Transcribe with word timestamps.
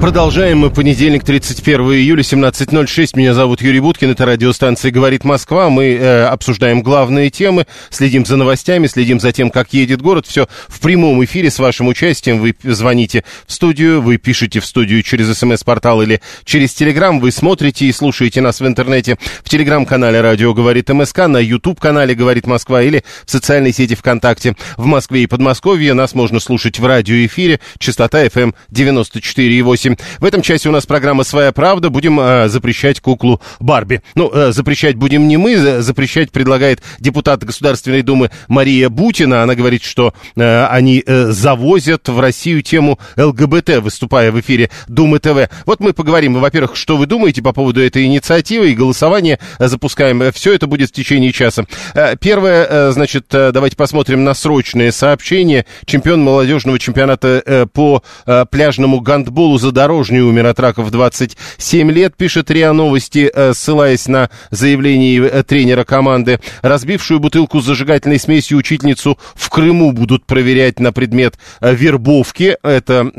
Продолжаем 0.00 0.58
мы 0.58 0.70
понедельник, 0.70 1.24
31 1.24 1.80
июля, 1.80 2.22
17.06. 2.22 3.16
Меня 3.16 3.34
зовут 3.34 3.60
Юрий 3.62 3.80
Буткин, 3.80 4.12
это 4.12 4.26
радиостанция 4.26 4.92
«Говорит 4.92 5.24
Москва». 5.24 5.70
Мы 5.70 5.86
э, 5.86 6.24
обсуждаем 6.24 6.82
главные 6.82 7.30
темы, 7.30 7.66
следим 7.90 8.24
за 8.24 8.36
новостями, 8.36 8.86
следим 8.86 9.18
за 9.18 9.32
тем, 9.32 9.50
как 9.50 9.72
едет 9.72 10.00
город. 10.00 10.24
Все 10.26 10.46
в 10.68 10.78
прямом 10.78 11.22
эфире 11.24 11.50
с 11.50 11.58
вашим 11.58 11.88
участием. 11.88 12.38
Вы 12.38 12.54
звоните 12.62 13.24
в 13.48 13.52
студию, 13.52 14.00
вы 14.00 14.18
пишете 14.18 14.60
в 14.60 14.66
студию 14.66 15.02
через 15.02 15.36
смс-портал 15.36 16.00
или 16.00 16.20
через 16.44 16.74
телеграм. 16.74 17.18
Вы 17.18 17.32
смотрите 17.32 17.86
и 17.86 17.92
слушаете 17.92 18.40
нас 18.40 18.60
в 18.60 18.66
интернете 18.66 19.18
в 19.42 19.48
телеграм-канале 19.48 20.20
«Радио 20.20 20.54
говорит 20.54 20.88
МСК», 20.90 21.26
на 21.26 21.38
YouTube-канале 21.38 22.14
«Говорит 22.14 22.46
Москва» 22.46 22.82
или 22.82 23.02
в 23.26 23.30
социальной 23.32 23.72
сети 23.72 23.96
ВКонтакте. 23.96 24.54
В 24.76 24.86
Москве 24.86 25.24
и 25.24 25.26
Подмосковье 25.26 25.92
нас 25.94 26.14
можно 26.14 26.38
слушать 26.38 26.78
в 26.78 26.86
радиоэфире. 26.86 27.58
Частота 27.78 28.24
FM 28.24 28.54
94,8. 28.72 29.87
В 30.18 30.24
этом 30.24 30.42
части 30.42 30.68
у 30.68 30.72
нас 30.72 30.86
программа 30.86 31.24
«Своя 31.24 31.52
правда». 31.52 31.90
Будем 31.90 32.18
э, 32.20 32.48
запрещать 32.48 33.00
куклу 33.00 33.40
Барби. 33.60 34.02
Ну, 34.14 34.30
э, 34.32 34.52
запрещать 34.52 34.96
будем 34.96 35.28
не 35.28 35.36
мы, 35.36 35.56
за- 35.56 35.82
запрещать 35.82 36.30
предлагает 36.32 36.82
депутат 36.98 37.44
Государственной 37.44 38.02
Думы 38.02 38.30
Мария 38.48 38.88
Бутина. 38.88 39.42
Она 39.42 39.54
говорит, 39.54 39.82
что 39.84 40.12
э, 40.36 40.66
они 40.66 41.02
э, 41.06 41.26
завозят 41.30 42.08
в 42.08 42.20
Россию 42.20 42.62
тему 42.62 42.98
ЛГБТ, 43.16 43.78
выступая 43.78 44.32
в 44.32 44.40
эфире 44.40 44.70
Думы 44.88 45.18
ТВ. 45.18 45.48
Вот 45.66 45.80
мы 45.80 45.92
поговорим, 45.92 46.34
во-первых, 46.34 46.76
что 46.76 46.96
вы 46.96 47.06
думаете 47.06 47.42
по 47.42 47.52
поводу 47.52 47.82
этой 47.82 48.04
инициативы 48.04 48.70
и 48.70 48.74
голосования 48.74 49.38
э, 49.58 49.68
запускаем. 49.68 50.32
Все 50.32 50.52
это 50.54 50.66
будет 50.66 50.90
в 50.90 50.92
течение 50.92 51.32
часа. 51.32 51.64
Э, 51.94 52.16
Первое, 52.20 52.66
э, 52.68 52.90
значит, 52.92 53.26
э, 53.32 53.50
давайте 53.52 53.76
посмотрим 53.76 54.24
на 54.24 54.34
срочные 54.34 54.92
сообщения. 54.92 55.64
Чемпион 55.86 56.22
молодежного 56.22 56.78
чемпионата 56.78 57.42
э, 57.44 57.66
по 57.66 58.02
э, 58.26 58.44
пляжному 58.50 59.00
гандболу 59.00 59.58
задорожнюю 59.78 60.26
умер 60.26 60.46
от 60.46 60.58
рака 60.58 60.82
в 60.82 60.90
27 60.90 61.92
лет, 61.92 62.16
пишет 62.16 62.50
РИА 62.50 62.72
Новости, 62.72 63.30
э, 63.32 63.52
ссылаясь 63.54 64.08
на 64.08 64.28
заявление 64.50 65.24
э, 65.24 65.44
тренера 65.44 65.84
команды. 65.84 66.40
Разбившую 66.62 67.20
бутылку 67.20 67.60
с 67.60 67.64
зажигательной 67.64 68.18
смесью 68.18 68.58
учительницу 68.58 69.16
в 69.36 69.48
Крыму 69.48 69.92
будут 69.92 70.26
проверять 70.26 70.80
на 70.80 70.92
предмет 70.92 71.38
э, 71.60 71.72
вербовки. 71.72 72.56
Это 72.64 73.12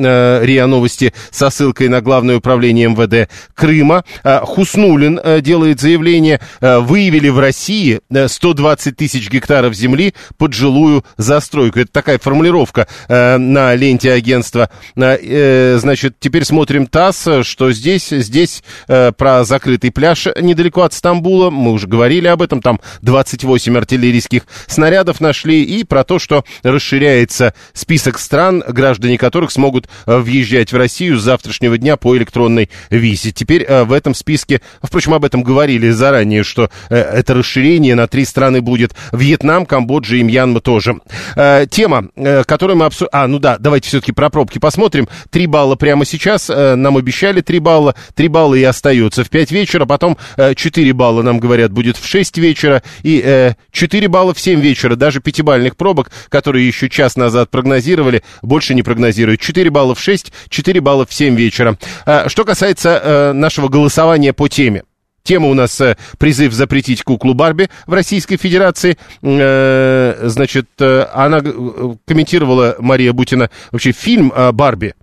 РИА 0.44 0.68
Новости 0.68 1.14
со 1.32 1.50
ссылкой 1.50 1.88
на 1.88 2.02
Главное 2.02 2.36
управление 2.36 2.90
МВД 2.90 3.32
Крыма. 3.54 4.04
Хуснулин 4.24 5.18
делает 5.42 5.80
заявление. 5.80 6.42
Выявили 6.60 7.30
в 7.30 7.40
России 7.40 8.02
э, 8.10 8.28
120 8.28 8.98
тысяч 8.98 9.30
гектаров 9.30 9.74
земли 9.76 10.14
под 10.38 10.52
жилую 10.52 11.06
застройку. 11.16 11.80
Это 11.80 11.92
такая 11.94 12.20
формулировка 12.20 12.88
на 13.08 13.76
ленте 13.76 14.12
агентства. 14.12 14.70
Значит, 14.96 16.16
теперь 16.20 16.44
смотрим 16.50 16.88
ТАСС, 16.88 17.28
что 17.44 17.72
здесь, 17.72 18.10
здесь 18.10 18.64
э, 18.88 19.12
про 19.12 19.44
закрытый 19.44 19.92
пляж 19.92 20.28
недалеко 20.42 20.82
от 20.82 20.94
Стамбула. 20.94 21.52
Мы 21.52 21.72
уже 21.72 21.86
говорили 21.86 22.26
об 22.26 22.42
этом. 22.42 22.60
Там 22.60 22.80
28 23.04 23.78
артиллерийских 23.78 24.48
снарядов 24.66 25.22
нашли. 25.22 25.64
И 25.64 25.84
про 25.84 26.04
то, 26.04 26.18
что 26.18 26.44
расширяется 26.64 27.54
список 27.74 28.18
стран, 28.18 28.64
граждане 28.68 29.20
которых 29.20 29.52
смогут 29.52 29.88
э, 30.08 30.18
въезжать 30.18 30.74
в 30.74 30.76
Россию 30.76 31.20
с 31.20 31.22
завтрашнего 31.22 31.78
дня 31.78 31.98
по 31.98 32.18
электронной 32.18 32.72
визе. 32.90 33.32
Теперь 33.32 33.64
э, 33.64 33.84
в 33.84 33.94
этом 33.94 34.16
списке, 34.16 34.62
впрочем, 34.82 35.14
об 35.14 35.26
этом 35.26 35.44
говорили 35.44 35.92
заранее, 35.92 36.42
что 36.42 36.72
э, 36.90 36.96
это 36.96 37.36
расширение 37.36 37.94
на 37.94 38.08
три 38.08 38.26
страны 38.26 38.62
будет. 38.62 38.96
Вьетнам, 39.12 39.68
Камбоджа 39.68 40.16
и 40.16 40.24
Мьянма 40.24 40.62
тоже. 40.62 41.00
Э, 41.36 41.68
Тема, 41.70 42.08
э, 42.16 42.44
которую 42.44 42.78
мы 42.78 42.86
обсудим... 42.86 43.10
А, 43.12 43.28
ну 43.28 43.38
да, 43.38 43.60
давайте 43.60 43.88
все-таки 43.90 44.14
про 44.14 44.32
пробки 44.32 44.58
посмотрим. 44.58 45.08
Три 45.30 45.46
балла 45.46 45.76
прямо 45.76 46.06
сейчас. 46.06 46.39
Э, 46.48 46.76
Нам 46.76 46.96
обещали 46.96 47.42
три 47.42 47.58
балла. 47.58 47.96
Три 48.14 48.28
балла 48.28 48.54
и 48.54 48.64
остается 48.64 49.24
в 49.24 49.30
5 49.32 49.52
вечера. 49.52 49.86
Потом 49.86 50.18
э, 50.38 50.54
4 50.54 50.94
балла, 50.94 51.24
нам 51.24 51.40
говорят, 51.40 51.72
будет 51.72 51.98
в 51.98 52.06
6 52.06 52.38
вечера. 52.38 52.84
И 53.02 53.20
э, 53.26 53.54
4 53.72 54.08
балла 54.08 54.36
в 54.36 54.40
7 54.40 54.62
вечера. 54.62 54.96
Даже 54.96 55.22
пятибальных 55.22 55.76
пробок, 55.76 56.12
которые 56.30 56.68
еще 56.68 56.88
час 56.90 57.16
назад 57.16 57.50
прогнозировали, 57.50 58.22
больше 58.44 58.76
не 58.76 58.84
прогнозируют. 58.84 59.42
4 59.42 59.70
балла 59.72 59.96
в 59.96 60.00
6, 60.00 60.32
4 60.50 60.82
балла 60.82 61.06
в 61.08 61.14
7 61.14 61.36
вечера. 61.36 61.78
А, 62.06 62.30
Что 62.30 62.46
касается 62.46 63.02
э, 63.04 63.32
нашего 63.34 63.70
голосования 63.70 64.34
по 64.34 64.48
теме. 64.48 64.84
Тема 65.24 65.48
у 65.48 65.54
нас 65.54 65.80
э, 65.82 65.98
призыв 66.18 66.54
запретить 66.54 67.04
куклу 67.04 67.34
Барби 67.34 67.70
в 67.86 67.94
Российской 67.94 68.38
Федерации. 68.38 68.98
Э, 69.22 70.16
значит, 70.24 70.68
э, 70.80 71.06
она 71.14 71.40
э, 71.44 71.96
комментировала, 72.06 72.76
Мария 72.80 73.14
Бутина, 73.14 73.50
вообще 73.72 73.92
фильм 73.92 74.34
э, 74.36 74.52
Барби. 74.52 74.94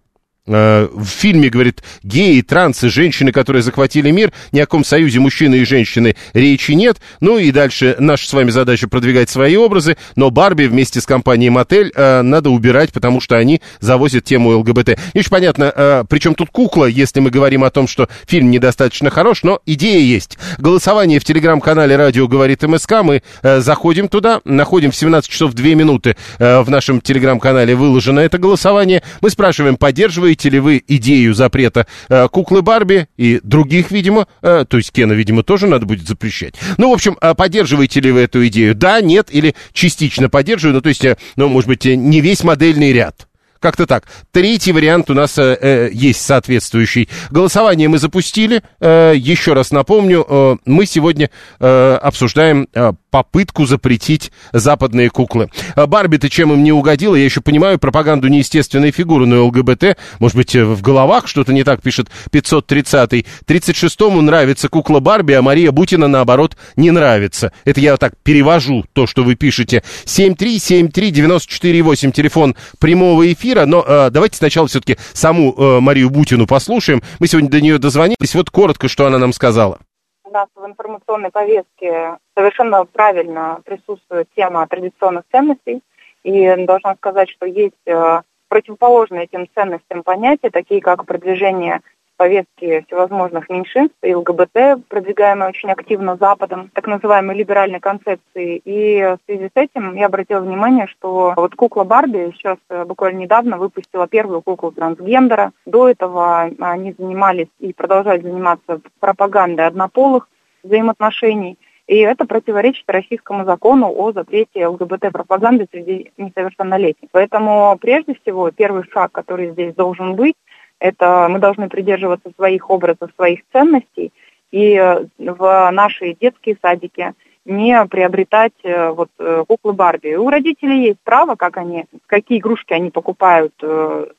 Э, 0.47 0.89
В 0.93 1.07
фильме, 1.07 1.49
говорит, 1.49 1.83
геи, 2.03 2.41
трансы, 2.41 2.89
женщины, 2.89 3.33
которые 3.33 3.63
захватили 3.63 4.11
мир, 4.11 4.33
ни 4.53 4.61
о 4.61 4.67
каком 4.67 4.85
союзе 4.85 5.21
мужчины 5.21 5.57
и 5.57 5.65
женщины 5.65 6.17
речи 6.35 6.73
нет. 6.73 6.99
Ну 7.21 7.39
и 7.39 7.51
дальше 7.51 7.97
наша 7.99 8.29
с 8.29 8.33
вами 8.33 8.51
задача 8.51 8.89
продвигать 8.89 9.29
свои 9.29 9.57
образы, 9.57 9.97
но 10.15 10.31
Барби 10.31 10.65
вместе 10.67 11.01
с 11.01 11.07
компанией 11.07 11.51
Мотель 11.51 11.93
э, 11.95 12.23
надо 12.23 12.51
убирать, 12.51 12.93
потому 12.93 13.21
что 13.21 13.37
они 13.37 13.61
завозят 13.81 14.25
тему 14.25 14.57
ЛГБТ. 14.59 14.99
Не 15.15 15.23
понятно, 15.23 15.73
э, 15.75 16.05
при 16.09 16.19
чем 16.19 16.35
тут 16.35 16.51
кукла, 16.51 16.87
если 16.87 17.21
мы 17.21 17.31
говорим 17.31 17.65
о 17.65 17.71
том, 17.71 17.89
что 17.89 18.09
фильм 18.27 18.51
недостаточно 18.51 19.11
хорош, 19.11 19.43
но 19.43 19.61
идея 19.67 20.01
есть. 20.01 20.39
Голосование 20.59 21.19
в 21.19 21.25
телеграм-канале 21.25 21.97
«Радио 21.97 22.29
говорит 22.29 22.63
МСК». 22.63 23.03
Мы 23.03 23.23
э, 23.43 23.61
заходим 23.61 24.09
туда, 24.09 24.41
находим 24.45 24.91
в 24.93 24.97
17 24.97 25.31
часов 25.31 25.53
2 25.55 25.67
минуты 25.75 26.17
э, 26.39 26.61
в 26.61 26.71
нашем 26.71 27.01
телеграм-канале 27.01 27.75
выложено 27.75 28.21
это 28.21 28.39
голосование. 28.39 29.03
Мы 29.21 29.31
спрашиваем, 29.31 29.77
поддерживаете 29.77 30.36
ли 30.45 30.59
вы 30.61 30.83
идею 30.87 31.35
запрета 31.35 31.87
э, 32.09 32.29
куклы 32.29 32.63
Барби 32.63 33.09
и 33.17 33.41
других, 33.43 33.91
видимо, 33.91 34.27
э, 34.43 34.65
то 34.69 34.77
есть 34.77 34.93
Кена, 34.93 35.13
видимо, 35.13 35.43
тоже 35.43 35.67
надо 35.67 35.87
будет 35.87 36.07
запрещать. 36.07 36.55
Ну, 36.77 36.91
в 36.91 36.93
общем, 36.95 37.17
э, 37.21 37.35
поддерживаете 37.35 38.01
ли 38.01 38.11
вы 38.11 38.21
эту 38.21 38.47
идею? 38.49 38.75
Да, 38.75 39.01
нет 39.01 39.29
или 39.31 39.55
частично 39.73 40.29
поддерживаю, 40.29 40.75
ну, 40.75 40.81
то 40.81 40.89
есть, 40.89 41.05
э, 41.05 41.17
ну, 41.37 41.49
может 41.49 41.69
быть, 41.69 41.87
э, 41.87 41.95
не 41.95 42.21
весь 42.21 42.45
модельный 42.45 42.93
ряд. 42.93 43.27
Как-то 43.61 43.87
так. 43.87 44.05
Третий 44.33 44.73
вариант 44.73 45.11
у 45.11 45.15
нас 45.15 45.39
э, 45.39 45.57
э, 45.61 45.91
есть 45.93 46.25
соответствующий. 46.25 47.09
Голосование 47.31 47.89
мы 47.89 47.99
запустили. 47.99 48.63
Э, 48.81 49.13
еще 49.17 49.53
раз 49.55 49.71
напомню, 49.71 50.27
э, 50.29 50.57
мы 50.67 50.85
сегодня 50.87 51.31
э, 51.59 51.99
обсуждаем 52.03 52.69
э, 52.75 52.93
попытку 53.11 53.65
запретить 53.67 54.31
западные 54.53 55.09
куклы. 55.09 55.49
А 55.75 55.87
Барби-то 55.87 56.29
чем 56.29 56.53
им 56.53 56.63
не 56.63 56.73
угодила? 56.73 57.15
Я 57.15 57.25
еще 57.25 57.41
понимаю 57.41 57.79
пропаганду 57.79 58.29
неестественной 58.29 58.91
фигуры, 58.91 59.25
но 59.27 59.47
ЛГБТ, 59.47 59.97
может 60.19 60.37
быть, 60.37 60.55
э, 60.55 60.63
в 60.65 60.83
головах 60.83 61.27
что-то 61.27 61.55
не 61.55 61.65
так 61.65 61.81
пишет 61.83 62.09
530-й. 62.31 63.27
36-му 63.47 64.21
нравится 64.21 64.69
кукла 64.69 65.01
Барби, 65.01 65.33
а 65.33 65.41
Мария 65.43 65.73
Бутина, 65.73 66.09
наоборот, 66.09 66.57
не 66.77 66.91
нравится. 66.91 67.53
Это 67.65 67.81
я 67.81 67.97
так 67.97 68.13
перевожу 68.23 68.85
то, 68.93 69.07
что 69.07 69.25
вы 69.25 69.35
пишете. 69.35 69.83
7373948, 70.05 72.13
телефон 72.13 72.55
прямого 72.79 73.33
эфира. 73.33 73.46
Но 73.55 73.85
э, 73.87 74.11
давайте 74.11 74.37
сначала 74.37 74.67
все-таки 74.67 74.97
саму 75.13 75.53
э, 75.53 75.81
Марию 75.81 76.11
Бутину 76.11 76.47
послушаем. 76.47 77.03
Мы 77.21 77.27
сегодня 77.27 77.51
до 77.51 77.61
нее 77.61 77.79
дозвонились. 77.79 78.35
Вот 78.35 78.51
коротко, 78.51 78.89
что 78.89 79.07
она 79.07 79.19
нам 79.19 79.33
сказала. 79.33 79.79
У 80.25 80.31
нас 80.31 80.49
в 80.55 80.67
информационной 80.67 81.31
повестке 81.31 82.17
совершенно 82.37 82.85
правильно 82.85 83.61
присутствует 83.65 84.29
тема 84.35 84.67
традиционных 84.67 85.25
ценностей. 85.31 85.81
И 86.25 86.55
должна 86.67 86.97
сказать, 86.97 87.31
что 87.31 87.47
есть 87.47 87.75
э, 87.87 88.23
противоположные 88.49 89.25
этим 89.25 89.47
ценностям 89.55 90.03
понятия, 90.03 90.51
такие 90.51 90.81
как 90.81 91.05
продвижение 91.07 91.81
повестки 92.17 92.85
всевозможных 92.87 93.49
меньшинств 93.49 93.97
и 94.03 94.15
ЛГБТ, 94.15 94.87
продвигаемые 94.89 95.51
очень 95.51 95.71
активно 95.71 96.17
Западом, 96.17 96.71
так 96.75 96.87
называемой 96.87 97.37
либеральной 97.37 97.81
концепции. 97.81 98.61
И 98.65 99.03
в 99.03 99.19
связи 99.27 99.47
с 99.47 99.57
этим 99.57 99.95
я 99.95 100.07
обратила 100.07 100.41
внимание, 100.41 100.87
что 100.87 101.35
вот 101.37 101.55
кукла 101.55 101.85
Барби 101.85 102.33
сейчас 102.35 102.59
э, 102.69 102.85
буквально 102.85 103.19
недавно 103.19 103.59
выпустила 103.59 104.07
первую 104.09 104.43
куклу 104.43 104.73
трансгендера. 104.73 105.53
До 105.67 105.89
этого 105.89 106.51
они 106.61 106.95
занимались 106.99 107.49
и 107.59 107.73
продолжают 107.73 108.23
заниматься 108.23 108.81
пропагандой 109.01 109.67
однополых 109.67 110.29
взаимоотношений. 110.63 111.59
И 111.87 111.99
это 111.99 112.25
противоречит 112.25 112.85
российскому 112.89 113.45
закону 113.45 113.93
о 113.95 114.11
запрете 114.13 114.67
ЛГБТ-пропаганды 114.67 115.69
среди 115.71 116.11
несовершеннолетних. 116.17 117.09
Поэтому 117.13 117.79
прежде 117.81 118.15
всего 118.15 118.51
первый 118.51 118.83
шаг, 118.91 119.13
который 119.13 119.51
здесь 119.51 119.73
должен 119.75 120.17
быть, 120.17 120.35
это 120.79 121.27
мы 121.31 121.39
должны 121.39 121.69
придерживаться 121.69 122.31
своих 122.37 122.71
образов, 122.71 123.11
своих 123.17 123.41
ценностей 123.53 124.13
и 124.51 124.75
э, 124.75 125.07
в 125.19 125.71
наши 125.73 126.15
детские 126.15 126.57
садики 126.63 127.13
не 127.45 127.85
приобретать 127.87 128.55
э, 128.63 128.91
вот 128.91 129.11
э, 129.19 129.45
куклы 129.47 129.73
Барби. 129.73 130.15
У 130.15 130.29
родителей 130.29 130.87
есть 130.87 131.01
право, 131.05 131.37
как 131.37 131.57
они, 131.57 131.87
какие 132.07 132.39
игрушки 132.39 132.73
они 132.73 132.91
покупают 132.91 133.53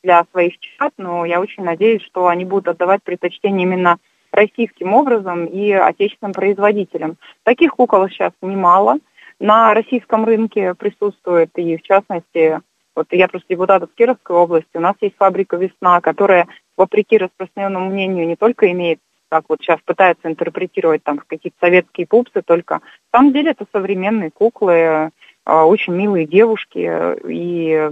для 0.04 0.26
своих 0.32 0.60
чат, 0.60 0.94
но 0.98 1.26
я 1.26 1.42
очень 1.42 1.64
надеюсь, 1.64 2.04
что 2.04 2.28
они 2.28 2.46
будут 2.46 2.68
отдавать 2.68 3.04
предпочтение 3.04 3.64
именно 3.64 3.98
российским 4.32 4.94
образом 4.94 5.46
и 5.46 5.72
отечественным 5.72 6.34
производителям. 6.34 7.18
Таких 7.44 7.72
кукол 7.72 8.08
сейчас 8.10 8.34
немало. 8.42 8.98
На 9.40 9.74
российском 9.74 10.26
рынке 10.26 10.74
присутствует 10.74 11.50
и, 11.56 11.78
в 11.78 11.82
частности, 11.84 12.60
вот 12.98 13.08
я 13.12 13.28
просто 13.28 13.48
депутат 13.50 13.84
из 13.84 13.90
Кировской 13.96 14.36
области, 14.36 14.76
у 14.76 14.80
нас 14.80 14.96
есть 15.02 15.16
фабрика 15.18 15.56
«Весна», 15.56 16.02
которая, 16.02 16.48
вопреки 16.76 17.18
распространенному 17.18 17.92
мнению, 17.92 18.28
не 18.28 18.36
только 18.36 18.72
имеет 18.72 19.00
как 19.30 19.44
вот 19.50 19.60
сейчас 19.62 19.80
пытаются 19.86 20.30
интерпретировать 20.30 21.04
там 21.04 21.20
какие-то 21.20 21.58
советские 21.60 22.08
пупсы, 22.08 22.42
только 22.42 22.76
на 22.76 23.20
самом 23.20 23.34
деле 23.34 23.52
это 23.52 23.66
современные 23.72 24.32
куклы, 24.32 24.74
э, 24.74 25.10
очень 25.46 25.94
милые 25.94 26.26
девушки, 26.26 26.90
и 27.28 27.92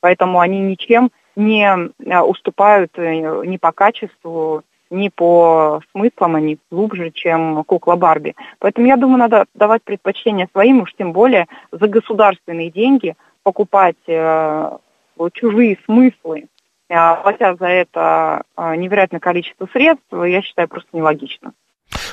поэтому 0.00 0.40
они 0.40 0.60
ничем 0.60 1.10
не 1.36 1.66
э, 1.66 2.20
уступают 2.20 2.92
э, 2.96 3.44
ни 3.46 3.56
по 3.56 3.72
качеству, 3.72 4.62
ни 4.90 5.08
по 5.08 5.80
смыслам, 5.92 6.36
они 6.36 6.58
глубже, 6.70 7.10
чем 7.10 7.64
кукла 7.64 7.96
Барби. 7.96 8.36
Поэтому 8.58 8.86
я 8.86 8.96
думаю, 8.96 9.18
надо 9.18 9.46
давать 9.54 9.82
предпочтение 9.82 10.48
своим, 10.52 10.82
уж 10.82 10.92
тем 10.94 11.12
более 11.12 11.46
за 11.72 11.88
государственные 11.88 12.70
деньги 12.70 13.16
покупать 13.44 13.96
э, 14.08 14.70
чужие 15.34 15.78
смыслы, 15.84 16.46
э, 16.88 17.22
платя 17.22 17.54
за 17.58 17.66
это 17.66 18.42
э, 18.56 18.76
невероятное 18.76 19.20
количество 19.20 19.68
средств, 19.72 20.12
я 20.12 20.42
считаю 20.42 20.66
просто 20.66 20.88
нелогично. 20.92 21.52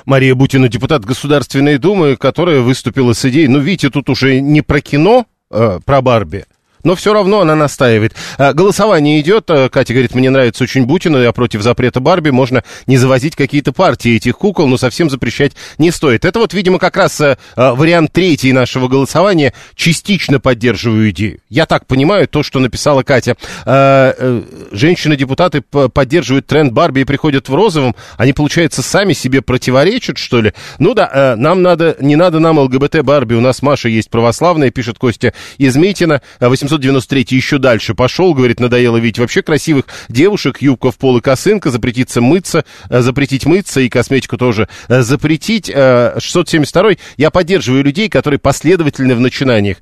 Мария 0.06 0.36
Бутина, 0.36 0.68
депутат 0.68 1.04
Государственной 1.06 1.78
Думы, 1.78 2.18
которая 2.18 2.62
выступила 2.62 3.14
с 3.14 3.26
идеей, 3.26 3.48
ну, 3.48 3.60
видите, 3.60 3.90
тут 3.90 4.10
уже 4.10 4.40
не 4.40 4.62
про 4.62 4.82
кино, 4.82 5.26
э, 5.50 5.80
про 5.84 6.02
Барби, 6.02 6.46
но 6.84 6.96
все 6.96 7.14
равно 7.14 7.42
она 7.42 7.56
настаивает. 7.56 8.14
А, 8.38 8.54
голосование 8.54 9.20
идет. 9.20 9.50
А, 9.50 9.70
Катя 9.70 9.94
говорит, 9.94 10.16
мне 10.16 10.30
нравится 10.30 10.64
очень 10.64 10.86
Бутина, 10.86 11.18
я 11.18 11.32
против 11.32 11.62
запрета 11.62 12.00
Барби. 12.00 12.30
Можно 12.30 12.64
не 12.88 12.98
завозить 12.98 13.36
какие-то 13.36 13.72
партии 13.72 14.16
этих 14.16 14.38
кукол, 14.38 14.68
но 14.68 14.78
совсем 14.78 15.10
запрещать 15.10 15.54
не 15.78 15.92
стоит. 15.92 16.26
Это 16.26 16.40
вот, 16.40 16.54
видимо, 16.54 16.80
как 16.80 16.98
раз 16.98 17.22
а, 17.22 17.38
вариант 17.56 18.12
третий 18.14 18.54
нашего 18.54 18.88
голосования. 18.88 19.54
Частично 19.76 20.40
поддерживаю 20.40 21.10
идею. 21.12 21.40
Я 21.50 21.66
так 21.66 21.86
понимаю 21.86 22.28
то, 22.28 22.44
что 22.44 22.60
написала 22.60 23.04
Катя. 23.04 23.36
Э, 23.66 24.42
женщины-депутаты 24.72 25.62
поддерживают 25.62 26.48
тренд 26.48 26.72
Барби 26.72 27.02
и 27.02 27.04
приходят 27.04 27.50
в 27.50 27.56
розовом. 27.56 27.96
Они, 28.18 28.34
получается, 28.34 28.82
сами 28.82 29.14
себе 29.14 29.42
противоречат, 29.42 30.18
что 30.18 30.42
ли? 30.42 30.54
Ну 30.80 30.94
да, 30.94 31.36
нам 31.38 31.62
надо, 31.62 31.96
не 32.00 32.16
надо 32.16 32.40
нам 32.40 32.60
ЛГБТ 32.60 33.02
Барби. 33.02 33.34
У 33.34 33.42
нас 33.42 33.62
Маша 33.62 33.90
есть 33.90 34.10
православная, 34.10 34.72
пишет 34.72 34.98
Костя 34.98 35.34
из 35.58 35.76
Митина. 35.76 36.22
800 36.40 36.71
793 36.72 37.26
еще 37.32 37.58
дальше 37.58 37.94
пошел, 37.94 38.34
говорит, 38.34 38.62
надоело 38.62 38.98
видеть 38.98 39.20
вообще 39.20 39.42
красивых 39.42 39.86
девушек, 40.08 40.62
юбка 40.62 40.92
в 40.92 40.98
пол 40.98 41.18
и 41.18 41.22
косынка, 41.22 41.70
запретиться 41.70 42.22
мыться, 42.22 42.64
э, 42.90 43.02
запретить 43.02 43.46
мыться 43.46 43.82
и 43.82 43.90
косметику 43.90 44.38
тоже 44.38 44.70
э, 44.88 45.02
запретить. 45.02 45.66
672 45.68 46.92
э, 46.92 46.96
я 47.18 47.30
поддерживаю 47.30 47.84
людей, 47.84 48.08
которые 48.08 48.40
последовательны 48.40 49.16
в 49.16 49.20
начинаниях. 49.20 49.78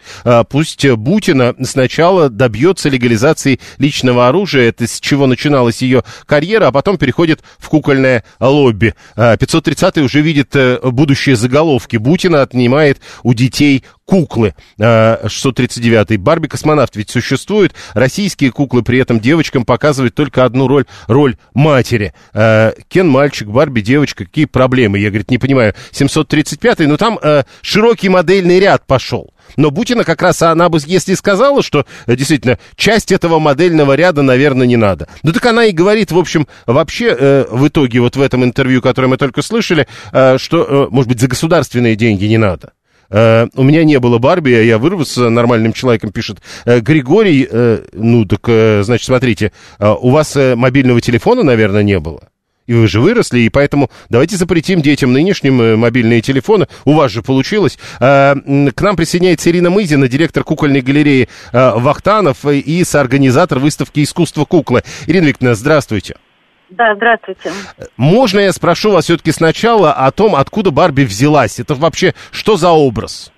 Пусть 0.50 0.88
Бутина 0.90 1.54
сначала 1.64 2.30
добьется 2.30 2.90
легализации 2.90 3.60
личного 3.78 4.28
оружия, 4.28 4.70
это 4.70 4.88
с 4.88 5.00
чего 5.00 5.28
начиналась 5.28 5.82
ее 5.82 6.04
карьера, 6.26 6.68
а 6.68 6.72
потом 6.72 6.98
переходит 6.98 7.42
в 7.58 7.70
кукольное 7.70 8.24
лобби. 8.40 8.96
530 9.16 9.98
уже 10.00 10.22
видит 10.22 10.56
будущие 10.84 11.36
заголовки. 11.36 11.98
Бутина 11.98 12.42
отнимает 12.42 13.00
у 13.24 13.34
детей 13.34 13.84
куклы. 14.10 14.56
639 14.80 16.18
Барби 16.18 16.48
космонавт 16.48 16.80
космонавт 16.80 16.96
ведь 16.96 17.10
существует. 17.10 17.74
Российские 17.94 18.52
куклы 18.52 18.84
при 18.84 19.00
этом 19.00 19.20
девочкам 19.20 19.66
показывают 19.66 20.16
только 20.16 20.46
одну 20.46 20.68
роль, 20.68 20.86
роль 21.08 21.36
матери. 21.54 22.14
Э, 22.34 22.74
Кен 22.88 23.08
мальчик, 23.08 23.48
Барби 23.48 23.82
девочка, 23.82 24.26
какие 24.26 24.46
проблемы? 24.46 25.00
Я, 25.00 25.10
говорит, 25.10 25.32
не 25.32 25.38
понимаю. 25.38 25.74
735-й, 25.92 26.86
но 26.88 26.98
там 26.98 27.20
э, 27.22 27.44
широкий 27.62 28.10
модельный 28.10 28.60
ряд 28.60 28.86
пошел. 28.86 29.34
Но 29.58 29.72
Бутина 29.72 30.04
как 30.04 30.22
раз, 30.22 30.42
она 30.42 30.70
бы, 30.70 30.80
если 30.86 31.16
сказала, 31.16 31.64
что 31.64 31.86
э, 32.06 32.16
действительно 32.16 32.60
часть 32.76 33.12
этого 33.12 33.40
модельного 33.40 33.96
ряда, 33.96 34.22
наверное, 34.22 34.68
не 34.68 34.78
надо. 34.78 35.08
Ну 35.24 35.34
так 35.34 35.46
она 35.46 35.66
и 35.66 35.72
говорит, 35.72 36.12
в 36.12 36.18
общем, 36.18 36.48
вообще 36.66 37.16
э, 37.18 37.46
в 37.50 37.68
итоге 37.68 38.00
вот 38.00 38.16
в 38.16 38.22
этом 38.22 38.44
интервью, 38.44 38.82
которое 38.82 39.08
мы 39.08 39.18
только 39.18 39.42
слышали, 39.42 39.88
э, 40.12 40.38
что, 40.38 40.64
э, 40.64 40.88
может 40.92 41.10
быть, 41.10 41.20
за 41.20 41.28
государственные 41.28 41.96
деньги 41.96 42.26
не 42.26 42.38
надо. 42.38 42.74
Э, 43.10 43.48
у 43.56 43.64
меня 43.64 43.84
не 43.84 44.00
было 44.00 44.18
Барби, 44.18 44.54
а 44.54 44.62
я 44.62 44.78
вырос 44.78 45.18
нормальным 45.18 45.74
человеком, 45.74 46.12
пишет 46.12 46.40
э, 46.66 46.80
Григорий. 46.80 47.48
Э, 47.50 47.84
ну, 47.94 48.26
так, 48.26 48.42
значит, 48.84 49.06
смотрите, 49.06 49.52
у 49.80 50.10
вас 50.12 50.36
мобильного 50.36 51.02
телефона, 51.02 51.44
наверное, 51.44 51.84
не 51.84 52.00
было? 52.00 52.30
И 52.68 52.74
вы 52.74 52.88
же 52.88 53.02
выросли, 53.02 53.40
и 53.40 53.50
поэтому 53.50 53.90
давайте 54.10 54.36
запретим 54.36 54.82
детям 54.82 55.12
нынешним 55.12 55.80
мобильные 55.80 56.22
телефоны. 56.22 56.68
У 56.86 56.94
вас 56.94 57.12
же 57.12 57.24
получилось. 57.24 57.80
К 57.98 58.36
нам 58.80 58.96
присоединяется 58.96 59.50
Ирина 59.50 59.72
Мызина, 59.72 60.08
директор 60.08 60.44
кукольной 60.44 60.82
галереи 60.82 61.30
Вахтанов 61.52 62.46
и 62.46 62.84
соорганизатор 62.84 63.58
выставки 63.58 64.04
искусства 64.04 64.46
куклы. 64.46 64.84
Ирина 65.08 65.26
Викторовна, 65.26 65.56
здравствуйте. 65.56 66.16
Да, 66.70 66.96
здравствуйте. 66.96 67.52
Можно 67.98 68.40
я 68.42 68.52
спрошу 68.52 68.92
вас 68.92 69.06
все-таки 69.06 69.32
сначала 69.32 69.92
о 69.92 70.12
том, 70.12 70.36
откуда 70.36 70.72
Барби 70.72 71.04
взялась? 71.04 71.60
Это 71.60 71.74
вообще 71.74 72.14
что 72.32 72.58
за 72.58 72.70
образ? 72.70 73.32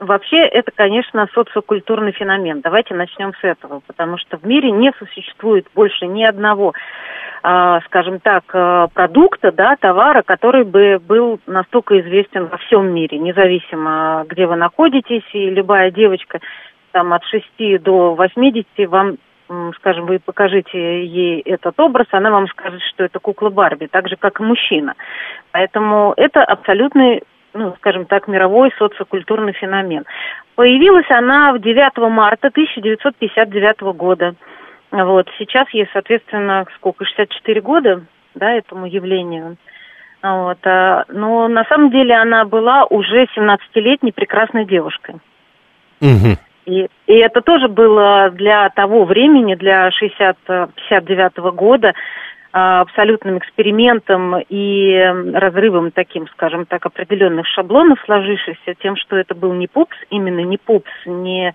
Вообще, 0.00 0.38
это, 0.38 0.72
конечно, 0.74 1.28
социокультурный 1.34 2.12
феномен. 2.12 2.62
Давайте 2.62 2.94
начнем 2.94 3.34
с 3.34 3.44
этого, 3.44 3.82
потому 3.86 4.16
что 4.16 4.38
в 4.38 4.44
мире 4.44 4.70
не 4.70 4.92
существует 4.98 5.66
больше 5.74 6.06
ни 6.06 6.24
одного, 6.24 6.72
а, 7.42 7.80
скажем 7.82 8.18
так, 8.18 8.44
а, 8.54 8.88
продукта, 8.88 9.52
да, 9.52 9.76
товара, 9.78 10.22
который 10.22 10.64
бы 10.64 10.98
был 10.98 11.38
настолько 11.46 12.00
известен 12.00 12.46
во 12.46 12.56
всем 12.56 12.86
мире, 12.92 13.18
независимо, 13.18 14.24
где 14.26 14.46
вы 14.46 14.56
находитесь, 14.56 15.24
и 15.34 15.50
любая 15.50 15.90
девочка 15.90 16.40
там 16.92 17.12
от 17.12 17.22
6 17.24 17.78
до 17.78 18.14
80 18.14 18.66
вам 18.88 19.18
скажем, 19.76 20.06
вы 20.06 20.18
покажите 20.18 21.04
ей 21.04 21.40
этот 21.40 21.78
образ, 21.80 22.06
она 22.12 22.30
вам 22.30 22.46
скажет, 22.48 22.80
что 22.82 23.04
это 23.04 23.18
кукла 23.18 23.50
Барби, 23.50 23.86
так 23.86 24.08
же, 24.08 24.16
как 24.16 24.40
и 24.40 24.44
мужчина. 24.44 24.94
Поэтому 25.52 26.14
это 26.16 26.44
абсолютный, 26.44 27.22
ну, 27.52 27.74
скажем 27.78 28.04
так, 28.04 28.28
мировой 28.28 28.72
социокультурный 28.78 29.52
феномен. 29.52 30.04
Появилась 30.54 31.10
она 31.10 31.52
в 31.52 31.58
9 31.58 31.98
марта 32.10 32.48
1959 32.48 33.80
года. 33.94 34.34
Вот. 34.90 35.28
Сейчас 35.38 35.68
ей, 35.72 35.88
соответственно, 35.92 36.66
сколько, 36.76 37.04
64 37.04 37.60
года, 37.60 38.04
да, 38.34 38.52
этому 38.52 38.86
явлению. 38.86 39.56
Вот. 40.22 40.58
А, 40.64 41.04
но 41.08 41.48
на 41.48 41.64
самом 41.64 41.90
деле 41.90 42.14
она 42.14 42.44
была 42.44 42.84
уже 42.84 43.26
17-летней 43.36 44.12
прекрасной 44.12 44.64
девушкой. 44.64 45.16
Угу. 46.00 46.36
И, 46.70 46.88
и 47.08 47.14
это 47.14 47.40
тоже 47.40 47.66
было 47.66 48.30
для 48.30 48.68
того 48.70 49.04
времени, 49.04 49.56
для 49.56 49.90
60-59 49.90 51.50
года, 51.50 51.94
а, 52.52 52.82
абсолютным 52.82 53.38
экспериментом 53.38 54.36
и 54.48 54.94
разрывом 55.34 55.90
таким, 55.90 56.28
скажем 56.28 56.66
так, 56.66 56.86
определенных 56.86 57.48
шаблонов, 57.48 57.98
сложившихся 58.04 58.74
тем, 58.80 58.94
что 58.96 59.16
это 59.16 59.34
был 59.34 59.52
не 59.52 59.66
пупс, 59.66 59.96
именно 60.10 60.40
не 60.40 60.58
пупс, 60.58 60.90
не 61.06 61.52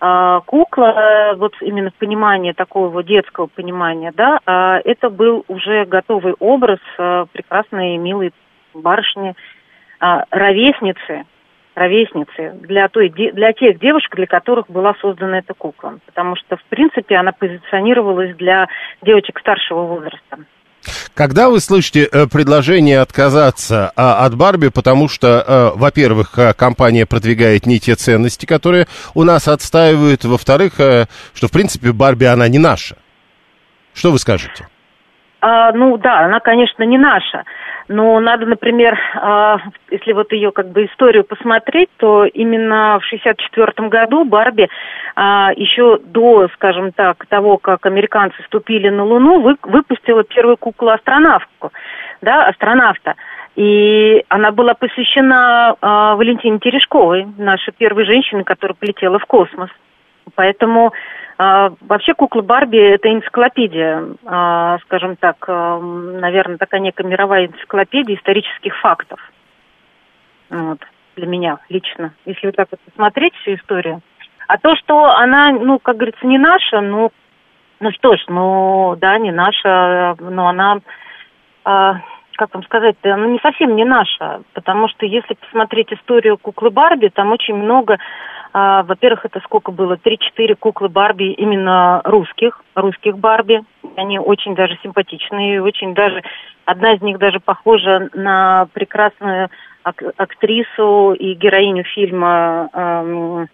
а, 0.00 0.40
кукла, 0.40 1.34
вот 1.36 1.54
именно 1.60 1.90
в 1.90 1.94
понимании 1.94 2.50
такого 2.50 3.04
детского 3.04 3.46
понимания, 3.46 4.12
да, 4.16 4.40
а 4.46 4.80
это 4.84 5.10
был 5.10 5.44
уже 5.46 5.84
готовый 5.84 6.34
образ 6.40 6.80
а, 6.98 7.26
прекрасной, 7.32 7.98
милой 7.98 8.32
барышни, 8.74 9.34
а, 10.00 10.24
ровесницы, 10.30 11.24
ровесницы, 11.76 12.54
для, 12.62 12.88
той, 12.88 13.10
для 13.10 13.52
тех 13.52 13.78
девушек, 13.78 14.16
для 14.16 14.26
которых 14.26 14.68
была 14.68 14.94
создана 15.00 15.38
эта 15.38 15.54
кукла. 15.54 15.98
Потому 16.06 16.34
что, 16.34 16.56
в 16.56 16.64
принципе, 16.64 17.16
она 17.16 17.32
позиционировалась 17.32 18.34
для 18.36 18.66
девочек 19.02 19.38
старшего 19.38 19.82
возраста. 19.82 20.38
Когда 21.14 21.50
вы 21.50 21.60
слышите 21.60 22.04
э, 22.04 22.26
предложение 22.32 23.00
отказаться 23.00 23.92
э, 23.96 24.00
от 24.00 24.36
Барби, 24.36 24.68
потому 24.68 25.08
что, 25.08 25.44
э, 25.46 25.70
во-первых, 25.74 26.38
э, 26.38 26.54
компания 26.54 27.06
продвигает 27.06 27.66
не 27.66 27.78
те 27.78 27.94
ценности, 27.94 28.46
которые 28.46 28.86
у 29.14 29.24
нас 29.24 29.48
отстаивают, 29.48 30.24
во-вторых, 30.24 30.74
что, 30.74 31.48
в 31.48 31.52
принципе, 31.52 31.92
Барби, 31.92 32.24
она 32.24 32.48
не 32.48 32.58
наша. 32.58 32.96
Что 33.94 34.12
вы 34.12 34.18
скажете? 34.18 34.68
А, 35.40 35.72
ну 35.72 35.96
да, 35.98 36.20
она, 36.20 36.40
конечно, 36.40 36.82
не 36.84 36.98
наша. 36.98 37.44
Но 37.88 38.18
надо, 38.18 38.46
например, 38.46 38.98
а, 39.14 39.58
если 39.90 40.12
вот 40.12 40.32
ее 40.32 40.50
как 40.50 40.70
бы 40.70 40.86
историю 40.86 41.24
посмотреть, 41.24 41.88
то 41.98 42.24
именно 42.24 42.98
в 43.00 43.04
64 43.04 43.88
году 43.88 44.24
Барби 44.24 44.68
а, 45.14 45.52
еще 45.54 45.98
до, 45.98 46.48
скажем 46.54 46.92
так, 46.92 47.24
того, 47.26 47.58
как 47.58 47.86
американцы 47.86 48.36
ступили 48.46 48.88
на 48.88 49.04
Луну, 49.04 49.56
выпустила 49.62 50.24
первую 50.24 50.56
куклу-астронавтку, 50.56 51.72
да, 52.22 52.46
астронавта. 52.46 53.14
И 53.54 54.22
она 54.28 54.50
была 54.50 54.74
посвящена 54.74 55.76
Валентине 55.80 56.58
Терешковой, 56.58 57.26
нашей 57.38 57.72
первой 57.72 58.04
женщине, 58.04 58.44
которая 58.44 58.76
полетела 58.78 59.18
в 59.18 59.24
космос. 59.24 59.70
Поэтому 60.34 60.88
а, 60.88 60.92
вообще 61.38 62.14
кукла 62.14 62.40
Барби 62.40 62.78
это 62.78 63.12
энциклопедия, 63.12 64.04
а, 64.24 64.78
скажем 64.84 65.16
так, 65.16 65.36
а, 65.48 65.78
наверное, 65.78 66.56
такая 66.56 66.80
некая 66.80 67.04
мировая 67.04 67.46
энциклопедия 67.46 68.16
исторических 68.16 68.74
фактов. 68.78 69.20
Вот, 70.48 70.78
для 71.16 71.26
меня 71.26 71.58
лично, 71.68 72.14
если 72.24 72.46
вот 72.46 72.56
так 72.56 72.68
вот 72.70 72.80
посмотреть 72.80 73.34
всю 73.36 73.54
историю. 73.54 74.00
А 74.48 74.58
то, 74.58 74.76
что 74.76 75.10
она, 75.10 75.50
ну, 75.50 75.78
как 75.78 75.96
говорится, 75.96 76.26
не 76.26 76.38
наша, 76.38 76.80
ну, 76.80 77.10
ну 77.80 77.90
что 77.92 78.16
ж, 78.16 78.24
ну, 78.28 78.96
да, 78.98 79.18
не 79.18 79.32
наша, 79.32 80.16
но 80.18 80.48
она, 80.48 80.78
а, 81.64 82.00
как 82.36 82.54
вам 82.54 82.62
сказать, 82.64 82.96
она 83.02 83.26
не 83.26 83.40
совсем 83.40 83.76
не 83.76 83.84
наша, 83.84 84.42
потому 84.54 84.88
что 84.88 85.04
если 85.04 85.34
посмотреть 85.34 85.92
историю 85.92 86.38
куклы 86.38 86.70
Барби, 86.70 87.08
там 87.08 87.32
очень 87.32 87.54
много 87.54 87.98
а, 88.58 88.84
во-первых, 88.84 89.26
это 89.26 89.40
сколько 89.40 89.70
было? 89.70 89.98
Три-четыре 89.98 90.54
куклы 90.54 90.88
Барби 90.88 91.30
именно 91.32 92.00
русских, 92.04 92.62
русских 92.74 93.18
Барби. 93.18 93.60
Они 93.96 94.18
очень 94.18 94.54
даже 94.54 94.78
симпатичные, 94.82 95.62
очень 95.62 95.92
даже... 95.92 96.22
Одна 96.64 96.94
из 96.94 97.02
них 97.02 97.18
даже 97.18 97.38
похожа 97.38 98.08
на 98.14 98.66
прекрасную 98.72 99.50
ак- 99.82 100.14
актрису 100.16 101.12
и 101.12 101.34
героиню 101.34 101.84
фильма 101.84 102.70
эм, 102.72 103.48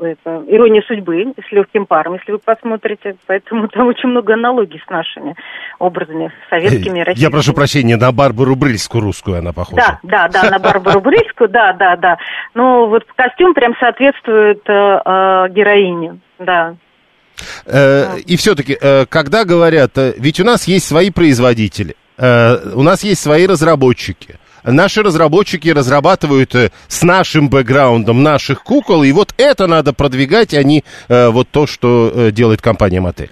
это, 0.00 0.44
«Ирония 0.46 0.82
судьбы» 0.86 1.32
с 1.48 1.52
легким 1.52 1.86
паром, 1.86 2.14
если 2.14 2.32
вы 2.32 2.38
посмотрите. 2.38 3.16
Поэтому 3.26 3.68
там 3.68 3.88
очень 3.88 4.08
много 4.08 4.34
аналогий 4.34 4.82
с 4.86 4.90
нашими 4.90 5.34
образами, 5.78 6.32
советскими, 6.50 7.00
российскими. 7.00 7.24
Я 7.24 7.30
прошу 7.30 7.52
прощения, 7.54 7.96
на 7.96 8.12
Барбару 8.12 8.56
Брыльскую 8.56 9.02
русскую 9.02 9.38
она 9.38 9.52
похожа. 9.52 9.98
Да, 10.02 10.28
да, 10.28 10.42
да, 10.42 10.50
на 10.50 10.58
Барбару 10.58 11.00
Брыльскую, 11.00 11.48
да, 11.48 11.72
да, 11.72 11.96
да. 11.96 12.16
Ну, 12.54 12.88
вот 12.88 13.04
костюм 13.16 13.54
прям 13.54 13.74
соответствует 13.78 14.62
э, 14.68 14.72
э, 14.72 15.48
героине, 15.50 16.18
да. 16.38 16.76
Э, 17.66 18.18
и 18.18 18.36
все-таки, 18.36 18.76
э, 18.80 19.06
когда 19.06 19.44
говорят, 19.44 19.92
ведь 19.96 20.40
у 20.40 20.44
нас 20.44 20.66
есть 20.68 20.86
свои 20.86 21.10
производители, 21.10 21.96
у 22.16 22.82
нас 22.82 23.02
есть 23.02 23.20
свои 23.20 23.44
разработчики, 23.44 24.36
наши 24.64 25.02
разработчики 25.02 25.68
разрабатывают 25.68 26.54
э, 26.54 26.70
с 26.88 27.02
нашим 27.02 27.48
бэкграундом 27.48 28.22
наших 28.22 28.62
кукол, 28.62 29.02
и 29.04 29.12
вот 29.12 29.34
это 29.38 29.66
надо 29.66 29.92
продвигать, 29.92 30.54
а 30.54 30.62
не 30.62 30.84
э, 31.08 31.28
вот 31.28 31.48
то, 31.50 31.66
что 31.66 32.10
э, 32.12 32.30
делает 32.30 32.62
компания 32.62 33.00
Мотель. 33.00 33.30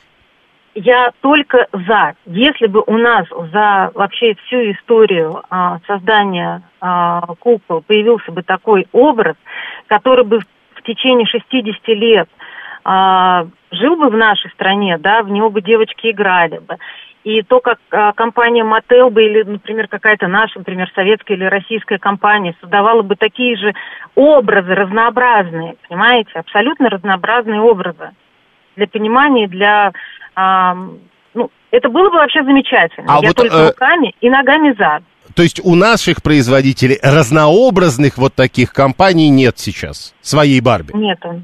Я 0.75 1.11
только 1.21 1.67
за. 1.73 2.15
Если 2.25 2.67
бы 2.67 2.83
у 2.87 2.97
нас 2.97 3.27
за 3.53 3.91
вообще 3.95 4.35
всю 4.47 4.73
историю 4.73 5.43
а, 5.51 5.81
создания 5.87 6.63
а, 6.81 7.21
кукол 7.39 7.83
появился 7.83 8.33
бы 8.33 8.43
такой 8.43 8.87
образ, 8.93 9.37
который 9.87 10.25
бы 10.25 10.39
в 10.39 10.83
течение 10.83 11.27
60 11.27 11.89
лет 11.89 12.29
а, 12.85 13.47
жил 13.71 13.97
бы 13.97 14.09
в 14.09 14.17
нашей 14.17 14.51
стране, 14.53 14.97
да, 14.99 15.23
в 15.23 15.29
него 15.29 15.51
бы 15.51 15.61
девочки 15.61 16.11
играли 16.11 16.59
бы, 16.59 16.79
и 17.25 17.43
то, 17.43 17.61
как 17.61 17.79
а, 17.91 18.13
компания 18.13 18.65
Мотел 18.65 19.11
бы 19.11 19.25
или, 19.25 19.43
например, 19.43 19.89
какая-то 19.89 20.27
наша, 20.29 20.59
например, 20.59 20.91
советская 20.95 21.37
или 21.37 21.45
российская 21.45 21.99
компания 21.99 22.57
создавала 22.61 23.03
бы 23.03 23.17
такие 23.17 23.57
же 23.57 23.75
образы 24.15 24.75
разнообразные, 24.75 25.77
понимаете, 25.89 26.31
абсолютно 26.35 26.91
разнообразные 26.91 27.61
образы 27.61 28.11
для 28.77 28.87
понимания, 28.87 29.47
для... 29.47 29.93
А, 30.35 30.77
ну, 31.35 31.51
это 31.71 31.89
было 31.89 32.11
бы 32.11 32.17
вообще 32.17 32.43
замечательно. 32.43 33.17
А 33.17 33.21
Я 33.21 33.29
вот, 33.29 33.37
только 33.37 33.55
э... 33.55 33.69
руками 33.69 34.15
и 34.21 34.29
ногами 34.29 34.75
за. 34.77 35.01
То 35.35 35.43
есть 35.43 35.61
у 35.65 35.75
наших 35.75 36.23
производителей 36.23 36.99
разнообразных 37.03 38.19
вот 38.19 38.35
таких 38.35 38.73
компаний 38.73 39.29
нет 39.31 39.59
сейчас, 39.59 40.15
своей 40.21 40.61
Барби? 40.61 40.93
Нету. 40.95 41.43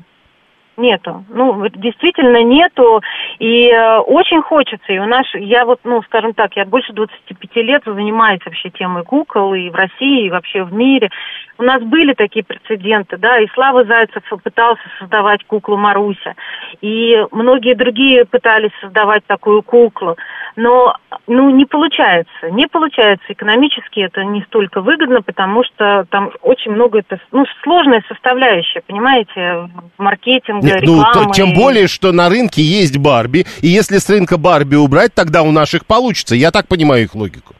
Нету. 0.79 1.25
Ну, 1.29 1.69
действительно 1.71 2.41
нету. 2.45 3.03
И 3.41 3.69
э, 3.69 3.99
очень 3.99 4.41
хочется. 4.43 4.93
И 4.93 4.99
у 4.99 5.07
нас, 5.07 5.27
я 5.35 5.65
вот, 5.65 5.81
ну, 5.83 6.03
скажем 6.03 6.35
так, 6.35 6.55
я 6.57 6.65
больше 6.65 6.93
25 6.93 7.57
лет 7.57 7.83
занимаюсь 7.85 8.41
вообще 8.45 8.71
темой 8.71 9.03
кукол 9.03 9.55
и 9.55 9.71
в 9.71 9.75
России, 9.75 10.27
и 10.27 10.31
вообще 10.31 10.63
в 10.63 10.73
мире. 10.73 11.11
У 11.59 11.65
нас 11.65 11.83
были 11.83 12.15
такие 12.15 12.45
прецеденты, 12.45 13.17
да, 13.17 13.41
и 13.41 13.49
Слава 13.53 13.85
Зайцев 13.85 14.23
пытался 14.45 14.83
создавать 15.01 15.45
куклу 15.45 15.77
Маруся, 15.77 16.35
и 16.81 17.17
многие 17.33 17.75
другие 17.75 18.25
пытались 18.25 18.71
создавать 18.81 19.27
такую 19.27 19.63
куклу, 19.65 20.17
но, 20.55 20.95
ну, 21.27 21.51
не 21.51 21.65
получается, 21.65 22.51
не 22.53 22.69
получается, 22.69 23.25
экономически 23.29 24.01
это 24.01 24.25
не 24.25 24.43
столько 24.43 24.81
выгодно, 24.81 25.21
потому 25.21 25.65
что 25.65 26.07
там 26.11 26.31
очень 26.43 26.71
много, 26.71 27.01
это, 27.01 27.19
ну, 27.33 27.45
сложная 27.65 28.05
составляющая, 28.07 28.83
понимаете, 28.87 29.69
маркетинга, 29.99 30.68
Нет, 30.69 30.83
рекламы. 30.83 31.27
Ну, 31.27 31.33
тем 31.33 31.55
более, 31.55 31.89
что 31.89 32.13
на 32.13 32.29
рынке 32.29 32.63
есть 32.63 32.99
Барби, 32.99 33.47
и 33.61 33.69
если 33.69 33.99
с 33.99 34.09
рынка 34.09 34.39
Барби 34.39 34.77
убрать, 34.77 35.15
тогда 35.15 35.43
у 35.43 35.51
наших 35.51 35.87
получится, 35.87 36.35
я 36.35 36.51
так 36.51 36.69
понимаю 36.69 37.05
их 37.05 37.15
логику. 37.15 37.55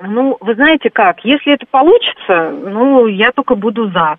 Ну, 0.00 0.36
вы 0.40 0.54
знаете 0.54 0.90
как, 0.90 1.24
если 1.24 1.54
это 1.54 1.64
получится, 1.70 2.50
ну, 2.50 3.06
я 3.06 3.30
только 3.32 3.54
буду 3.54 3.90
за. 3.90 4.16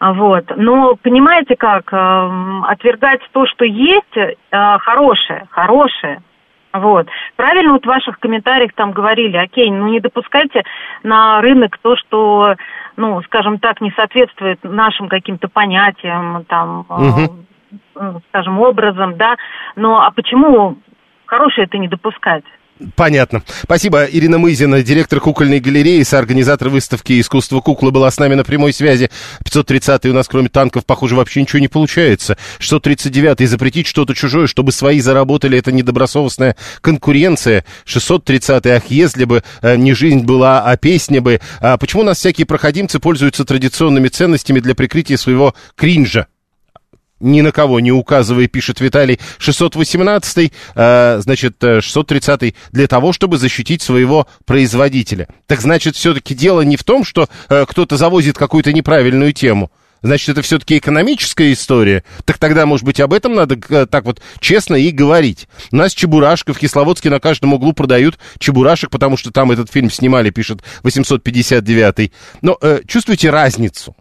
Вот. 0.00 0.44
Но 0.56 0.96
понимаете 0.96 1.56
как, 1.56 1.92
э, 1.92 2.30
отвергать 2.68 3.20
то, 3.32 3.46
что 3.46 3.64
есть, 3.64 4.16
э, 4.16 4.34
хорошее, 4.78 5.46
хорошее. 5.50 6.22
Вот. 6.72 7.08
Правильно 7.36 7.72
вот 7.72 7.84
в 7.84 7.88
ваших 7.88 8.18
комментариях 8.20 8.72
там 8.74 8.92
говорили, 8.92 9.36
окей, 9.36 9.70
ну 9.70 9.88
не 9.88 10.00
допускайте 10.00 10.62
на 11.02 11.40
рынок 11.40 11.78
то, 11.82 11.96
что, 11.96 12.54
ну, 12.98 13.22
скажем 13.22 13.60
так, 13.60 13.80
не 13.80 13.92
соответствует 13.92 14.58
нашим 14.64 15.08
каким-то 15.08 15.48
понятиям, 15.48 16.44
там, 16.46 16.84
угу. 16.88 18.20
скажем, 18.28 18.60
образом, 18.60 19.16
да. 19.16 19.36
Но 19.76 20.02
а 20.02 20.10
почему 20.10 20.76
хорошее 21.24 21.66
это 21.66 21.78
не 21.78 21.86
допускать? 21.86 22.44
Понятно. 22.94 23.42
Спасибо. 23.62 24.04
Ирина 24.04 24.38
Мызина, 24.38 24.82
директор 24.82 25.20
кукольной 25.20 25.58
галереи, 25.58 26.02
соорганизатор 26.02 26.68
выставки 26.68 27.20
«Искусство 27.20 27.60
куклы» 27.60 27.90
была 27.90 28.10
с 28.10 28.18
нами 28.18 28.34
на 28.34 28.44
прямой 28.44 28.72
связи. 28.72 29.10
530-й 29.44 30.10
у 30.10 30.14
нас, 30.14 30.28
кроме 30.28 30.48
танков, 30.48 30.86
похоже, 30.86 31.16
вообще 31.16 31.40
ничего 31.40 31.58
не 31.58 31.68
получается. 31.68 32.36
639-й 32.60 33.46
запретить 33.46 33.86
что-то 33.86 34.14
чужое, 34.14 34.46
чтобы 34.46 34.70
свои 34.70 35.00
заработали, 35.00 35.58
это 35.58 35.72
недобросовестная 35.72 36.56
конкуренция. 36.80 37.64
630-й, 37.84 38.70
ах, 38.70 38.84
если 38.88 39.24
бы 39.24 39.42
э, 39.62 39.76
не 39.76 39.92
жизнь 39.94 40.24
была, 40.24 40.62
а 40.64 40.76
песня 40.76 41.20
бы. 41.20 41.40
А 41.60 41.78
почему 41.78 42.02
у 42.02 42.06
нас 42.06 42.18
всякие 42.18 42.46
проходимцы 42.46 43.00
пользуются 43.00 43.44
традиционными 43.44 44.08
ценностями 44.08 44.60
для 44.60 44.74
прикрытия 44.74 45.16
своего 45.16 45.54
кринжа? 45.74 46.28
Ни 47.20 47.40
на 47.40 47.52
кого 47.52 47.80
не 47.80 47.92
указывая, 47.92 48.46
пишет 48.46 48.80
Виталий, 48.80 49.18
618, 49.38 50.52
э, 50.74 51.18
значит, 51.20 51.56
630 51.60 52.42
э, 52.42 52.52
для 52.72 52.86
того, 52.86 53.12
чтобы 53.12 53.38
защитить 53.38 53.82
своего 53.82 54.26
производителя. 54.44 55.28
Так 55.46 55.60
значит, 55.60 55.96
все-таки 55.96 56.34
дело 56.34 56.62
не 56.62 56.76
в 56.76 56.84
том, 56.84 57.04
что 57.04 57.28
э, 57.48 57.64
кто-то 57.68 57.96
завозит 57.96 58.38
какую-то 58.38 58.72
неправильную 58.72 59.32
тему. 59.32 59.70
Значит, 60.02 60.30
это 60.30 60.42
все-таки 60.42 60.78
экономическая 60.78 61.52
история. 61.52 62.04
Так 62.24 62.38
тогда, 62.38 62.66
может 62.66 62.84
быть, 62.84 63.00
об 63.00 63.12
этом 63.12 63.34
надо 63.34 63.58
э, 63.68 63.86
так 63.86 64.04
вот 64.04 64.20
честно 64.40 64.76
и 64.76 64.90
говорить. 64.90 65.48
У 65.72 65.76
нас 65.76 65.92
Чебурашка 65.92 66.54
в 66.54 66.58
Кисловодске 66.58 67.10
на 67.10 67.20
каждом 67.20 67.54
углу 67.54 67.72
продают 67.72 68.18
Чебурашек, 68.38 68.90
потому 68.90 69.16
что 69.16 69.30
там 69.32 69.50
этот 69.50 69.70
фильм 69.70 69.90
снимали, 69.90 70.30
пишет 70.30 70.62
859. 70.82 72.12
Но 72.42 72.56
э, 72.60 72.80
чувствуете 72.86 73.30
разницу? 73.30 73.96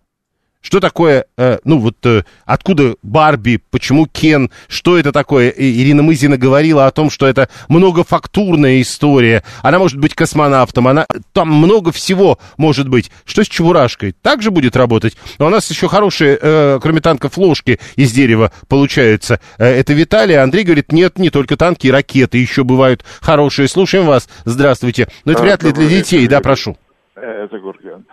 Что 0.61 0.79
такое, 0.79 1.25
э, 1.37 1.59
ну 1.63 1.77
вот 1.77 2.05
э, 2.05 2.23
откуда 2.45 2.95
Барби, 3.01 3.61
почему 3.69 4.05
Кен, 4.05 4.51
что 4.67 4.97
это 4.97 5.11
такое? 5.11 5.49
И 5.49 5.81
Ирина 5.81 6.03
Мызина 6.03 6.35
говорила 6.37 6.87
о 6.87 6.91
том, 6.91 7.09
что 7.09 7.25
это 7.27 7.47
многофактурная 7.69 8.81
история. 8.81 9.43
Она 9.61 9.79
может 9.79 9.97
быть 9.97 10.13
космонавтом, 10.13 10.87
она 10.87 11.05
там 11.31 11.49
много 11.49 11.91
всего 11.91 12.39
может 12.57 12.89
быть. 12.89 13.11
Что 13.23 13.43
с 13.43 13.47
Чебурашкой? 13.47 14.13
Также 14.21 14.51
будет 14.51 14.75
работать. 14.75 15.15
Но 15.37 15.45
у 15.45 15.49
нас 15.49 15.69
еще 15.69 15.87
хорошие, 15.87 16.37
э, 16.41 16.79
кроме 16.81 17.01
танков, 17.01 17.37
ложки 17.37 17.79
из 17.95 18.11
дерева 18.11 18.51
получаются. 18.67 19.39
Э, 19.57 19.67
это 19.67 19.93
Виталий. 19.93 20.37
Андрей 20.37 20.63
говорит, 20.63 20.91
нет, 20.91 21.17
не 21.17 21.29
только 21.29 21.55
танки 21.55 21.87
и 21.87 21.91
ракеты 21.91 22.39
еще 22.39 22.63
бывают 22.63 23.05
хорошие. 23.21 23.67
Слушаем 23.67 24.05
вас. 24.05 24.27
Здравствуйте. 24.43 25.07
Но 25.23 25.31
это 25.31 25.41
а, 25.41 25.45
вряд 25.45 25.63
ли 25.63 25.71
для 25.71 25.87
детей, 25.87 26.27
да, 26.27 26.41
прошу. 26.41 26.77
Это 27.15 27.57
Гурген. 27.59 28.05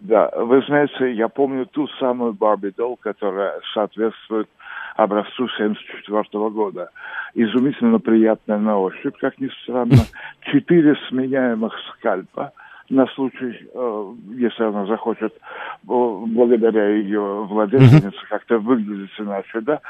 Да, 0.00 0.30
вы 0.36 0.62
знаете, 0.62 1.12
я 1.12 1.28
помню 1.28 1.66
ту 1.66 1.86
самую 1.98 2.32
Барби 2.32 2.72
Долл, 2.76 2.96
которая 2.96 3.60
соответствует 3.74 4.48
образцу 4.96 5.48
74 5.48 6.24
года. 6.50 6.90
Изумительно 7.34 7.98
приятная 7.98 8.58
на 8.58 8.78
ощупь, 8.78 9.16
как 9.18 9.38
ни 9.38 9.48
странно. 9.62 9.96
Четыре 10.52 10.96
сменяемых 11.08 11.74
скальпа, 11.90 12.52
на 12.90 13.06
случай, 13.08 13.68
э, 13.72 14.12
если 14.36 14.64
она 14.64 14.86
захочет, 14.86 15.34
благодаря 15.82 16.88
ее 16.88 17.44
владельнице 17.44 18.12
как-то 18.28 18.58
выглядеть 18.58 19.18
иначе, 19.18 19.60
да, 19.60 19.80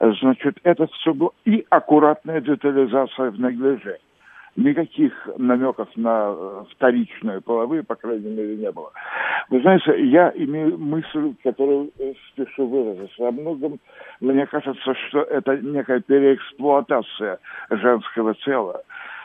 значит, 0.00 0.58
это 0.62 0.86
все 0.86 1.12
было 1.12 1.32
и 1.44 1.66
аккуратная 1.68 2.40
детализация 2.40 3.30
в 3.30 3.40
неглиже 3.40 3.98
никаких 4.56 5.12
намеков 5.36 5.88
на 5.96 6.34
э, 6.34 6.64
вторичные 6.72 7.40
половые, 7.40 7.82
по 7.82 7.94
крайней 7.94 8.30
мере, 8.30 8.56
не 8.56 8.70
было. 8.72 8.90
Вы 9.50 9.60
знаете, 9.60 9.94
я 10.06 10.32
имею 10.34 10.78
мысль, 10.78 11.34
которую 11.42 11.90
э, 11.98 12.14
спешу 12.32 12.66
выразить. 12.66 13.12
Во 13.18 13.30
многом 13.30 13.78
мне 14.20 14.46
кажется, 14.46 14.94
что 15.08 15.20
это 15.20 15.58
некая 15.58 16.00
переэксплуатация 16.00 17.38
женского 17.70 18.34
тела. 18.34 18.82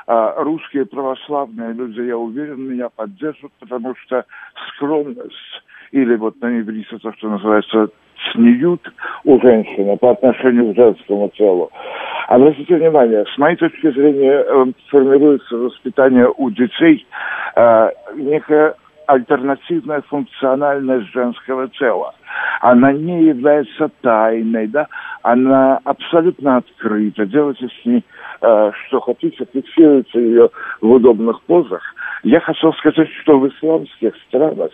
А 0.07 0.43
русские 0.43 0.85
православные 0.85 1.73
люди, 1.73 2.01
я 2.01 2.17
уверен, 2.17 2.69
меня 2.69 2.89
поддержат, 2.89 3.51
потому 3.59 3.95
что 3.95 4.25
скромность 4.69 5.63
или 5.91 6.15
вот 6.15 6.41
на 6.41 6.59
иврите 6.59 6.97
то, 6.97 7.13
что 7.13 7.29
называется 7.29 7.89
снюют 8.31 8.81
у 9.23 9.39
женщины 9.41 9.97
по 9.97 10.11
отношению 10.11 10.73
к 10.73 10.75
женскому 10.75 11.29
телу. 11.29 11.71
Обратите 12.27 12.75
внимание, 12.75 13.25
с 13.33 13.37
моей 13.37 13.55
точки 13.55 13.91
зрения 13.91 14.43
э, 14.45 14.65
формируется 14.89 15.55
воспитание 15.55 16.27
у 16.37 16.49
детей 16.49 17.05
э, 17.55 17.89
некая 18.15 18.75
альтернативная 19.11 20.01
функциональность 20.03 21.11
женского 21.11 21.67
тела. 21.67 22.13
Она 22.61 22.93
не 22.93 23.25
является 23.25 23.89
тайной, 24.01 24.67
да, 24.67 24.87
она 25.21 25.79
абсолютно 25.83 26.57
открыта. 26.57 27.25
Делайте 27.25 27.67
с 27.67 27.85
ней 27.85 28.05
э, 28.41 28.71
что 28.87 29.01
хотите, 29.01 29.45
фиксируйте 29.51 30.17
ее 30.17 30.49
в 30.79 30.89
удобных 30.89 31.41
позах. 31.41 31.81
Я 32.23 32.39
хотел 32.39 32.71
сказать, 32.73 33.09
что 33.21 33.37
в 33.37 33.49
исламских 33.49 34.13
странах, 34.27 34.71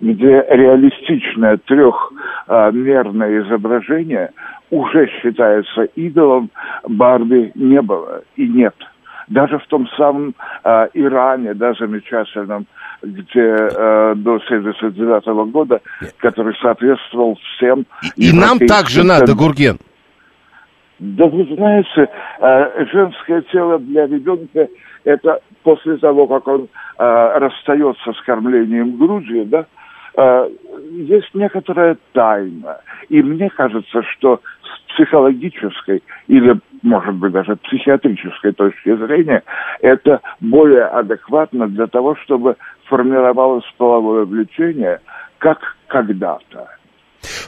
где 0.00 0.44
реалистичное 0.50 1.56
трехмерное 1.56 3.40
изображение 3.40 4.32
уже 4.70 5.08
считается 5.20 5.84
идолом, 5.94 6.50
Барби 6.86 7.52
не 7.54 7.80
было 7.80 8.22
и 8.36 8.46
нет. 8.46 8.74
Даже 9.28 9.58
в 9.58 9.66
том 9.66 9.88
самом 9.96 10.34
э, 10.64 10.88
Иране, 10.94 11.54
да, 11.54 11.74
замечательном, 11.74 12.66
где 13.02 13.40
э, 13.40 14.14
до 14.16 14.38
79 14.48 15.26
-го 15.26 15.50
года, 15.50 15.80
который 16.18 16.54
соответствовал 16.62 17.36
всем... 17.36 17.86
И, 18.16 18.30
и 18.30 18.32
нам 18.32 18.58
также 18.58 19.04
надо, 19.04 19.34
Гурген. 19.34 19.78
Да 20.98 21.26
вы 21.26 21.44
знаете, 21.54 22.08
э, 22.40 22.84
женское 22.92 23.42
тело 23.52 23.78
для 23.78 24.06
ребенка 24.06 24.68
это 25.04 25.40
после 25.62 25.96
того, 25.98 26.26
как 26.26 26.48
он 26.48 26.68
э, 26.98 27.38
расстается 27.38 28.12
с 28.12 28.20
кормлением 28.22 28.96
грудью, 28.96 29.44
да, 29.46 29.66
э, 30.16 30.50
есть 30.92 31.32
некоторая 31.34 31.96
тайна. 32.12 32.80
И 33.08 33.22
мне 33.22 33.48
кажется, 33.50 34.02
что 34.02 34.40
с 34.62 34.92
психологической 34.94 36.02
или, 36.26 36.58
может 36.82 37.14
быть, 37.14 37.32
даже 37.32 37.56
психиатрической 37.56 38.52
точки 38.52 38.96
зрения 38.96 39.42
это 39.80 40.20
более 40.40 40.84
адекватно 40.84 41.68
для 41.68 41.86
того, 41.86 42.16
чтобы 42.24 42.56
формировалось 42.86 43.64
половое 43.76 44.24
влечение, 44.24 45.00
как 45.38 45.58
когда-то. 45.86 46.68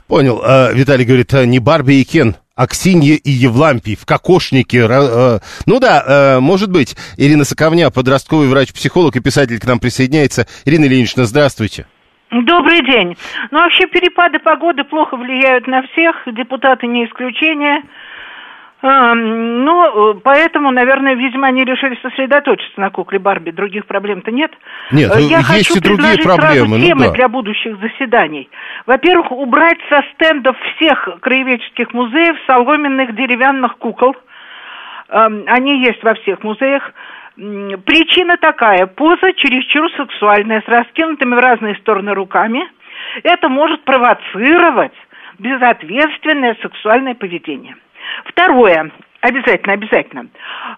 Понял. 0.09 0.41
А, 0.45 0.73
Виталий 0.73 1.05
говорит, 1.05 1.33
не 1.33 1.61
Барби 1.61 2.01
и 2.01 2.05
Кен, 2.05 2.35
Аксинья 2.61 3.15
и 3.15 3.31
Евлампий 3.31 3.97
в 3.97 4.05
кокошнике. 4.05 4.81
Э, 4.81 5.39
ну 5.67 5.81
да, 5.81 6.05
э, 6.37 6.41
может 6.41 6.71
быть. 6.71 6.95
Ирина 7.17 7.45
Соковня, 7.45 7.91
подростковый 7.91 8.49
врач-психолог 8.49 9.17
и 9.17 9.21
писатель 9.21 9.59
к 9.59 9.67
нам 9.67 9.79
присоединяется. 9.79 10.47
Ирина 10.67 10.85
Ильинична, 10.85 11.25
здравствуйте. 11.25 11.87
Добрый 12.31 12.85
день. 12.85 13.17
Ну, 13.51 13.59
вообще 13.59 13.87
перепады 13.87 14.39
погоды 14.39 14.85
плохо 14.85 15.17
влияют 15.17 15.67
на 15.67 15.83
всех, 15.83 16.17
депутаты 16.27 16.87
не 16.87 17.07
исключение. 17.07 17.83
А, 18.83 19.15
ну, 19.15 20.15
поэтому, 20.25 20.71
наверное, 20.71 21.15
видимо, 21.15 21.49
они 21.49 21.65
решили 21.65 21.99
сосредоточиться 22.01 22.81
на 22.81 22.91
кукле 22.91 23.19
Барби. 23.19 23.51
Других 23.51 23.85
проблем-то 23.85 24.31
нет. 24.31 24.53
Нет, 24.91 25.15
Я 25.17 25.39
есть 25.39 25.49
хочу 25.49 25.77
и 25.77 25.81
другие 25.81 26.17
проблемы. 26.17 26.77
Сразу 26.77 26.87
темы 26.87 27.01
ну, 27.01 27.07
да. 27.09 27.13
для 27.13 27.29
будущих 27.29 27.79
заседаний. 27.79 28.49
Во-первых, 28.87 29.33
убрать 29.33 29.79
со 29.91 30.03
стендов 30.15 30.57
всех 30.77 31.09
краеведческих 31.21 31.93
музеев 31.93 32.37
соломенных 32.47 33.15
деревянных 33.15 33.77
кукол. 33.77 34.17
Они 35.09 35.83
есть 35.85 36.03
во 36.03 36.15
всех 36.15 36.43
музеях. 36.43 36.93
Причина 37.37 38.39
такая. 38.39 38.87
Поза 38.87 39.33
чересчур 39.35 39.91
сексуальная, 39.93 40.63
с 40.63 40.69
раскинутыми 40.69 41.35
в 41.35 41.39
разные 41.39 41.75
стороны 41.77 42.15
руками. 42.15 42.63
Это 43.25 43.49
может 43.49 43.85
провоцировать 43.85 44.95
безответственное 45.39 46.57
сексуальное 46.63 47.15
поведение. 47.15 47.77
Второе, 48.25 48.91
обязательно, 49.21 49.73
обязательно, 49.75 50.27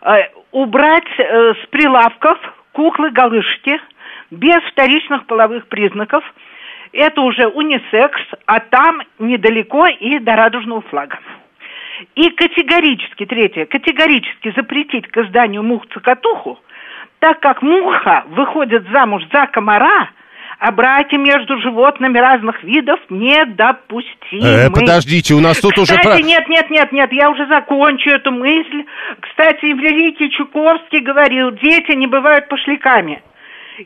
э, 0.03 0.29
убрать 0.53 1.09
э, 1.18 1.55
с 1.55 1.66
прилавков 1.71 2.38
куклы-галышки 2.73 3.81
без 4.31 4.62
вторичных 4.73 5.27
половых 5.27 5.66
признаков. 5.68 6.25
Это 6.92 7.21
уже 7.23 7.47
унисекс, 7.47 8.21
а 8.47 8.61
там 8.61 9.03
недалеко 9.18 9.87
и 9.87 10.18
до 10.18 10.37
радужного 10.37 10.83
флага. 10.83 11.18
И 12.14 12.31
категорически, 12.31 13.27
третье, 13.27 13.66
категорически 13.66 14.53
запретить 14.57 15.07
к 15.09 15.16
изданию 15.18 15.62
мух-цокотуху, 15.62 16.59
так 17.18 17.40
как 17.40 17.62
муха 17.62 18.25
выходит 18.29 18.88
замуж 18.90 19.23
за 19.33 19.47
комара– 19.47 20.11
о 20.62 20.70
браке 20.70 21.18
между 21.18 21.59
животными 21.59 22.18
разных 22.18 22.62
видов 22.62 23.01
недопустимы. 23.11 24.46
Э, 24.46 24.70
подождите, 24.70 25.35
у 25.35 25.40
нас 25.40 25.59
тут 25.59 25.72
Кстати, 25.72 25.90
уже... 25.90 25.98
Кстати, 25.98 26.22
нет, 26.22 26.48
нет, 26.48 26.70
нет, 26.70 26.92
нет, 26.92 27.12
я 27.12 27.31
уже 27.31 27.48
закончу 27.48 28.11
эту 28.11 28.31
мысль. 28.31 28.85
Кстати, 29.18 29.66
великий 29.66 30.31
Чуковский 30.31 31.01
говорил, 31.01 31.51
дети 31.51 31.96
не 31.96 32.07
бывают 32.07 32.48
пошляками. 32.48 33.25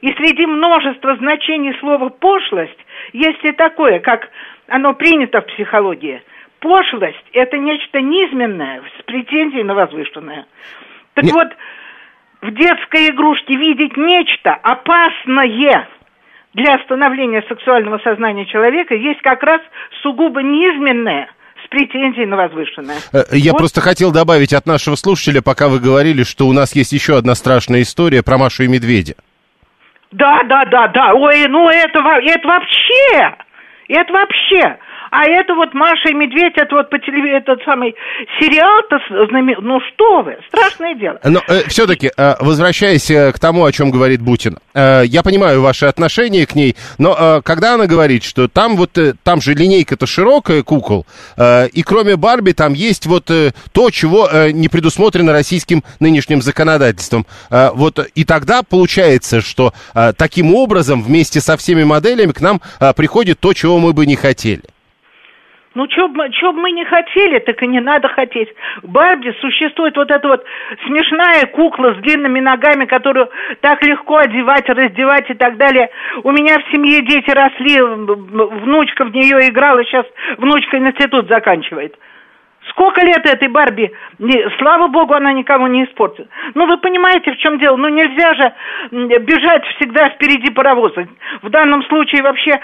И 0.03 0.13
среди 0.13 0.45
множества 0.45 1.17
значений 1.17 1.75
слова 1.81 2.11
«пошлость» 2.11 2.79
есть 3.15 3.43
и 3.43 3.53
такое, 3.53 4.01
как 4.01 4.29
оно 4.69 4.93
принято 4.93 5.41
в 5.41 5.47
психологии. 5.47 6.23
Пошлость– 6.61 7.25
это 7.33 7.57
нечто 7.57 8.03
низменное 8.03 8.83
с 8.99 9.03
претензией 9.05 9.65
на 9.65 9.75
возвышенное. 9.75 10.45
Так 11.15 11.25
не... 11.25 11.33
вот, 11.33 11.49
в 12.43 12.51
детской 12.51 13.09
игрушке 13.09 13.55
видеть 13.57 13.97
нечто 13.97 14.53
опасное– 14.53 15.89
для 16.57 16.79
становления 16.85 17.45
сексуального 17.49 17.99
сознания 17.99 18.47
человека 18.47 18.95
есть 18.95 19.21
как 19.21 19.43
раз 19.43 19.61
сугубо 20.03 20.43
низменное 20.43 21.29
с 21.63 21.69
претензией 21.69 22.25
на 22.25 22.37
возвышенное. 22.37 22.97
Э, 23.13 23.25
я 23.33 23.53
вот. 23.53 23.59
просто 23.59 23.83
хотел 23.83 24.11
добавить 24.11 24.55
от 24.55 24.65
нашего 24.67 24.95
слушателя, 24.95 25.43
пока 25.43 25.69
вы 25.69 25.81
говорили, 25.81 26.23
что 26.23 26.47
у 26.47 26.55
нас 26.55 26.75
есть 26.75 26.93
еще 26.93 27.19
одна 27.19 27.35
страшная 27.35 27.83
история 27.83 28.23
про 28.23 28.39
Машу 28.39 28.63
и 28.63 28.69
Медведя. 28.69 29.15
Да, 30.13 30.45
да, 30.45 30.65
да, 30.65 30.89
да. 30.89 31.13
Ой, 31.13 31.47
ну 31.49 31.69
это, 31.69 31.99
это 31.99 32.49
вообще, 32.49 33.37
это 33.89 34.13
вообще. 34.15 34.79
А 35.19 35.25
это 35.25 35.55
вот 35.55 35.73
Маша 35.73 36.11
и 36.11 36.13
Медведь, 36.13 36.53
это 36.57 36.75
вот 36.75 36.91
по 36.91 36.99
телевизору, 36.99 37.39
этот 37.39 37.65
самый 37.65 37.95
сериал-то 38.39 38.99
знамен... 39.31 39.57
Ну 39.63 39.81
что 39.81 40.21
вы, 40.21 40.37
страшное 40.49 40.95
дело. 40.95 41.19
Но 41.25 41.41
э, 41.49 41.63
все-таки, 41.69 42.11
э, 42.15 42.35
возвращаясь 42.39 43.11
э, 43.11 43.33
к 43.33 43.39
тому, 43.39 43.65
о 43.65 43.73
чем 43.73 43.91
говорит 43.91 44.21
Бутин, 44.21 44.59
э, 44.75 45.05
я 45.07 45.23
понимаю 45.23 45.63
ваши 45.63 45.87
отношения 45.87 46.45
к 46.45 46.55
ней, 46.55 46.77
но 46.99 47.17
э, 47.19 47.41
когда 47.43 47.77
она 47.77 47.87
говорит, 47.87 48.25
что 48.25 48.47
там 48.47 48.77
вот, 48.77 48.99
э, 48.99 49.15
там 49.25 49.41
же 49.41 49.55
линейка-то 49.55 50.07
широкая 50.07 50.63
кукол, 50.63 51.07
э, 51.39 51.69
и 51.69 51.83
кроме 51.83 52.17
Барби 52.17 52.53
там 52.53 52.75
есть 52.75 53.07
вот 53.07 53.31
э, 53.31 53.53
то, 53.73 53.89
чего 53.89 54.29
э, 54.31 54.51
не 54.51 54.69
предусмотрено 54.69 55.33
российским 55.33 55.83
нынешним 55.99 56.43
законодательством. 56.43 57.25
Э, 57.49 57.71
вот 57.73 58.07
и 58.15 58.25
тогда 58.27 58.63
получается, 58.63 59.41
что 59.41 59.73
э, 59.95 60.13
таким 60.15 60.55
образом 60.55 61.03
вместе 61.03 61.41
со 61.41 61.57
всеми 61.57 61.85
моделями 61.85 62.33
к 62.33 62.43
нам 62.43 62.61
э, 62.81 62.93
приходит 62.93 63.41
то, 63.41 63.55
чего 63.55 63.79
мы 63.79 63.95
бы 63.95 64.05
не 64.05 64.17
хотели. 64.17 64.61
Ну, 65.77 65.87
что 65.91 66.09
бы 66.09 66.31
мы 66.55 66.71
не 66.71 66.87
хотели, 66.87 67.39
так 67.41 67.63
и 67.63 67.67
не 67.67 67.81
надо 67.81 68.09
хотеть. 68.09 68.49
Барби 68.83 69.37
существует 69.43 69.95
вот 69.95 70.11
эта 70.11 70.27
вот 70.27 70.43
смешная 70.87 71.45
кукла 71.49 71.93
с 71.93 71.99
длинными 71.99 72.41
ногами, 72.41 72.87
которую 72.87 73.29
так 73.61 73.85
легко 73.85 74.17
одевать, 74.17 74.67
раздевать 74.71 75.29
и 75.29 75.35
так 75.35 75.59
далее. 75.59 75.91
У 76.23 76.31
меня 76.31 76.59
в 76.59 76.73
семье 76.73 77.03
дети 77.03 77.31
росли, 77.31 77.79
внучка 77.79 79.05
в 79.05 79.13
нее 79.15 79.51
играла, 79.51 79.85
сейчас 79.85 80.07
внучка 80.39 80.79
институт 80.79 81.29
заканчивает. 81.29 81.95
Сколько 82.71 83.05
лет 83.05 83.27
этой 83.27 83.49
Барби? 83.49 83.93
Слава 84.59 84.89
богу, 84.89 85.13
она 85.13 85.35
никому 85.35 85.67
не 85.67 85.85
испортит. 85.85 86.27
Ну, 86.55 86.67
вы 86.67 86.79
понимаете, 86.79 87.33
в 87.33 87.37
чем 87.37 87.59
дело? 87.59 87.77
Ну, 87.77 87.89
нельзя 87.89 88.33
же 88.33 88.55
бежать 89.21 89.67
всегда 89.77 90.09
впереди 90.09 90.51
паровоза. 90.51 91.07
В 91.43 91.51
данном 91.51 91.85
случае 91.85 92.23
вообще 92.23 92.59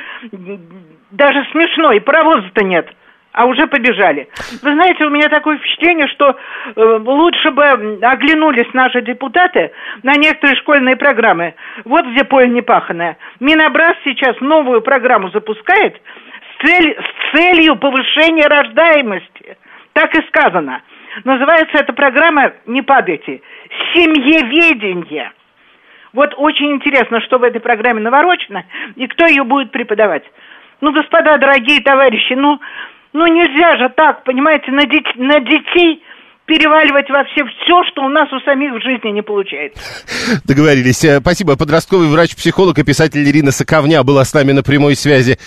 даже 1.11 1.45
смешно, 1.53 1.93
и 1.93 2.01
паровоза-то 2.01 2.65
нет. 2.65 2.89
А 3.33 3.47
уже 3.47 3.67
побежали. 3.67 4.29
Вы 4.63 4.73
знаете, 4.73 5.05
у 5.05 5.11
меня 5.11 5.29
такое 5.29 5.59
впечатление, 5.59 6.07
что 6.09 6.37
э, 6.77 6.99
лучше 7.05 7.51
бы 7.51 7.65
оглянулись 7.65 8.73
наши 8.75 9.01
депутаты 9.03 9.73
на 10.03 10.15
некоторые 10.17 10.57
школьные 10.57 10.97
программы. 10.97 11.55
Вот 11.85 12.07
где 12.07 12.25
поле 12.25 12.49
непаханное. 12.49 13.17
Минобраз 13.41 13.97
сейчас 14.05 14.39
новую 14.41 14.83
программу 14.83 15.31
запускает 15.31 15.97
с, 15.97 16.67
цель, 16.67 16.97
с 16.97 17.37
целью 17.37 17.77
повышения 17.77 18.47
рождаемости. 18.47 19.57
Так 19.95 20.15
и 20.15 20.27
сказано. 20.29 20.83
Называется 21.25 21.79
эта 21.79 21.93
программа, 21.93 22.53
не 22.67 22.83
падайте, 22.83 23.43
«Семьеведение». 23.95 25.33
Вот 26.15 26.35
очень 26.37 26.73
интересно, 26.73 27.21
что 27.23 27.39
в 27.39 27.43
этой 27.43 27.61
программе 27.61 28.01
наворочено 28.01 28.65
и 28.97 29.07
кто 29.07 29.27
ее 29.27 29.45
будет 29.45 29.71
преподавать. 29.71 30.25
Ну, 30.83 30.93
господа, 30.93 31.39
дорогие 31.39 31.81
товарищи, 31.81 32.33
ну, 32.33 32.61
ну 33.13 33.27
нельзя 33.27 33.77
же 33.79 33.89
так, 33.97 34.25
понимаете, 34.25 34.71
на, 34.71 34.87
деть, 34.87 35.17
на 35.17 35.41
детей 35.41 36.03
переваливать 36.47 37.09
во 37.09 37.25
все 37.25 37.45
что 37.91 38.03
у 38.03 38.09
нас 38.09 38.31
у 38.33 38.41
самих 38.41 38.73
в 38.75 38.83
жизни 38.83 39.11
не 39.11 39.23
получается. 39.23 39.81
Договорились. 40.45 41.05
Э, 41.05 41.21
спасибо. 41.21 41.57
Подростковый 41.57 42.09
врач-психолог 42.09 42.79
и 42.79 42.85
писатель 42.85 43.27
Ирина 43.29 43.53
Соковня 43.53 44.03
была 44.03 44.25
с 44.25 44.35
нами 44.35 44.53
на 44.53 44.63
прямой 44.63 44.97
связи. 44.97 45.39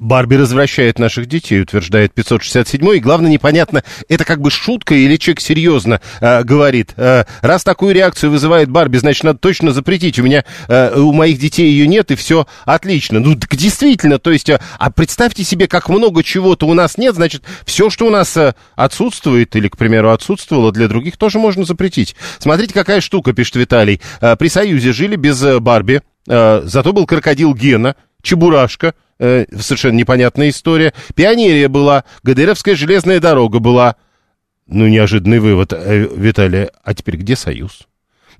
Барби 0.00 0.34
развращает 0.34 0.98
наших 0.98 1.26
детей, 1.26 1.60
утверждает 1.60 2.14
567 2.14 2.96
и 2.96 3.00
главное 3.00 3.30
непонятно, 3.30 3.84
это 4.08 4.24
как 4.24 4.40
бы 4.40 4.50
шутка 4.50 4.94
или 4.94 5.16
человек 5.16 5.40
серьезно 5.40 6.00
э, 6.20 6.42
говорит. 6.42 6.94
Э, 6.96 7.24
раз 7.42 7.62
такую 7.62 7.94
реакцию 7.94 8.30
вызывает 8.30 8.70
Барби, 8.70 8.96
значит, 8.96 9.24
надо 9.24 9.38
точно 9.38 9.72
запретить. 9.72 10.18
У 10.18 10.22
меня, 10.22 10.44
э, 10.68 10.98
у 10.98 11.12
моих 11.12 11.38
детей 11.38 11.70
ее 11.70 11.86
нет, 11.86 12.10
и 12.10 12.16
все 12.16 12.46
отлично. 12.64 13.20
Ну, 13.20 13.36
так 13.36 13.54
действительно, 13.54 14.18
то 14.18 14.30
есть, 14.30 14.48
э, 14.48 14.58
а 14.78 14.90
представьте 14.90 15.44
себе, 15.44 15.68
как 15.68 15.90
много 15.90 16.24
чего-то 16.24 16.66
у 16.66 16.72
нас 16.72 16.96
нет, 16.96 17.14
значит, 17.14 17.42
все, 17.66 17.90
что 17.90 18.06
у 18.06 18.10
нас 18.10 18.34
э, 18.38 18.54
отсутствует, 18.76 19.54
или, 19.54 19.68
к 19.68 19.76
примеру, 19.76 20.10
отсутствовало 20.10 20.72
для 20.72 20.88
других, 20.88 21.18
тоже 21.18 21.38
можно 21.38 21.64
запретить. 21.64 22.16
Смотрите, 22.38 22.72
какая 22.72 23.02
штука, 23.02 23.34
пишет 23.34 23.56
Виталий. 23.56 24.00
Э, 24.22 24.34
при 24.36 24.48
Союзе 24.48 24.94
жили 24.94 25.16
без 25.16 25.42
э, 25.42 25.58
Барби, 25.60 26.00
э, 26.26 26.62
зато 26.64 26.94
был 26.94 27.04
крокодил 27.04 27.54
Гена, 27.54 27.96
Чебурашка, 28.22 28.94
э, 29.18 29.46
совершенно 29.58 29.96
непонятная 29.96 30.50
история. 30.50 30.92
Пионерия 31.14 31.68
была, 31.68 32.04
ГДРовская 32.22 32.74
железная 32.74 33.20
дорога 33.20 33.58
была. 33.58 33.96
Ну, 34.66 34.86
неожиданный 34.86 35.40
вывод, 35.40 35.72
э, 35.72 36.08
Виталий, 36.14 36.68
а 36.82 36.94
теперь 36.94 37.16
где 37.16 37.36
Союз? 37.36 37.86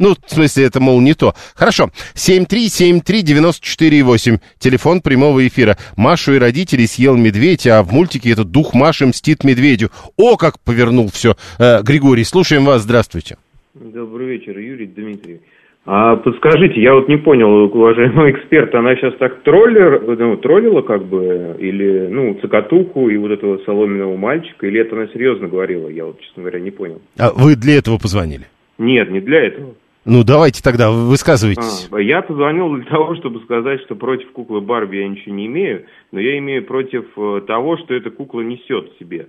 Ну, 0.00 0.14
в 0.14 0.18
смысле, 0.32 0.64
это, 0.64 0.80
мол, 0.80 1.00
не 1.02 1.14
то. 1.14 1.34
Хорошо. 1.54 1.90
7373948. 2.14 4.40
Телефон 4.58 5.02
прямого 5.02 5.46
эфира. 5.46 5.76
Машу 5.94 6.32
и 6.34 6.38
родителей 6.38 6.86
съел 6.86 7.18
медведь, 7.18 7.66
а 7.66 7.82
в 7.82 7.92
мультике 7.92 8.30
этот 8.30 8.50
дух 8.50 8.72
Маши 8.72 9.04
мстит 9.06 9.44
медведю. 9.44 9.90
О, 10.16 10.38
как 10.38 10.58
повернул 10.60 11.10
все. 11.10 11.36
Э, 11.58 11.82
Григорий, 11.82 12.24
слушаем 12.24 12.64
вас. 12.64 12.80
Здравствуйте. 12.82 13.36
Добрый 13.74 14.38
вечер, 14.38 14.58
Юрий 14.58 14.86
Дмитриевич. 14.86 15.42
А 15.92 16.14
подскажите, 16.14 16.80
я 16.80 16.94
вот 16.94 17.08
не 17.08 17.16
понял, 17.16 17.64
уважаемый 17.64 18.30
эксперт, 18.30 18.72
она 18.76 18.94
сейчас 18.94 19.12
так 19.16 19.42
троллер, 19.42 20.00
ну, 20.00 20.36
троллила 20.36 20.82
как 20.82 21.04
бы, 21.04 21.56
или, 21.58 22.06
ну, 22.08 22.38
цокотуху 22.40 23.08
и 23.08 23.16
вот 23.16 23.32
этого 23.32 23.58
соломенного 23.66 24.16
мальчика, 24.16 24.68
или 24.68 24.82
это 24.82 24.94
она 24.94 25.08
серьезно 25.08 25.48
говорила, 25.48 25.88
я 25.88 26.04
вот, 26.04 26.20
честно 26.20 26.44
говоря, 26.44 26.60
не 26.60 26.70
понял. 26.70 27.02
А 27.18 27.32
вы 27.34 27.56
для 27.56 27.76
этого 27.76 27.98
позвонили? 27.98 28.44
Нет, 28.78 29.10
не 29.10 29.18
для 29.18 29.46
этого. 29.46 29.74
Ну, 30.04 30.22
давайте 30.22 30.62
тогда, 30.62 30.92
высказывайтесь. 30.92 31.88
А, 31.90 32.00
я 32.00 32.22
позвонил 32.22 32.72
для 32.76 32.84
того, 32.84 33.16
чтобы 33.16 33.40
сказать, 33.40 33.80
что 33.80 33.96
против 33.96 34.30
куклы 34.30 34.60
Барби 34.60 34.98
я 34.98 35.08
ничего 35.08 35.34
не 35.34 35.46
имею, 35.46 35.86
но 36.12 36.20
я 36.20 36.38
имею 36.38 36.64
против 36.66 37.04
э, 37.16 37.40
того, 37.48 37.76
что 37.78 37.94
эта 37.94 38.10
кукла 38.10 38.42
несет 38.42 38.92
в 38.92 38.98
себе. 39.00 39.26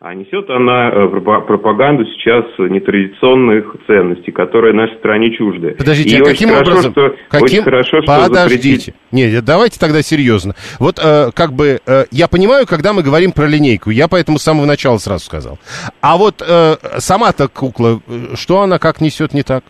А 0.00 0.14
несет 0.14 0.48
она 0.48 0.90
э, 0.90 1.08
пропаганду 1.08 2.04
сейчас 2.04 2.44
нетрадиционных 2.56 3.74
ценностей, 3.88 4.30
которые 4.30 4.72
нашей 4.72 4.96
стране 4.98 5.36
чужды. 5.36 5.74
Подождите, 5.76 6.16
И 6.18 6.20
а 6.20 6.24
каким 6.24 6.50
очень 6.50 6.60
образом? 6.60 6.94
Хорошо, 6.94 7.16
что, 7.16 7.24
каким... 7.28 7.44
Очень 7.44 7.62
хорошо, 7.64 8.02
что 8.02 8.06
Подождите. 8.06 8.36
запретить... 8.36 8.94
Нет, 9.10 9.44
давайте 9.44 9.80
тогда 9.80 10.00
серьезно. 10.02 10.54
Вот 10.78 11.00
э, 11.02 11.32
как 11.34 11.52
бы 11.52 11.80
э, 11.84 12.04
я 12.12 12.28
понимаю, 12.28 12.64
когда 12.68 12.92
мы 12.92 13.02
говорим 13.02 13.32
про 13.32 13.48
линейку, 13.48 13.90
я 13.90 14.06
поэтому 14.06 14.38
с 14.38 14.42
самого 14.42 14.66
начала 14.66 14.98
сразу 14.98 15.24
сказал. 15.24 15.58
А 16.00 16.16
вот 16.16 16.44
э, 16.48 16.76
сама-то 16.98 17.48
кукла, 17.48 18.00
э, 18.06 18.36
что 18.36 18.60
она 18.60 18.78
как 18.78 19.00
несет 19.00 19.34
не 19.34 19.42
так? 19.42 19.64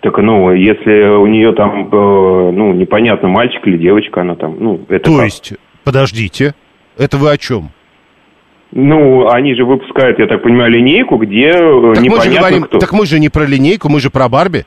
Так, 0.00 0.18
ну, 0.18 0.52
если 0.52 1.08
у 1.08 1.28
нее 1.28 1.52
там, 1.52 1.86
э, 1.86 2.50
ну, 2.50 2.72
непонятно, 2.72 3.28
мальчик 3.28 3.64
или 3.64 3.76
девочка, 3.76 4.22
она 4.22 4.34
там, 4.34 4.56
ну, 4.58 4.84
это 4.88 5.04
То 5.04 5.16
как? 5.18 5.24
есть, 5.26 5.52
подождите, 5.84 6.54
это 6.98 7.16
вы 7.16 7.30
о 7.30 7.38
чем? 7.38 7.70
Ну, 8.72 9.28
они 9.28 9.54
же 9.56 9.64
выпускают, 9.64 10.18
я 10.20 10.26
так 10.26 10.42
понимаю, 10.42 10.70
линейку, 10.70 11.16
где 11.16 11.48
э, 11.48 11.54
Так 11.54 11.60
мы, 11.60 12.02
непонятно 12.02 12.22
же 12.22 12.38
говорим, 12.38 12.62
кто. 12.62 12.78
так 12.78 12.92
мы 12.92 13.04
же 13.04 13.18
не 13.18 13.28
про 13.28 13.44
линейку, 13.44 13.88
мы 13.88 13.98
же 14.00 14.10
про 14.10 14.28
Барби. 14.28 14.64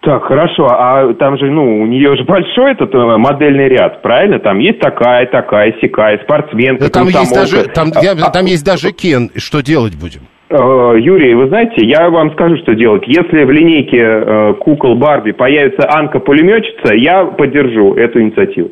Так, 0.00 0.24
хорошо, 0.24 0.66
а 0.70 1.14
там 1.14 1.38
же, 1.38 1.50
ну, 1.50 1.80
у 1.80 1.86
нее 1.86 2.14
же 2.16 2.24
большой 2.24 2.72
этот 2.72 2.94
э, 2.94 3.16
модельный 3.16 3.68
ряд, 3.68 4.02
правильно? 4.02 4.38
Там 4.38 4.58
есть 4.58 4.78
такая, 4.78 5.26
такая, 5.26 5.74
сякая, 5.80 6.18
спортсменка, 6.22 6.84
Да 6.84 6.90
там 6.90 7.08
есть 7.08 7.34
даже, 7.34 7.64
там, 7.68 7.88
А- 7.96 8.04
я- 8.04 8.12
а- 8.12 8.30
там 8.30 8.44
есть 8.44 8.64
даже 8.64 8.92
Кен. 8.92 9.30
Что 9.36 9.60
делать 9.62 9.94
будем? 9.98 10.20
Э, 10.50 10.94
Юрий, 11.00 11.34
вы 11.34 11.48
знаете, 11.48 11.84
я 11.84 12.10
вам 12.10 12.30
скажу, 12.32 12.58
что 12.58 12.74
делать. 12.74 13.02
Если 13.08 13.42
в 13.44 13.50
линейке 13.50 14.54
кукол 14.60 14.94
Барби 14.96 15.32
появится 15.32 15.88
Анка-пулеметчица, 15.90 16.94
я 16.94 17.24
поддержу 17.24 17.94
эту 17.94 18.20
инициативу. 18.20 18.70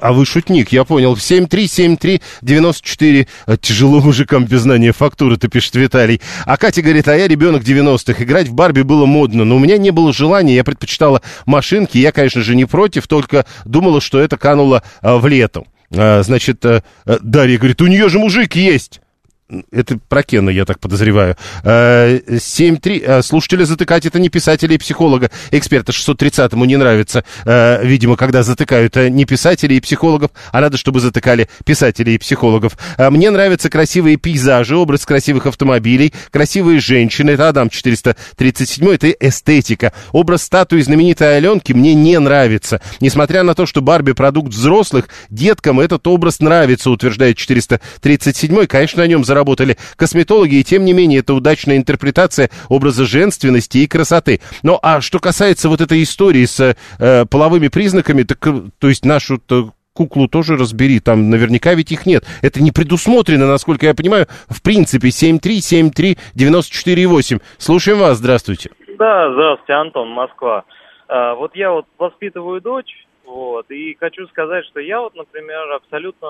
А 0.00 0.12
вы 0.12 0.26
шутник, 0.26 0.72
я 0.72 0.84
понял. 0.84 1.16
7373948. 1.16 3.26
Э, 3.46 3.56
Тяжело 3.60 4.00
мужикам 4.00 4.44
без 4.44 4.62
знания 4.62 4.92
фактуры, 4.92 5.36
ты 5.36 5.48
пишет 5.48 5.74
Виталий. 5.74 6.20
А 6.44 6.56
Катя 6.56 6.82
говорит, 6.82 7.08
а 7.08 7.16
я 7.16 7.28
ребенок 7.28 7.62
90-х. 7.62 8.22
Играть 8.22 8.48
в 8.48 8.54
Барби 8.54 8.82
было 8.82 9.06
модно, 9.06 9.44
но 9.44 9.56
у 9.56 9.58
меня 9.58 9.78
не 9.78 9.90
было 9.90 10.12
желания. 10.12 10.54
Я 10.54 10.64
предпочитала 10.64 11.22
машинки. 11.46 11.98
Я, 11.98 12.12
конечно 12.12 12.42
же, 12.42 12.54
не 12.54 12.64
против, 12.64 13.06
только 13.06 13.46
думала, 13.64 14.00
что 14.00 14.20
это 14.20 14.36
кануло 14.36 14.82
э, 15.02 15.16
в 15.16 15.26
летом. 15.26 15.66
А, 15.96 16.22
значит, 16.22 16.64
э, 16.64 16.82
Дарья 17.04 17.58
говорит, 17.58 17.80
у 17.82 17.86
нее 17.86 18.08
же 18.08 18.18
мужик 18.18 18.56
есть. 18.56 19.00
Это 19.70 19.98
про 20.08 20.22
Кена, 20.22 20.50
я 20.50 20.64
так 20.64 20.80
подозреваю. 20.80 21.36
Э, 21.62 22.18
7-3. 22.28 23.02
э, 23.04 23.22
Слушателя 23.22 23.64
затыкать 23.64 24.06
это 24.06 24.18
не 24.18 24.28
писателя 24.28 24.74
и 24.74 24.78
психолога. 24.78 25.30
Эксперта 25.50 25.92
630-му 25.92 26.64
не 26.64 26.76
нравится, 26.76 27.24
э, 27.44 27.84
видимо, 27.86 28.16
когда 28.16 28.42
затыкают 28.42 28.96
э, 28.96 29.08
не 29.08 29.24
писателей 29.24 29.76
и 29.76 29.80
психологов, 29.80 30.30
а 30.52 30.60
надо, 30.60 30.76
чтобы 30.76 31.00
затыкали 31.00 31.48
писателей 31.64 32.14
и 32.14 32.18
психологов. 32.18 32.76
Э, 32.98 33.10
Мне 33.10 33.30
нравятся 33.30 33.70
красивые 33.70 34.16
пейзажи, 34.16 34.76
образ 34.76 35.06
красивых 35.06 35.46
автомобилей, 35.46 36.12
красивые 36.30 36.80
женщины. 36.80 37.30
Это 37.30 37.48
Адам 37.48 37.70
437, 37.70 38.88
это 38.90 39.10
эстетика. 39.10 39.92
Образ 40.12 40.42
статуи 40.42 40.80
знаменитой 40.80 41.36
Аленки 41.36 41.72
мне 41.72 41.94
не 41.94 42.18
нравится. 42.18 42.80
Несмотря 43.00 43.42
на 43.42 43.54
то, 43.54 43.66
что 43.66 43.80
Барби 43.82 44.12
продукт 44.12 44.52
взрослых, 44.52 45.08
деткам 45.30 45.80
этот 45.80 46.06
образ 46.06 46.40
нравится, 46.40 46.90
утверждает 46.90 47.36
437. 47.36 48.66
Конечно, 48.66 49.02
на 49.02 49.06
нем 49.06 49.24
заработали 49.24 49.43
косметологи, 49.96 50.56
и 50.56 50.64
тем 50.64 50.84
не 50.84 50.92
менее 50.92 51.20
это 51.20 51.34
удачная 51.34 51.76
интерпретация 51.76 52.50
образа 52.68 53.04
женственности 53.04 53.78
и 53.78 53.86
красоты. 53.86 54.40
Но 54.62 54.78
а 54.82 55.00
что 55.00 55.18
касается 55.18 55.68
вот 55.68 55.80
этой 55.80 56.02
истории 56.02 56.44
с 56.44 56.76
э, 56.98 57.26
половыми 57.26 57.68
признаками, 57.68 58.22
так, 58.22 58.46
э, 58.46 58.62
то 58.78 58.88
есть 58.88 59.04
нашу 59.04 59.40
куклу 59.94 60.28
тоже 60.28 60.56
разбери, 60.56 61.00
там 61.00 61.30
наверняка 61.30 61.72
ведь 61.74 61.92
их 61.92 62.04
нет. 62.04 62.24
Это 62.42 62.62
не 62.62 62.72
предусмотрено, 62.72 63.46
насколько 63.46 63.86
я 63.86 63.94
понимаю, 63.94 64.26
в 64.48 64.62
принципе, 64.62 65.08
7373948. 65.08 67.40
Слушаем 67.58 68.00
вас, 68.00 68.18
здравствуйте. 68.18 68.72
Да, 68.98 69.32
здравствуйте, 69.32 69.72
Антон, 69.72 70.10
Москва. 70.10 70.64
А, 71.08 71.34
вот 71.34 71.56
я 71.56 71.70
вот 71.70 71.86
воспитываю 71.98 72.60
дочь, 72.60 73.06
вот, 73.24 73.70
и 73.70 73.96
хочу 73.98 74.26
сказать, 74.28 74.66
что 74.66 74.80
я 74.80 75.00
вот, 75.00 75.14
например, 75.14 75.72
абсолютно, 75.72 76.26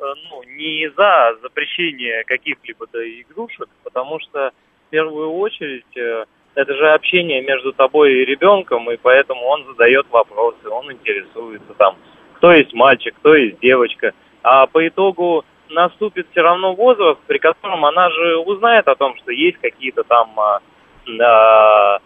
э, 0.00 0.04
ну, 0.30 0.42
не 0.44 0.90
за 0.96 1.36
запрещение 1.42 2.24
каких-либо 2.24 2.86
да, 2.92 2.98
игрушек, 3.06 3.68
потому 3.84 4.18
что 4.20 4.52
в 4.86 4.90
первую 4.90 5.32
очередь 5.32 5.96
э, 5.96 6.24
это 6.54 6.74
же 6.74 6.90
общение 6.90 7.42
между 7.42 7.72
тобой 7.74 8.14
и 8.14 8.24
ребенком, 8.24 8.90
и 8.90 8.96
поэтому 8.96 9.44
он 9.46 9.66
задает 9.66 10.06
вопросы, 10.10 10.68
он 10.70 10.90
интересуется 10.90 11.74
там, 11.74 11.96
кто 12.34 12.52
есть 12.52 12.72
мальчик, 12.72 13.14
кто 13.16 13.34
есть 13.34 13.60
девочка, 13.60 14.12
а 14.42 14.66
по 14.66 14.86
итогу 14.88 15.44
наступит 15.68 16.28
все 16.30 16.40
равно 16.40 16.74
возраст, 16.74 17.20
при 17.26 17.38
котором 17.38 17.84
она 17.84 18.08
же 18.10 18.38
узнает 18.38 18.88
о 18.88 18.94
том, 18.94 19.16
что 19.16 19.32
есть 19.32 19.58
какие-то 19.58 20.02
там, 20.04 20.38
а, 20.38 21.98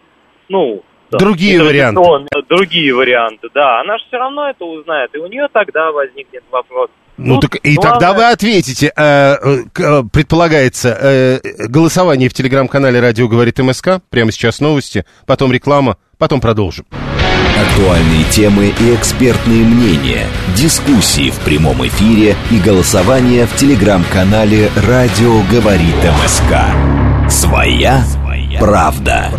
ну, 0.49 0.83
Другие 1.17 1.61
варианты. 1.61 2.01
Другие 2.49 2.93
варианты, 2.93 3.47
да. 3.53 3.81
Она 3.81 3.97
же 3.97 4.03
все 4.07 4.17
равно 4.17 4.49
это 4.49 4.65
узнает, 4.65 5.09
и 5.13 5.17
у 5.17 5.27
нее 5.27 5.47
тогда 5.51 5.91
возникнет 5.91 6.43
вопрос. 6.51 6.89
Ну, 7.17 7.39
Тут 7.39 7.51
так 7.51 7.59
и 7.63 7.75
главное- 7.75 7.91
тогда 7.99 8.13
вы 8.13 8.31
ответите. 8.31 8.91
Э, 8.95 9.35
э, 9.35 9.57
э, 9.77 10.03
предполагается 10.11 10.97
э, 10.99 11.39
голосование 11.67 12.29
в 12.29 12.33
телеграм-канале 12.33 12.99
«Радио 12.99 13.27
говорит 13.27 13.59
МСК». 13.59 14.01
Прямо 14.09 14.31
сейчас 14.31 14.59
новости, 14.59 15.05
потом 15.27 15.51
реклама, 15.51 15.97
потом 16.17 16.41
продолжим. 16.41 16.85
Актуальные 17.61 18.23
темы 18.31 18.73
и 18.79 18.95
экспертные 18.95 19.63
мнения, 19.63 20.25
дискуссии 20.55 21.29
в 21.29 21.39
прямом 21.41 21.85
эфире 21.85 22.35
и 22.49 22.59
голосование 22.59 23.45
в 23.45 23.55
телеграм-канале 23.55 24.71
«Радио 24.87 25.41
говорит 25.51 25.95
МСК». 26.23 27.29
Своя 27.29 28.03
правда. 28.59 29.29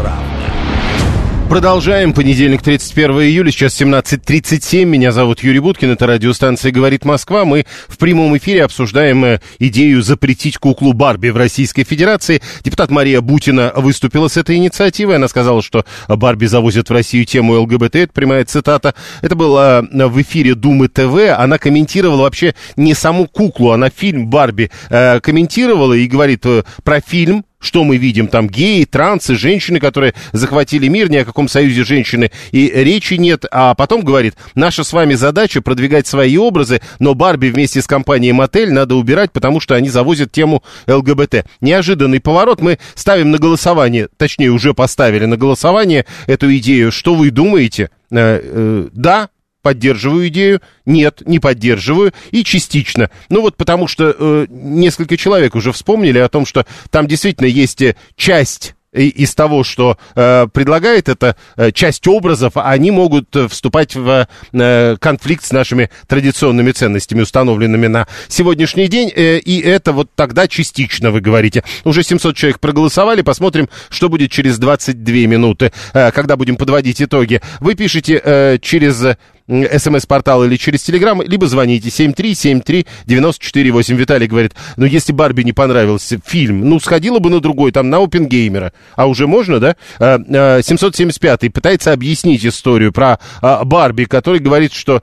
Продолжаем. 1.49 2.15
Понедельник, 2.15 2.63
31 2.63 3.11
июля, 3.23 3.51
сейчас 3.51 3.81
17.37. 3.81 4.85
Меня 4.85 5.13
зовут 5.13 5.41
Юрий 5.41 5.59
Буткин, 5.59 5.91
это 5.91 6.07
радиостанция 6.07 6.73
«Говорит 6.73 7.05
Москва». 7.05 7.45
Мы 7.45 7.67
в 7.89 7.99
прямом 7.99 8.37
эфире 8.39 8.65
обсуждаем 8.65 9.25
э, 9.25 9.41
идею 9.59 10.03
запретить 10.03 10.57
куклу 10.57 10.95
Барби 10.95 11.29
в 11.29 11.37
Российской 11.37 11.85
Федерации. 11.85 12.41
Депутат 12.65 12.91
Мария 12.91 13.21
Бутина 13.21 13.73
выступила 13.77 14.29
с 14.29 14.37
этой 14.37 14.57
инициативой. 14.57 15.17
Она 15.17 15.29
сказала, 15.29 15.63
что 15.63 15.85
Барби 16.09 16.47
завозят 16.47 16.89
в 16.89 16.93
Россию 16.93 17.27
тему 17.27 17.61
ЛГБТ. 17.61 17.97
Это 17.97 18.13
прямая 18.13 18.45
цитата. 18.45 18.95
Это 19.21 19.37
было 19.37 19.85
э, 19.85 20.07
в 20.07 20.23
эфире 20.23 20.55
Думы 20.55 20.89
ТВ. 20.89 21.37
Она 21.37 21.59
комментировала 21.59 22.23
вообще 22.23 22.55
не 22.77 22.95
саму 22.95 23.27
куклу, 23.27 23.73
она 23.73 23.91
фильм 23.91 24.29
Барби 24.29 24.71
э, 24.89 25.21
комментировала 25.21 25.93
и 25.93 26.07
говорит 26.07 26.45
про 26.83 27.01
фильм, 27.01 27.45
что 27.63 27.85
мы 27.85 27.97
видим? 27.97 28.27
Там 28.27 28.49
геи, 28.49 28.85
трансы, 28.85 29.35
женщины, 29.35 29.81
которые 29.81 30.13
захватили 30.33 30.89
мир, 30.89 31.11
ни 31.11 31.17
о 31.17 31.25
каком 31.25 31.49
союзе 31.49 31.85
женщины 31.85 32.31
и 32.51 32.69
речи 32.69 33.15
нет. 33.15 33.45
А 33.51 33.75
потом 33.75 34.03
говорит, 34.03 34.35
наша 34.55 34.85
с 34.85 34.93
вами 34.93 35.15
задача 35.15 35.63
продвигать 35.63 36.07
свои 36.07 36.37
образы, 36.37 36.83
но 36.99 37.15
Барби 37.15 37.49
вместе 37.49 37.81
с 37.81 37.87
компанией 37.87 38.33
Мотель 38.33 38.73
надо 38.73 38.97
убирать, 38.97 39.33
потому 39.33 39.61
что 39.61 39.75
они 39.75 39.89
завозят 39.89 40.33
тему 40.33 40.63
ЛГБТ. 40.87 41.47
Неожиданный 41.61 42.21
поворот. 42.21 42.61
Мы 42.61 42.79
ставим 42.95 43.31
на 43.31 43.39
голосование, 43.39 44.09
точнее 44.17 44.51
уже 44.51 44.75
поставили 44.75 45.25
на 45.25 45.37
голосование 45.37 46.05
эту 46.27 46.55
идею. 46.57 46.93
Что 46.93 47.15
вы 47.15 47.31
думаете? 47.31 47.91
Э, 48.11 48.41
э, 48.43 48.89
да, 48.93 49.29
поддерживаю 49.63 50.29
идею, 50.29 50.61
нет, 50.85 51.23
не 51.27 51.39
поддерживаю, 51.39 52.13
и 52.31 52.45
частично. 52.45 53.11
Ну 53.29 53.41
вот 53.41 53.57
потому 53.57 53.87
что 53.87 54.15
э, 54.17 54.47
несколько 54.51 55.17
человек 55.17 55.55
уже 55.55 55.73
вспомнили 55.73 56.19
о 56.19 56.29
том, 56.29 56.45
что 56.45 56.67
там 56.91 57.07
действительно 57.07 57.47
есть 57.47 57.81
э, 57.81 57.97
часть 58.17 58.75
из 58.93 59.35
того, 59.35 59.65
что 59.65 59.97
э, 60.15 60.47
предлагает 60.53 61.09
эта 61.09 61.37
э, 61.57 61.73
часть 61.73 62.07
образов, 62.07 62.53
они 62.57 62.91
могут 62.91 63.35
э, 63.35 63.49
вступать 63.49 63.95
в 63.95 64.29
э, 64.53 64.97
конфликт 65.01 65.45
с 65.45 65.53
нашими 65.53 65.91
традиционными 66.07 66.73
ценностями, 66.73 67.23
установленными 67.23 67.87
на 67.87 68.07
сегодняшний 68.29 68.89
день, 68.89 69.11
э, 69.15 69.39
и 69.39 69.61
это 69.61 69.93
вот 69.93 70.11
тогда 70.15 70.47
частично, 70.47 71.11
вы 71.11 71.21
говорите. 71.21 71.65
Уже 71.85 72.03
700 72.03 72.37
человек 72.37 72.61
проголосовали, 72.61 73.23
посмотрим, 73.23 73.69
что 73.89 74.11
будет 74.11 74.31
через 74.31 74.59
22 74.59 75.15
минуты, 75.27 75.73
э, 75.95 76.11
когда 76.13 76.37
будем 76.37 76.57
подводить 76.57 77.01
итоги. 77.01 77.41
Вы 77.61 77.75
пишете 77.75 78.21
э, 78.23 78.59
через 78.61 79.17
смс-портал 79.49 80.45
или 80.45 80.57
через 80.57 80.83
телеграм, 80.83 81.23
либо 81.23 81.47
звоните 81.47 81.89
7373948. 81.89 83.95
Виталий 83.95 84.27
говорит, 84.27 84.53
ну 84.77 84.85
если 84.87 85.13
Барби 85.13 85.43
не 85.43 85.53
понравился 85.53 86.19
фильм, 86.25 86.69
ну 86.69 86.81
сходила 86.81 87.19
бы 87.19 87.29
на 87.31 87.41
другой, 87.41 87.73
там 87.73 87.91
на 87.91 87.99
Опенгеймера. 87.99 88.73
А 88.97 89.07
уже 89.07 89.27
можно, 89.27 89.61
да? 89.61 89.77
775-й 89.99 91.29
а, 91.29 91.35
а, 91.35 91.51
пытается 91.51 91.93
объяснить 91.93 92.47
историю 92.47 92.93
про 92.93 93.19
а, 93.41 93.65
Барби, 93.65 94.05
который 94.05 94.41
говорит, 94.41 94.73
что 94.73 95.03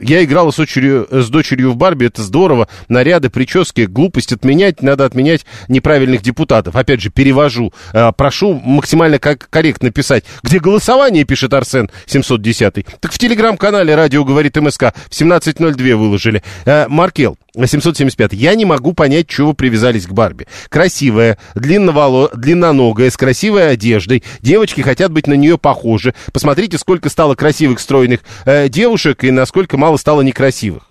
я 0.00 0.24
играла 0.24 0.50
с, 0.50 0.56
дочерью, 0.56 1.06
с 1.10 1.28
дочерью 1.28 1.72
в 1.72 1.76
Барби, 1.76 2.06
это 2.06 2.22
здорово. 2.22 2.68
Наряды, 2.88 3.30
прически, 3.30 3.82
глупость 3.82 4.32
отменять, 4.32 4.82
надо 4.82 5.04
отменять 5.04 5.44
неправильных 5.68 6.22
депутатов. 6.22 6.76
Опять 6.76 7.00
же, 7.00 7.10
перевожу. 7.10 7.72
Э, 7.92 8.12
прошу 8.16 8.54
максимально 8.54 9.18
как 9.18 9.48
корректно 9.50 9.90
писать. 9.90 10.24
Где 10.42 10.58
голосование, 10.58 11.24
пишет 11.24 11.52
Арсен 11.54 11.90
710. 12.06 12.86
Так 13.00 13.12
в 13.12 13.18
телеграм-канале 13.18 13.94
«Радио 13.94 14.24
говорит 14.24 14.56
МСК» 14.56 14.94
в 15.08 15.12
17.02 15.12 15.94
выложили. 15.96 16.42
Э, 16.64 16.86
Маркел, 16.88 17.36
775. 17.64 18.34
Я 18.34 18.54
не 18.54 18.64
могу 18.64 18.92
понять, 18.92 19.28
чего 19.28 19.54
привязались 19.54 20.06
к 20.06 20.12
Барби. 20.12 20.46
Красивая, 20.68 21.38
длинноволо... 21.54 22.28
длинноногая, 22.34 23.08
с 23.08 23.16
красивой 23.16 23.70
одеждой. 23.70 24.22
Девочки 24.42 24.82
хотят 24.82 25.12
быть 25.12 25.26
на 25.26 25.34
нее 25.34 25.56
похожи. 25.56 26.12
Посмотрите, 26.32 26.76
сколько 26.76 27.08
стало 27.08 27.34
красивых, 27.34 27.80
стройных 27.80 28.20
э, 28.44 28.68
девушек 28.68 29.24
и 29.24 29.30
насколько 29.30 29.78
мало 29.78 29.96
стало 29.96 30.20
некрасивых. 30.20 30.90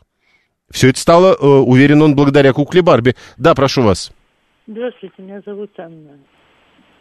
Все 0.72 0.90
это 0.90 1.00
стало, 1.00 1.34
э, 1.34 1.46
уверен 1.46 2.02
он, 2.02 2.16
благодаря 2.16 2.54
кукле 2.54 2.82
Барби. 2.82 3.14
Да, 3.38 3.54
прошу 3.54 3.84
вас. 3.84 4.12
Здравствуйте, 4.68 5.14
меня 5.20 5.42
зовут 5.46 5.72
Анна. 5.78 6.18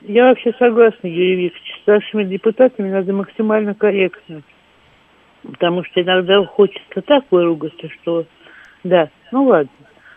Я 0.03 0.27
вообще 0.27 0.53
согласна, 0.59 1.07
Юрий 1.07 1.45
Викторович, 1.45 1.83
с 1.83 1.87
нашими 1.87 2.25
депутатами 2.25 2.91
надо 2.91 3.15
максимально 3.15 3.75
корректно. 3.75 4.43
Потому 5.43 5.83
что 5.85 6.03
иногда 6.03 6.45
хочется 6.45 7.01
так 7.07 7.25
выругаться, 7.31 7.89
что 8.01 8.27
да, 8.85 9.09
ну 9.33 9.45
ладно. 9.45 9.71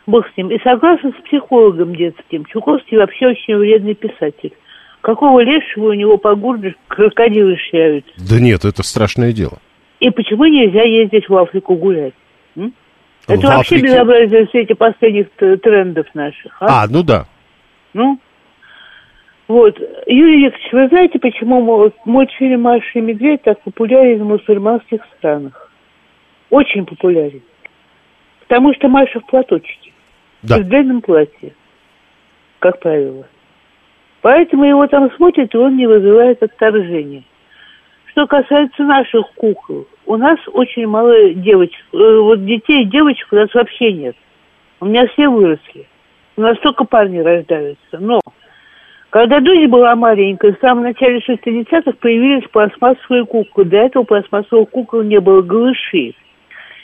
Бог 0.06 0.26
с 0.28 0.38
ним. 0.38 0.50
И 0.50 0.60
согласен 0.64 1.14
с 1.14 1.24
психологом 1.24 1.96
детским. 1.96 2.46
Чуковский 2.46 2.98
вообще 2.98 3.28
очень 3.28 3.58
вредный 3.58 3.94
писатель. 3.94 4.54
Какого 5.02 5.42
лешего 5.42 5.90
у 5.90 5.94
него 5.94 6.18
по 6.18 6.36
городу 6.36 6.74
крокодилы 6.88 7.58
шляются? 7.70 8.12
Да 8.18 8.40
нет, 8.40 8.66
это 8.66 8.84
страшное 8.84 9.34
дело. 9.34 9.60
И 10.00 10.10
почему 10.10 10.46
нельзя 10.46 10.84
ездить 10.84 11.28
в 11.28 11.36
Африку 11.36 11.76
гулять? 11.76 12.14
М? 12.56 12.74
Это 13.28 13.40
в 13.40 13.44
вообще 13.44 13.76
Африке? 13.76 13.88
безобразие 13.88 14.48
все 14.48 14.62
эти 14.62 14.74
последних 14.74 15.30
трендов 15.32 16.08
наших. 16.14 16.62
А? 16.62 16.84
а, 16.84 16.88
ну 16.90 17.04
да. 17.04 17.26
Ну, 17.94 18.20
вот. 19.48 19.78
Юрий 20.08 20.46
Викторович, 20.46 20.74
вы 20.74 20.88
знаете, 20.90 21.20
почему 21.20 21.92
мультфильм 22.06 22.62
«Маша 22.62 23.00
и 23.00 23.02
медведь» 23.02 23.44
так 23.44 23.62
популярен 23.62 24.24
в 24.24 24.28
мусульманских 24.28 25.02
странах? 25.18 25.72
Очень 26.50 26.86
популярен. 26.86 27.42
Потому 28.48 28.74
что 28.74 28.88
Маша 28.88 29.20
в 29.20 29.26
платочке. 29.26 29.92
Да. 30.42 30.60
В 30.60 30.64
длинном 30.64 31.02
платье. 31.02 31.54
Как 32.60 32.80
правило. 32.80 33.28
Поэтому 34.22 34.66
его 34.66 34.88
там 34.88 35.12
смотрят, 35.16 35.54
и 35.54 35.58
он 35.58 35.78
не 35.78 35.86
вызывает 35.86 36.42
отторжения. 36.42 37.24
Что 38.12 38.26
касается 38.26 38.84
наших 38.84 39.32
кукол, 39.36 39.88
у 40.06 40.18
нас 40.18 40.40
очень 40.54 40.88
мало 40.88 41.30
девочек. 41.34 41.86
Э, 41.94 42.20
вот 42.20 42.46
детей 42.46 42.86
девочек 42.86 43.28
у 43.32 43.36
нас 43.36 43.54
вообще 43.54 43.94
нет. 43.94 44.16
У 44.80 44.86
меня 44.86 45.08
все 45.08 45.28
выросли. 45.28 45.86
У 46.36 46.42
нас 46.42 46.58
только 46.60 46.84
парни 46.84 47.20
рождаются. 47.20 48.00
Но 48.00 48.20
когда 49.10 49.40
Дуня 49.40 49.68
была 49.68 49.96
маленькая, 49.96 50.54
в 50.54 50.60
самом 50.60 50.84
начале 50.84 51.20
60-х 51.20 51.94
появились 52.00 52.48
пластмассовые 52.50 53.26
куклы. 53.26 53.66
До 53.66 53.78
этого 53.78 54.04
пластмассовых 54.04 54.70
кукол 54.70 55.04
не 55.04 55.20
было 55.20 55.42
глыши. 55.42 56.14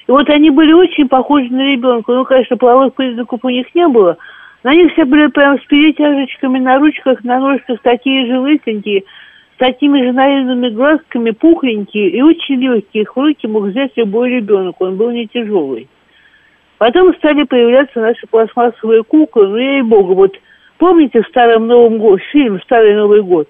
И 0.07 0.11
вот 0.11 0.29
они 0.29 0.49
были 0.49 0.73
очень 0.73 1.07
похожи 1.07 1.47
на 1.49 1.71
ребенка. 1.71 2.11
Ну, 2.13 2.25
конечно, 2.25 2.57
половых 2.57 2.93
признаков 2.93 3.39
у 3.43 3.49
них 3.49 3.73
не 3.73 3.87
было. 3.87 4.17
На 4.63 4.73
них 4.73 4.93
все 4.93 5.05
были 5.05 5.27
прям 5.27 5.59
с 5.59 5.65
перетяжечками 5.65 6.59
на 6.59 6.79
ручках, 6.79 7.23
на 7.23 7.39
ножках, 7.39 7.79
такие 7.81 8.25
же 8.27 8.39
лысенькие, 8.39 9.03
с 9.55 9.57
такими 9.57 10.01
же 10.01 10.13
наивными 10.13 10.69
глазками, 10.69 11.31
пухленькие 11.31 12.09
и 12.09 12.21
очень 12.21 12.55
легкие. 12.55 13.03
Их 13.03 13.15
в 13.15 13.19
руки 13.19 13.47
мог 13.47 13.63
взять 13.65 13.91
любой 13.95 14.29
ребенок, 14.29 14.79
он 14.79 14.95
был 14.95 15.11
не 15.11 15.27
тяжелый. 15.27 15.87
Потом 16.77 17.13
стали 17.15 17.43
появляться 17.43 17.99
наши 17.99 18.25
пластмассовые 18.27 19.03
куклы, 19.03 19.47
ну, 19.47 19.57
ей-богу, 19.57 20.15
вот 20.15 20.33
помните 20.77 21.21
в 21.21 21.27
Старом 21.27 21.67
Новом 21.67 21.97
году, 21.97 22.17
фильм 22.31 22.59
«Старый 22.61 22.95
Новый 22.95 23.21
год»? 23.21 23.47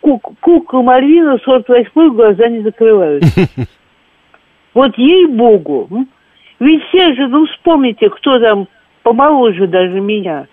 Кук, 0.00 0.32
кукла 0.40 0.82
Мальвина 0.82 1.38
48 1.44 2.14
глаза 2.14 2.48
не 2.48 2.60
закрывают. 2.60 3.24
Вот 4.74 4.96
ей-богу. 4.96 6.06
Ведь 6.60 6.82
все 6.84 7.14
же, 7.14 7.26
ну 7.28 7.46
вспомните, 7.46 8.08
кто 8.08 8.38
там 8.38 8.68
помоложе 9.02 9.66
даже 9.66 10.00
меня. 10.00 10.46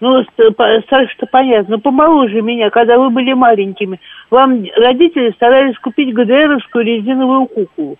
Ну, 0.00 0.22
старше-то 0.22 1.26
понятно, 1.26 1.76
но 1.76 1.80
помоложе 1.80 2.42
меня, 2.42 2.68
когда 2.68 2.98
вы 2.98 3.08
были 3.08 3.32
маленькими. 3.32 3.98
Вам 4.30 4.64
родители 4.76 5.30
старались 5.30 5.78
купить 5.78 6.12
ГДРовскую 6.12 6.84
резиновую 6.84 7.46
куклу. 7.46 7.96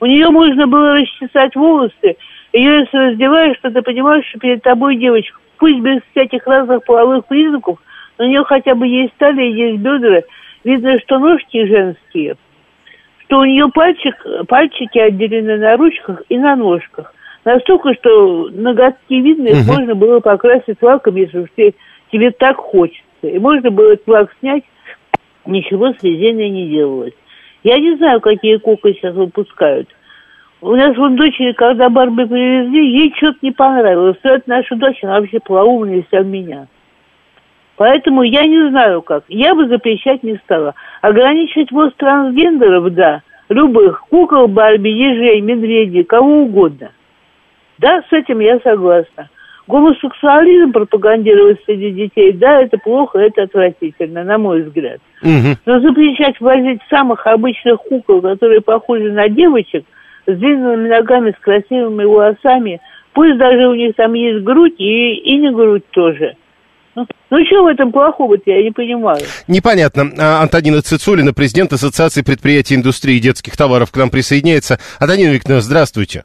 У 0.00 0.06
нее 0.06 0.30
можно 0.30 0.66
было 0.66 0.94
расчесать 0.94 1.54
волосы. 1.54 2.16
Ее, 2.52 2.80
если 2.80 2.96
раздеваешь, 2.96 3.58
то 3.62 3.70
ты 3.70 3.82
понимаешь, 3.82 4.26
что 4.26 4.38
перед 4.40 4.62
тобой 4.62 4.96
девочка. 4.96 5.38
Пусть 5.58 5.80
без 5.80 6.00
всяких 6.10 6.46
разных 6.46 6.84
половых 6.84 7.26
признаков, 7.26 7.78
но 8.16 8.24
у 8.24 8.28
нее 8.28 8.44
хотя 8.44 8.74
бы 8.74 8.86
есть 8.86 9.14
талия, 9.18 9.48
есть 9.48 9.80
бедра. 9.80 10.22
Видно, 10.64 10.98
что 11.00 11.18
ножки 11.18 11.66
женские– 11.66 12.36
что 13.28 13.40
у 13.40 13.44
нее 13.44 13.68
пальчик, 13.68 14.14
пальчики 14.48 14.98
отделены 14.98 15.58
на 15.58 15.76
ручках 15.76 16.22
и 16.30 16.38
на 16.38 16.56
ножках. 16.56 17.12
Настолько, 17.44 17.92
что 17.94 18.48
ноготки 18.50 19.14
видно, 19.14 19.48
их 19.48 19.66
угу. 19.66 19.74
можно 19.74 19.94
было 19.94 20.20
покрасить 20.20 20.82
лаком, 20.82 21.16
если 21.16 21.40
уж 21.40 21.48
тебе, 21.54 21.74
тебе 22.10 22.30
так 22.30 22.56
хочется. 22.56 23.02
И 23.22 23.38
можно 23.38 23.70
было 23.70 23.92
этот 23.92 24.08
лак 24.08 24.34
снять, 24.40 24.64
ничего 25.44 25.92
с 25.92 26.02
резиной 26.02 26.48
не 26.48 26.68
делалось. 26.68 27.14
Я 27.64 27.78
не 27.78 27.96
знаю, 27.96 28.20
какие 28.20 28.56
куклы 28.56 28.94
сейчас 28.94 29.14
выпускают. 29.14 29.88
У 30.60 30.74
нас 30.74 30.96
вон 30.96 31.16
дочери, 31.16 31.52
когда 31.52 31.88
Барби 31.90 32.24
привезли, 32.24 32.98
ей 32.98 33.14
что-то 33.16 33.38
не 33.42 33.52
понравилось. 33.52 34.16
Что 34.20 34.30
это 34.30 34.48
наша 34.48 34.74
дочь, 34.74 35.04
она 35.04 35.20
вообще 35.20 35.38
полоумная 35.38 36.02
вся 36.08 36.20
меня. 36.20 36.66
Поэтому 37.78 38.24
я 38.24 38.44
не 38.44 38.70
знаю 38.70 39.02
как. 39.02 39.22
Я 39.28 39.54
бы 39.54 39.68
запрещать 39.68 40.24
не 40.24 40.34
стала. 40.44 40.74
Ограничивать 41.00 41.70
ввоз 41.70 41.92
трансгендеров, 41.96 42.92
да. 42.92 43.22
Любых. 43.48 44.02
Кукол, 44.10 44.48
Барби, 44.48 44.88
ежей, 44.88 45.40
медведей, 45.40 46.02
кого 46.02 46.42
угодно. 46.42 46.90
Да, 47.78 48.02
с 48.10 48.12
этим 48.12 48.40
я 48.40 48.58
согласна. 48.64 49.30
Гомосексуализм 49.68 50.72
пропагандировать 50.72 51.60
среди 51.66 51.92
детей, 51.92 52.32
да, 52.32 52.62
это 52.62 52.78
плохо, 52.78 53.20
это 53.20 53.42
отвратительно, 53.42 54.24
на 54.24 54.38
мой 54.38 54.62
взгляд. 54.62 54.98
Но 55.64 55.78
запрещать 55.78 56.40
возить 56.40 56.80
самых 56.90 57.26
обычных 57.26 57.80
кукол, 57.82 58.22
которые 58.22 58.60
похожи 58.60 59.12
на 59.12 59.28
девочек, 59.28 59.84
с 60.26 60.34
длинными 60.34 60.88
ногами, 60.88 61.30
с 61.30 61.40
красивыми 61.40 62.04
волосами, 62.04 62.80
пусть 63.12 63.36
даже 63.36 63.68
у 63.68 63.74
них 63.74 63.94
там 63.94 64.14
есть 64.14 64.42
грудь 64.42 64.74
и, 64.78 65.14
и 65.14 65.36
не 65.36 65.50
грудь 65.50 65.84
тоже. 65.90 66.34
Ну, 66.98 67.06
ну 67.30 67.46
что 67.46 67.62
в 67.62 67.66
этом 67.66 67.92
плохого-то, 67.92 68.50
я 68.50 68.62
не 68.62 68.72
понимаю. 68.72 69.20
Непонятно. 69.46 70.10
А, 70.18 70.42
Антонина 70.42 70.82
Цицулина, 70.82 71.32
президент 71.32 71.72
Ассоциации 71.72 72.22
предприятий 72.22 72.74
индустрии 72.74 73.20
детских 73.20 73.56
товаров, 73.56 73.92
к 73.92 73.96
нам 73.96 74.10
присоединяется. 74.10 74.80
Антонина 74.98 75.30
Викторовна, 75.30 75.60
здравствуйте. 75.60 76.24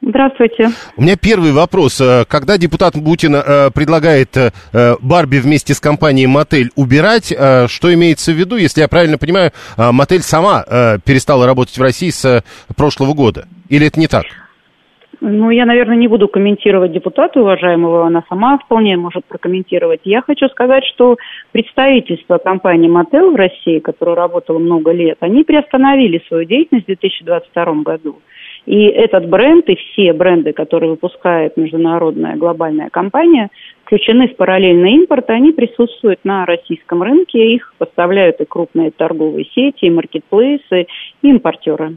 Здравствуйте. 0.00 0.70
У 0.96 1.02
меня 1.02 1.16
первый 1.16 1.52
вопрос. 1.52 2.00
Э, 2.00 2.24
Когда 2.26 2.56
депутат 2.56 2.96
Бутин 2.96 3.34
э, 3.34 3.70
предлагает 3.70 4.36
Барби 4.72 5.38
вместе 5.38 5.74
с 5.74 5.80
компанией 5.80 6.26
Мотель 6.26 6.70
убирать, 6.76 7.26
что 7.26 7.92
имеется 7.92 8.32
в 8.32 8.36
виду? 8.36 8.56
Если 8.56 8.80
я 8.80 8.88
правильно 8.88 9.18
понимаю, 9.18 9.52
Мотель 9.76 10.22
сама 10.22 10.62
перестала 11.04 11.44
работать 11.44 11.76
в 11.76 11.82
России 11.82 12.10
с 12.10 12.42
прошлого 12.74 13.12
года. 13.12 13.48
Или 13.68 13.86
это 13.88 14.00
не 14.00 14.06
так? 14.06 14.24
Ну, 15.20 15.50
я, 15.50 15.64
наверное, 15.64 15.96
не 15.96 16.08
буду 16.08 16.28
комментировать 16.28 16.92
депутата 16.92 17.40
уважаемого, 17.40 18.06
она 18.06 18.22
сама 18.28 18.58
вполне 18.58 18.96
может 18.96 19.24
прокомментировать. 19.24 20.00
Я 20.04 20.20
хочу 20.20 20.48
сказать, 20.48 20.84
что 20.84 21.16
представительство 21.52 22.38
компании 22.38 22.88
Мотел 22.88 23.30
в 23.30 23.36
России, 23.36 23.78
которая 23.78 24.16
работала 24.16 24.58
много 24.58 24.92
лет, 24.92 25.16
они 25.20 25.42
приостановили 25.42 26.22
свою 26.28 26.44
деятельность 26.44 26.84
в 26.84 26.88
2022 26.88 27.64
году. 27.82 28.20
И 28.66 28.84
этот 28.86 29.28
бренд 29.28 29.68
и 29.68 29.76
все 29.76 30.12
бренды, 30.12 30.52
которые 30.52 30.90
выпускает 30.90 31.56
международная 31.56 32.36
глобальная 32.36 32.90
компания, 32.90 33.48
включены 33.84 34.28
в 34.28 34.36
параллельный 34.36 34.94
импорт, 34.94 35.30
они 35.30 35.52
присутствуют 35.52 36.20
на 36.24 36.44
российском 36.44 37.02
рынке, 37.02 37.54
их 37.54 37.72
поставляют 37.78 38.40
и 38.40 38.44
крупные 38.44 38.90
торговые 38.90 39.46
сети, 39.46 39.86
и 39.86 39.90
маркетплейсы, 39.90 40.86
и 41.22 41.30
импортеры. 41.30 41.96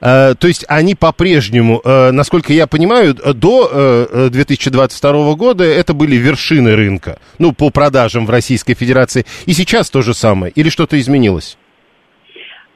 Э, 0.00 0.34
То 0.38 0.48
есть 0.48 0.64
они 0.68 0.94
по-прежнему, 0.94 1.80
э, 1.84 2.10
насколько 2.10 2.52
я 2.52 2.66
понимаю, 2.66 3.14
э, 3.14 3.32
до 3.32 3.68
э, 3.70 4.06
э, 4.26 4.30
2022 4.30 5.34
года 5.34 5.64
это 5.64 5.94
были 5.94 6.16
вершины 6.16 6.74
рынка, 6.74 7.18
ну, 7.38 7.52
по 7.52 7.70
продажам 7.70 8.26
в 8.26 8.30
Российской 8.30 8.74
Федерации. 8.74 9.24
И 9.46 9.52
сейчас 9.52 9.90
то 9.90 10.02
же 10.02 10.14
самое? 10.14 10.52
Или 10.54 10.68
что-то 10.68 10.98
изменилось? 10.98 11.56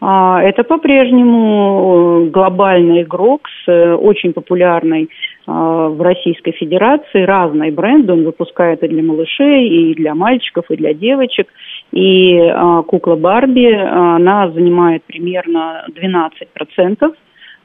А, 0.04 0.42
Это 0.42 0.64
по-прежнему 0.64 2.26
глобальный 2.32 3.02
игрок 3.02 3.42
с 3.64 3.96
очень 3.96 4.32
популярной 4.32 5.08
а, 5.46 5.88
в 5.88 6.02
Российской 6.02 6.50
Федерации 6.50 7.22
разные 7.22 7.70
бренды. 7.70 8.12
Он 8.12 8.24
выпускает 8.24 8.82
и 8.82 8.88
для 8.88 9.02
малышей, 9.04 9.68
и 9.68 9.94
для 9.94 10.16
мальчиков, 10.16 10.64
и 10.70 10.76
для 10.76 10.92
девочек. 10.92 11.46
И 11.92 12.38
а, 12.38 12.82
кукла 12.82 13.16
Барби, 13.16 13.70
она 13.70 14.50
занимает 14.50 15.04
примерно 15.04 15.86
12%. 15.94 17.14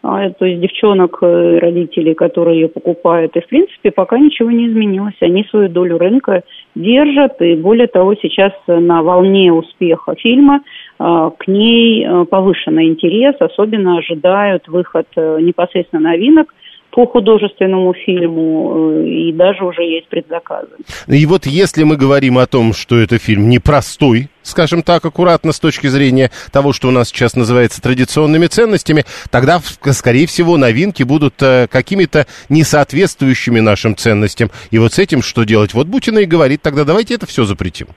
А, 0.04 0.30
То 0.30 0.46
есть 0.46 0.62
девчонок, 0.62 1.18
э, 1.22 1.58
родителей, 1.60 2.14
которые 2.14 2.62
ее 2.62 2.68
покупают. 2.68 3.36
И, 3.36 3.42
в 3.42 3.48
принципе, 3.48 3.92
пока 3.92 4.20
ничего 4.20 4.52
не 4.52 4.68
изменилось. 4.68 5.16
Они 5.22 5.44
свою 5.50 5.70
долю 5.70 5.98
рынка 5.98 6.44
держат. 6.76 7.42
И, 7.42 7.56
более 7.56 7.88
того, 7.88 8.16
сейчас 8.16 8.54
на 8.68 9.02
волне 9.02 9.52
успеха 9.52 10.16
фильма 10.16 10.62
а, 11.00 11.32
к 11.32 11.48
ней 11.48 12.06
э, 12.06 12.26
повышенный 12.26 12.88
интерес. 12.88 13.36
Особенно 13.40 13.98
ожидают 13.98 14.68
выход 14.68 15.08
э, 15.16 15.40
непосредственно 15.42 16.12
новинок 16.12 16.54
по 16.98 17.06
художественному 17.06 17.94
фильму. 17.94 19.04
э, 19.04 19.08
И 19.08 19.32
даже 19.32 19.64
уже 19.64 19.84
есть 19.84 20.08
предзаказы. 20.08 20.72
И 21.08 21.28
вот 21.28 21.46
если 21.46 21.84
мы 21.84 21.96
говорим 21.96 22.40
о 22.40 22.48
том, 22.48 22.74
что 22.74 22.98
это 22.98 23.20
фильм 23.20 23.50
непростой, 23.50 24.30
скажем 24.42 24.82
так, 24.82 25.06
аккуратно 25.06 25.52
с 25.52 25.60
точки 25.60 25.86
зрения 25.86 26.32
того, 26.52 26.74
что 26.74 26.88
у 26.88 26.92
нас 26.92 27.10
сейчас 27.10 27.36
называется 27.36 27.84
традиционными 27.84 28.48
ценностями, 28.48 29.04
тогда, 29.30 29.60
скорее 29.60 30.26
всего, 30.26 30.58
новинки 30.58 31.04
будут 31.04 31.36
э, 31.44 31.68
какими-то 31.72 32.26
несоответствующими 32.50 33.60
нашим 33.60 33.96
ценностям. 33.96 34.50
И 34.72 34.80
вот 34.80 34.94
с 34.94 34.98
этим 34.98 35.22
что 35.22 35.44
делать? 35.44 35.76
Вот 35.76 35.86
Бутина 35.86 36.18
и 36.18 36.26
говорит, 36.26 36.64
тогда 36.64 36.84
давайте 36.84 37.14
это 37.14 37.28
все 37.28 37.44
запретим. 37.44 37.90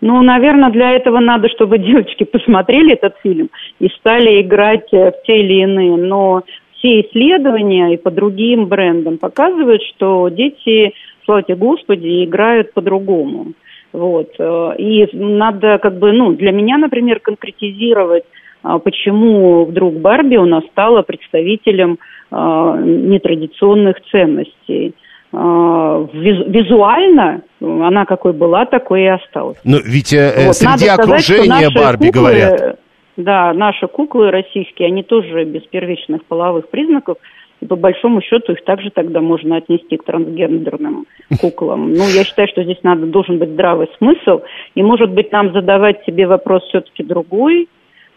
Ну, 0.00 0.22
наверное, 0.22 0.70
для 0.70 0.92
этого 0.92 1.20
надо, 1.20 1.50
чтобы 1.50 1.76
девочки 1.90 2.24
посмотрели 2.24 2.94
этот 2.94 3.16
фильм 3.22 3.50
и 3.80 3.88
стали 3.98 4.40
играть 4.40 4.90
э, 4.92 5.10
в 5.10 5.26
те 5.26 5.40
или 5.40 5.60
иные. 5.64 5.98
Но 5.98 6.42
все 6.78 7.00
исследования 7.02 7.94
и 7.94 7.96
по 7.96 8.10
другим 8.10 8.66
брендам 8.66 9.18
показывают, 9.18 9.82
что 9.82 10.28
дети, 10.28 10.92
слава 11.24 11.42
тебе 11.42 11.56
Господи, 11.56 12.24
играют 12.24 12.72
по-другому. 12.72 13.52
Вот. 13.92 14.30
э, 14.38 14.70
И 14.78 15.08
надо 15.12 15.78
как 15.78 15.98
бы, 15.98 16.12
ну, 16.12 16.32
для 16.32 16.52
меня, 16.52 16.78
например, 16.78 17.20
конкретизировать, 17.20 18.24
а, 18.62 18.78
почему 18.78 19.64
вдруг 19.64 19.94
Барби 19.94 20.36
у 20.36 20.44
нас 20.46 20.64
стала 20.72 21.02
представителем 21.02 21.98
а, 22.30 22.76
нетрадиционных 22.76 23.96
ценностей. 24.10 24.94
А, 25.32 26.06
визу- 26.12 26.50
Визуально 26.50 27.42
она 27.60 28.04
какой 28.04 28.32
была, 28.32 28.66
такой 28.66 29.02
и 29.02 29.06
осталась. 29.06 29.58
Но 29.64 29.78
ведь 29.78 30.12
э, 30.12 30.18
э, 30.18 30.46
Вот, 30.46 30.54
среди 30.56 30.84
сказать, 30.86 30.98
окружения 30.98 31.70
Барби 31.70 32.06
куклы, 32.06 32.20
говорят. 32.20 32.78
Да, 33.18 33.52
наши 33.52 33.88
куклы 33.88 34.30
российские, 34.30 34.86
они 34.86 35.02
тоже 35.02 35.42
без 35.42 35.62
первичных 35.62 36.24
половых 36.24 36.68
признаков. 36.68 37.18
И 37.60 37.66
по 37.66 37.74
большому 37.74 38.22
счету 38.22 38.52
их 38.52 38.62
также 38.62 38.90
тогда 38.90 39.20
можно 39.20 39.56
отнести 39.56 39.96
к 39.96 40.04
трансгендерным 40.04 41.04
куклам. 41.40 41.92
Ну, 41.92 42.04
я 42.14 42.22
считаю, 42.22 42.46
что 42.46 42.62
здесь 42.62 42.78
надо, 42.84 43.06
должен 43.06 43.38
быть 43.38 43.50
здравый 43.50 43.88
смысл. 43.98 44.42
И, 44.76 44.82
может 44.84 45.10
быть, 45.10 45.32
нам 45.32 45.52
задавать 45.52 46.04
себе 46.04 46.28
вопрос 46.28 46.62
все-таки 46.68 47.02
другой, 47.02 47.68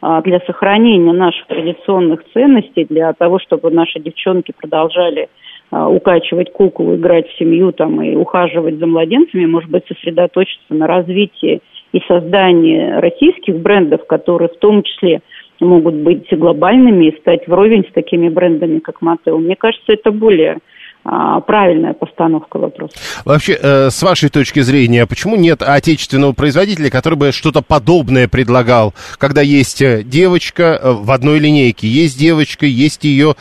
а, 0.01 0.21
для 0.21 0.39
сохранения 0.41 1.13
наших 1.13 1.47
традиционных 1.47 2.23
ценностей, 2.31 2.85
для 2.87 3.11
того, 3.13 3.39
чтобы 3.39 3.71
наши 3.71 3.99
девчонки 3.99 4.53
продолжали 4.55 5.29
а, 5.71 5.89
укачивать 5.89 6.53
куклу, 6.53 6.95
играть 6.95 7.27
в 7.27 7.37
семью 7.39 7.71
там, 7.71 8.03
и 8.03 8.15
ухаживать 8.15 8.77
за 8.77 8.85
младенцами, 8.85 9.47
может 9.47 9.71
быть, 9.71 9.87
сосредоточиться 9.87 10.75
на 10.75 10.85
развитии 10.85 11.61
и 11.93 11.99
создании 12.07 12.99
российских 12.99 13.57
брендов, 13.57 14.05
которые 14.05 14.49
в 14.49 14.57
том 14.57 14.83
числе 14.83 15.21
могут 15.59 15.95
быть 15.95 16.27
глобальными 16.31 17.07
и 17.07 17.19
стать 17.19 17.47
вровень 17.47 17.85
с 17.89 17.93
такими 17.93 18.29
брендами, 18.29 18.79
как 18.79 19.01
Матео. 19.01 19.37
Мне 19.37 19.55
кажется, 19.55 19.93
это 19.93 20.11
более 20.11 20.59
правильная 21.03 21.93
постановка 21.93 22.57
вопроса. 22.57 22.93
Вообще, 23.25 23.57
э, 23.61 23.89
с 23.89 24.01
вашей 24.03 24.29
точки 24.29 24.59
зрения, 24.61 25.05
почему 25.05 25.35
нет 25.35 25.61
отечественного 25.61 26.33
производителя, 26.33 26.89
который 26.89 27.15
бы 27.15 27.31
что-то 27.31 27.61
подобное 27.61 28.27
предлагал, 28.27 28.93
когда 29.17 29.41
есть 29.41 29.81
э, 29.81 30.03
девочка 30.03 30.79
э, 30.81 30.91
в 30.91 31.11
одной 31.11 31.39
линейке, 31.39 31.87
есть 31.87 32.17
девочка, 32.17 32.65
есть 32.65 33.03
ее 33.03 33.35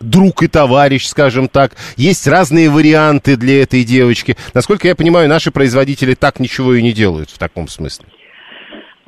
друг 0.00 0.42
и 0.42 0.48
товарищ, 0.48 1.06
скажем 1.06 1.48
так, 1.48 1.72
есть 1.96 2.26
разные 2.26 2.68
варианты 2.70 3.36
для 3.36 3.62
этой 3.62 3.84
девочки. 3.84 4.36
Насколько 4.54 4.88
я 4.88 4.94
понимаю, 4.94 5.28
наши 5.28 5.50
производители 5.50 6.14
так 6.14 6.40
ничего 6.40 6.74
и 6.74 6.82
не 6.82 6.92
делают 6.92 7.30
в 7.30 7.38
таком 7.38 7.68
смысле. 7.68 8.06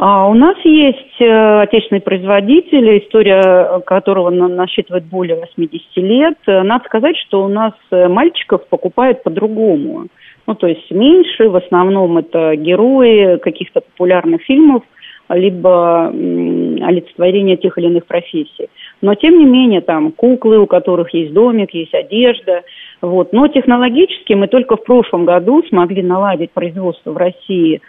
А, 0.01 0.29
у 0.29 0.35
нас 0.35 0.57
есть 0.63 1.21
э, 1.21 1.61
отечественный 1.63 2.01
производитель, 2.01 2.99
история 2.99 3.81
которого 3.81 4.31
на- 4.31 4.47
насчитывает 4.47 5.05
более 5.07 5.41
80 5.41 5.97
лет. 5.97 6.39
Э, 6.47 6.63
Надо 6.63 6.85
сказать, 6.85 7.17
что 7.17 7.45
у 7.45 7.49
нас 7.49 7.73
э, 7.91 8.07
мальчиков 8.07 8.65
покупают 8.69 9.25
по-другому. 9.25 10.07
Ну, 10.47 10.55
то 10.55 10.69
есть 10.69 10.89
меньше, 10.93 11.49
в 11.49 11.57
основном 11.57 12.17
это 12.17 12.55
герои 12.55 13.39
каких-то 13.39 13.81
популярных 13.81 14.43
фильмов, 14.43 14.85
либо 15.31 16.07
олицетворение 16.07 17.57
тех 17.57 17.77
или 17.77 17.87
иных 17.87 18.07
профессий. 18.07 18.69
Но, 19.03 19.15
тем 19.15 19.39
не 19.39 19.45
менее, 19.45 19.81
там 19.81 20.13
куклы, 20.13 20.59
у 20.59 20.67
которых 20.67 21.13
есть 21.13 21.33
домик, 21.33 21.75
есть 21.75 21.93
одежда. 21.93 22.63
Вот. 23.03 23.33
Но 23.33 23.49
технологически 23.49 24.33
мы 24.33 24.47
только 24.47 24.77
в 24.77 24.85
прошлом 24.85 25.25
году 25.25 25.63
смогли 25.69 26.03
наладить 26.03 26.53
производство 26.53 27.13
в 27.13 27.17
России 27.17 27.81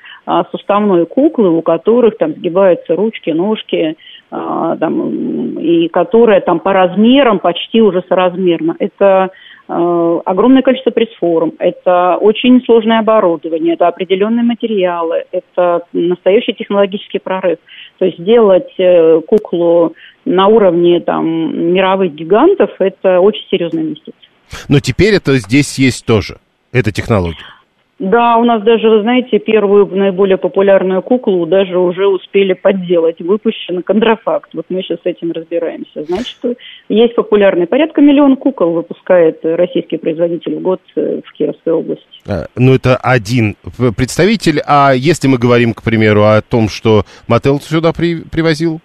суставной 0.51 1.05
куклы, 1.05 1.49
у 1.49 1.61
которых 1.61 2.17
там 2.17 2.33
сгибаются 2.33 2.95
ручки, 2.95 3.29
ножки, 3.31 3.97
а, 4.31 4.75
там, 4.77 5.57
и 5.57 5.87
которая 5.87 6.41
там 6.41 6.59
по 6.59 6.71
размерам 6.71 7.39
почти 7.39 7.81
уже 7.81 8.03
соразмерна. 8.07 8.75
Это 8.77 9.31
э, 9.67 10.19
огромное 10.25 10.61
количество 10.61 10.91
пресс-форм, 10.91 11.53
это 11.57 12.17
очень 12.21 12.63
сложное 12.63 12.99
оборудование, 12.99 13.73
это 13.73 13.87
определенные 13.87 14.43
материалы, 14.43 15.23
это 15.31 15.81
настоящий 15.93 16.53
технологический 16.53 17.17
прорыв. 17.17 17.57
То 17.97 18.05
есть 18.05 18.23
делать 18.23 18.71
э, 18.77 19.19
куклу 19.27 19.95
на 20.25 20.45
уровне 20.45 20.99
там 20.99 21.73
мировых 21.73 22.13
гигантов– 22.13 22.69
это 22.79 23.19
очень 23.21 23.47
серьезная 23.49 23.81
инвестиция. 23.81 24.29
Но 24.67 24.79
теперь 24.79 25.15
это 25.15 25.37
здесь 25.37 25.79
есть 25.79 26.05
тоже, 26.05 26.37
эта 26.71 26.91
технология. 26.91 27.37
Да, 27.99 28.37
у 28.37 28.45
нас 28.45 28.63
даже, 28.63 28.89
вы 28.89 29.01
знаете, 29.01 29.39
первую 29.39 29.85
наиболее 29.87 30.37
популярную 30.37 31.01
куклу 31.01 31.45
даже 31.45 31.77
уже 31.77 32.07
успели 32.07 32.53
подделать. 32.53 33.19
Выпущен 33.19 33.83
контрафакт. 33.83 34.53
Вот 34.53 34.65
мы 34.69 34.81
сейчас 34.81 34.99
с 34.99 35.05
этим 35.05 35.33
разбираемся. 35.33 36.03
Значит, 36.05 36.37
есть 36.87 37.15
популярный. 37.15 37.67
Порядка 37.67 37.99
миллион 37.99 38.37
кукол 38.37 38.71
выпускает 38.71 39.39
российский 39.43 39.97
производитель 39.97 40.55
в 40.55 40.61
год 40.61 40.81
э, 40.95 41.19
в 41.25 41.33
Кировской 41.33 41.73
области. 41.73 42.05
А, 42.25 42.45
ну, 42.55 42.73
это 42.73 42.95
один 42.95 43.57
представитель. 43.97 44.61
А 44.65 44.93
если 44.93 45.27
мы 45.27 45.37
говорим, 45.37 45.73
к 45.73 45.83
примеру, 45.83 46.23
о 46.23 46.41
том, 46.41 46.69
что 46.69 47.03
Мотел 47.27 47.59
сюда 47.59 47.91
при, 47.91 48.21
привозил? 48.21 48.79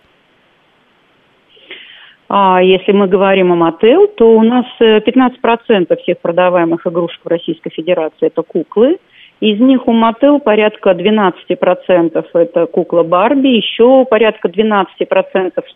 А 2.29 2.62
если 2.62 2.93
мы 2.93 3.07
говорим 3.07 3.53
о 3.53 3.57
мотел, 3.57 4.09
то 4.09 4.37
у 4.37 4.43
нас 4.43 4.64
15% 4.81 5.87
э, 5.89 5.97
всех 6.03 6.18
продаваемых 6.20 6.87
игрушек 6.87 7.20
в 7.22 7.29
Российской 7.29 7.70
Федерации– 7.70 8.14
это 8.27 8.43
куклы. 8.43 8.99
Из 9.41 9.61
них 9.61 9.89
у 9.89 9.93
мотел 9.93 10.39
порядка 10.39 10.93
12% 10.93 12.25
это 12.35 12.66
кукла 12.66 13.03
Барби, 13.03 13.49
еще 13.49 14.07
порядка 14.09 14.49
12% 14.49 14.87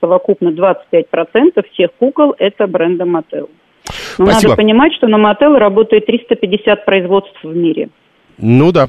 совокупно 0.00 0.48
25% 0.48 1.64
всех 1.72 1.90
кукол 1.98 2.34
это 2.38 2.66
бренда 2.66 3.04
мотел. 3.04 3.50
Но 4.18 4.26
Спасибо. 4.26 4.50
надо 4.50 4.56
понимать, 4.56 4.94
что 4.94 5.06
на 5.06 5.18
мотел 5.18 5.56
работает 5.56 6.06
350 6.06 6.84
производств 6.84 7.42
в 7.42 7.54
мире. 7.54 7.90
Ну 8.38 8.70
да. 8.70 8.88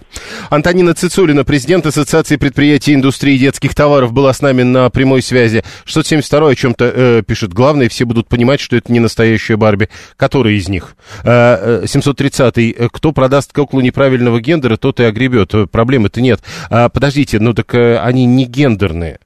Антонина 0.52 0.94
Цицулина, 0.94 1.44
президент 1.44 1.86
Ассоциации 1.86 2.36
предприятий 2.36 2.94
индустрии 2.94 3.38
детских 3.38 3.74
товаров, 3.74 4.14
была 4.14 4.32
с 4.32 4.42
нами 4.42 4.62
на 4.62 4.90
прямой 4.92 5.24
связи. 5.24 5.64
672 5.86 6.50
о 6.50 6.56
чем-то 6.56 6.86
э, 6.86 7.24
пишет. 7.26 7.54
Главное, 7.54 7.90
все 7.90 8.06
будут 8.06 8.28
понимать, 8.28 8.60
что 8.60 8.76
это 8.76 8.92
не 8.92 9.00
настоящая 9.00 9.58
Барби. 9.58 9.90
Который 10.18 10.56
из 10.56 10.70
них? 10.70 10.96
Э, 11.24 11.84
730-й. 11.84 12.76
Э, 12.78 12.90
кто 12.92 13.12
продаст 13.12 13.52
куклу 13.52 13.82
неправильного 13.82 14.40
гендера, 14.40 14.78
тот 14.78 15.00
и 15.00 15.04
огребет. 15.04 15.54
Э, 15.56 15.66
проблемы-то 15.66 16.22
нет. 16.22 16.42
А, 16.70 16.90
подождите, 16.90 17.40
ну 17.40 17.54
так 17.54 17.74
э, 17.74 17.98
они 17.98 18.26
не 18.26 18.46
гендерные. 18.46 19.20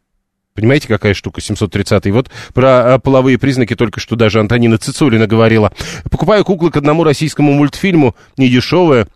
Понимаете, 0.56 0.88
какая 0.88 1.16
штука 1.16 1.42
730-й? 1.42 2.12
Вот 2.12 2.30
про 2.54 3.00
половые 3.00 3.38
признаки 3.40 3.76
только 3.76 4.00
что 4.00 4.16
даже 4.16 4.40
Антонина 4.40 4.78
Цицулина 4.78 5.28
говорила. 5.28 5.74
Покупаю 6.10 6.46
куклы 6.46 6.70
к 6.72 6.78
одному 6.78 7.04
российскому 7.04 7.54
мультфильму, 7.54 8.16
недешевая, 8.38 9.08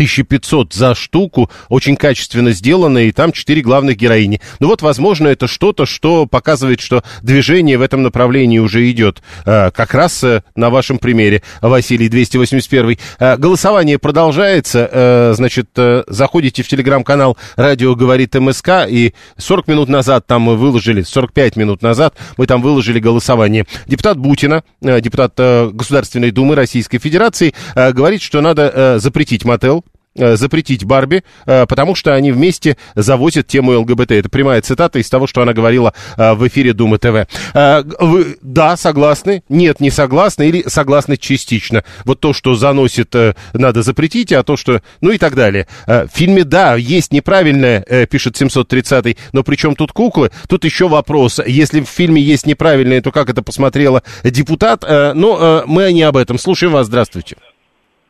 1500 0.00 0.72
за 0.72 0.94
штуку, 0.94 1.50
очень 1.68 1.94
качественно 1.94 2.52
сделано, 2.52 2.98
и 2.98 3.12
там 3.12 3.32
четыре 3.32 3.60
главных 3.60 3.98
героини. 3.98 4.40
Ну 4.58 4.68
вот, 4.68 4.80
возможно, 4.80 5.28
это 5.28 5.46
что-то, 5.46 5.84
что 5.84 6.24
показывает, 6.24 6.80
что 6.80 7.04
движение 7.22 7.76
в 7.76 7.82
этом 7.82 8.02
направлении 8.02 8.58
уже 8.58 8.90
идет. 8.90 9.22
А, 9.44 9.70
как 9.70 9.92
раз 9.92 10.24
а, 10.24 10.42
на 10.56 10.70
вашем 10.70 10.98
примере, 10.98 11.42
Василий 11.60 12.08
281. 12.08 12.96
А, 13.18 13.36
голосование 13.36 13.98
продолжается. 13.98 15.34
Значит, 15.34 15.68
заходите 16.06 16.62
в 16.62 16.68
телеграм-канал 16.68 17.36
«Радио 17.56 17.94
говорит 17.94 18.34
МСК», 18.34 18.86
и 18.88 19.12
40 19.36 19.68
минут 19.68 19.88
назад 19.90 20.26
там 20.26 20.42
мы 20.42 20.56
выложили, 20.56 21.02
45 21.02 21.56
минут 21.56 21.82
назад 21.82 22.14
мы 22.38 22.46
там 22.46 22.62
выложили 22.62 23.00
голосование. 23.00 23.66
Депутат 23.86 24.16
Бутина, 24.16 24.64
депутат 24.80 25.34
Государственной 25.36 26.30
Думы 26.30 26.54
Российской 26.54 26.98
Федерации, 26.98 27.54
говорит, 27.74 28.22
что 28.22 28.40
надо 28.40 28.98
запретить 28.98 29.44
мотел, 29.44 29.84
Э, 29.84 29.89
запретить 30.14 30.84
Барби, 30.84 31.22
э, 31.46 31.66
потому 31.66 31.94
что 31.94 32.14
они 32.14 32.32
вместе 32.32 32.76
завозят 32.94 33.46
тему 33.46 33.78
ЛГБТ. 33.78 34.12
Это 34.12 34.28
прямая 34.28 34.60
цитата 34.60 34.98
из 34.98 35.08
того, 35.08 35.26
что 35.26 35.42
она 35.42 35.52
говорила 35.52 35.94
э, 36.16 36.32
в 36.34 36.46
эфире 36.48 36.72
Думы 36.72 36.98
ТВ. 36.98 37.28
Вы, 37.54 38.38
да, 38.42 38.76
согласны? 38.76 39.42
Нет, 39.48 39.80
не 39.80 39.90
согласны 39.90 40.48
или 40.48 40.68
согласны 40.68 41.16
частично? 41.16 41.84
Вот 42.04 42.20
то, 42.20 42.32
что 42.32 42.54
заносит, 42.54 43.14
надо 43.52 43.82
запретить, 43.82 44.32
а 44.32 44.42
то, 44.42 44.56
что... 44.56 44.82
Ну 45.00 45.10
и 45.10 45.18
так 45.18 45.34
далее. 45.34 45.66
В 45.86 46.08
фильме, 46.12 46.44
да, 46.44 46.74
есть 46.76 47.12
неправильное, 47.12 48.06
пишет 48.06 48.36
730 48.36 49.16
но 49.32 49.42
при 49.42 49.56
чем 49.56 49.74
тут 49.74 49.92
куклы? 49.92 50.30
Тут 50.48 50.64
еще 50.64 50.88
вопрос. 50.88 51.40
Если 51.46 51.80
в 51.80 51.88
фильме 51.88 52.20
есть 52.20 52.46
неправильное, 52.46 53.00
то 53.00 53.12
как 53.12 53.30
это 53.30 53.42
посмотрела 53.42 54.02
депутат? 54.24 54.84
Но 54.88 55.64
мы 55.66 55.92
не 55.92 56.02
об 56.02 56.16
этом. 56.16 56.38
Слушаем 56.38 56.72
вас. 56.72 56.86
Здравствуйте. 56.86 57.36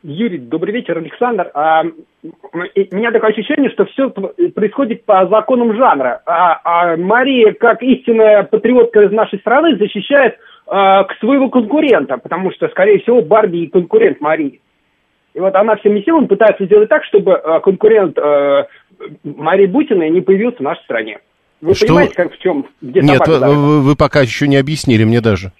Юрий, 0.03 0.39
добрый 0.39 0.73
вечер, 0.73 0.97
Александр. 0.97 1.51
А, 1.53 1.83
у 1.83 2.57
меня 2.95 3.11
такое 3.11 3.31
ощущение, 3.31 3.69
что 3.69 3.85
все 3.85 4.09
происходит 4.09 5.05
по 5.05 5.27
законам 5.27 5.75
жанра. 5.75 6.21
А, 6.25 6.59
а 6.63 6.97
Мария, 6.97 7.53
как 7.53 7.83
истинная 7.83 8.43
патриотка 8.43 9.03
из 9.03 9.11
нашей 9.11 9.39
страны, 9.39 9.77
защищает 9.77 10.37
а, 10.65 11.03
к 11.03 11.13
своего 11.19 11.49
конкурента, 11.49 12.17
потому 12.17 12.51
что, 12.51 12.67
скорее 12.69 12.99
всего, 12.99 13.21
Барби 13.21 13.57
и 13.57 13.67
конкурент 13.67 14.21
Марии. 14.21 14.61
И 15.35 15.39
вот 15.39 15.55
она 15.55 15.75
всеми 15.75 16.01
силами 16.01 16.25
пытается 16.25 16.65
сделать 16.65 16.89
так, 16.89 17.05
чтобы 17.05 17.35
а, 17.35 17.59
конкурент 17.59 18.17
а, 18.17 18.67
Марии 19.23 19.67
Бутиной 19.67 20.09
не 20.09 20.21
появился 20.21 20.57
в 20.57 20.61
нашей 20.61 20.83
стране. 20.83 21.19
Вы 21.61 21.75
что? 21.75 21.85
понимаете, 21.85 22.15
как 22.15 22.33
в 22.33 22.39
чем? 22.39 22.65
Где 22.81 23.01
Нет, 23.01 23.21
вы, 23.27 23.81
вы 23.81 23.95
пока 23.95 24.21
еще 24.21 24.47
не 24.47 24.57
объяснили 24.57 25.03
мне 25.03 25.21
даже. 25.21 25.51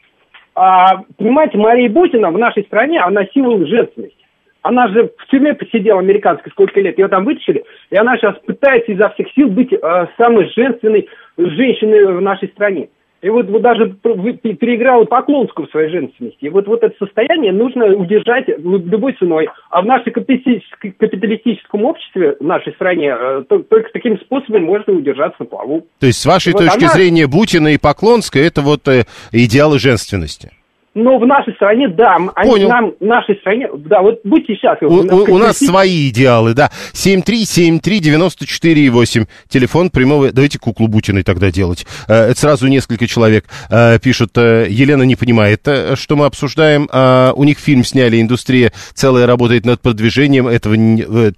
А, 0.55 1.03
понимаете, 1.17 1.59
Мария 1.59 1.89
Бутина 1.89 2.31
в 2.31 2.37
нашей 2.39 2.63
стране, 2.63 2.99
она 2.99 3.25
символ 3.27 3.65
женственности. 3.65 4.20
Она 4.61 4.87
же 4.89 5.11
в 5.17 5.27
тюрьме 5.27 5.53
посидела 5.53 5.99
американской 5.99 6.51
сколько 6.51 6.79
лет, 6.79 6.97
ее 6.97 7.07
там 7.07 7.25
вытащили, 7.25 7.63
и 7.89 7.95
она 7.95 8.17
сейчас 8.17 8.35
пытается 8.45 8.91
изо 8.91 9.09
всех 9.09 9.27
сил 9.33 9.49
быть 9.49 9.73
э, 9.73 10.07
самой 10.17 10.51
женственной 10.55 11.07
женщиной 11.37 12.17
в 12.17 12.21
нашей 12.21 12.49
стране. 12.49 12.89
И 13.21 13.29
вот, 13.29 13.47
вот 13.49 13.61
даже 13.61 13.89
переиграла 13.91 15.05
Поклонскую 15.05 15.67
в 15.67 15.71
своей 15.71 15.89
женственности. 15.91 16.39
И 16.41 16.49
вот, 16.49 16.67
вот 16.67 16.81
это 16.81 16.95
состояние 16.97 17.51
нужно 17.51 17.85
удержать 17.85 18.47
любой 18.47 19.13
ценой. 19.13 19.47
А 19.69 19.83
в 19.83 19.85
нашем 19.85 20.11
капиталистическом 20.11 21.85
обществе, 21.85 22.35
в 22.39 22.43
нашей 22.43 22.73
стране, 22.73 23.15
э, 23.15 23.43
только 23.47 23.89
таким 23.93 24.19
способом 24.21 24.63
можно 24.63 24.93
удержаться 24.93 25.37
на 25.39 25.45
плаву. 25.45 25.85
То 25.99 26.07
есть, 26.07 26.19
с 26.19 26.25
вашей 26.25 26.49
и 26.49 26.53
точки 26.53 26.65
вот 26.65 26.83
она... 26.83 26.93
зрения, 26.93 27.27
Бутина 27.27 27.67
и 27.69 27.77
Поклонская– 27.77 28.43
это 28.47 28.61
вот 28.61 28.87
э, 28.87 29.03
идеалы 29.31 29.77
женственности? 29.77 30.51
Но 30.93 31.17
в 31.19 31.25
нашей 31.25 31.53
стране, 31.53 31.87
да, 31.87 32.17
они 32.35 32.51
Понял. 32.51 32.67
нам, 32.67 32.91
в 32.99 33.05
нашей 33.05 33.37
стране, 33.37 33.69
да, 33.73 34.01
вот 34.01 34.19
будьте 34.25 34.55
счастливы. 34.55 34.93
У, 34.93 35.03
у, 35.15 35.35
у 35.35 35.37
нас 35.37 35.57
свои 35.57 36.09
идеалы, 36.09 36.53
да. 36.53 36.69
7373948, 36.93 39.25
телефон 39.47 39.89
прямого, 39.89 40.33
давайте 40.33 40.59
куклу 40.59 40.89
Бутиной 40.89 41.23
тогда 41.23 41.49
делать. 41.49 41.85
Э, 42.09 42.31
это 42.31 42.37
сразу 42.37 42.67
несколько 42.67 43.07
человек 43.07 43.45
э, 43.69 43.99
пишут, 43.99 44.37
э, 44.37 44.67
Елена 44.69 45.03
не 45.03 45.15
понимает, 45.15 45.65
что 45.95 46.17
мы 46.17 46.25
обсуждаем. 46.25 46.89
У 47.35 47.43
них 47.45 47.59
фильм 47.59 47.85
сняли, 47.85 48.19
индустрия 48.19 48.73
целая 48.93 49.27
работает 49.27 49.65
над 49.65 49.79
продвижением 49.81 50.47
этого, 50.47 50.75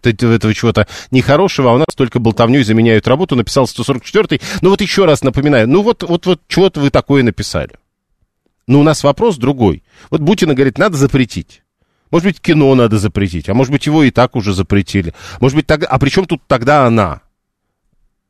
этого 0.04 0.54
чего-то 0.56 0.88
нехорошего, 1.12 1.70
а 1.70 1.74
у 1.74 1.78
нас 1.78 1.90
только 1.96 2.18
болтовней 2.20 2.64
заменяют 2.64 3.08
работу, 3.08 3.36
написал 3.36 3.66
144-й. 3.66 4.42
Ну 4.62 4.72
вот 4.72 4.82
еще 4.82 5.06
раз 5.06 5.24
напоминаю, 5.24 5.70
ну 5.70 5.84
вот, 5.84 6.02
вот, 6.02 6.26
вот 6.26 6.42
чего-то 6.48 6.80
вы 6.80 6.90
такое 6.90 7.22
написали. 7.22 7.74
Но 8.68 8.80
у 8.80 8.84
нас 8.84 9.04
вопрос 9.04 9.38
другой. 9.38 9.84
Вот 10.10 10.22
Бутина 10.22 10.54
говорит, 10.54 10.78
надо 10.78 10.98
запретить. 10.98 11.64
Может 12.12 12.28
быть, 12.28 12.40
кино 12.40 12.74
надо 12.76 13.00
запретить, 13.00 13.50
а 13.50 13.56
может 13.56 13.74
быть, 13.74 13.88
его 13.88 14.04
и 14.04 14.12
так 14.12 14.36
уже 14.36 14.54
запретили. 14.54 15.14
Может 15.42 15.56
быть, 15.56 15.66
тогда... 15.66 15.88
А 15.88 15.98
при 15.98 16.10
чем 16.10 16.26
тут 16.26 16.44
тогда 16.48 16.86
она? 16.86 17.22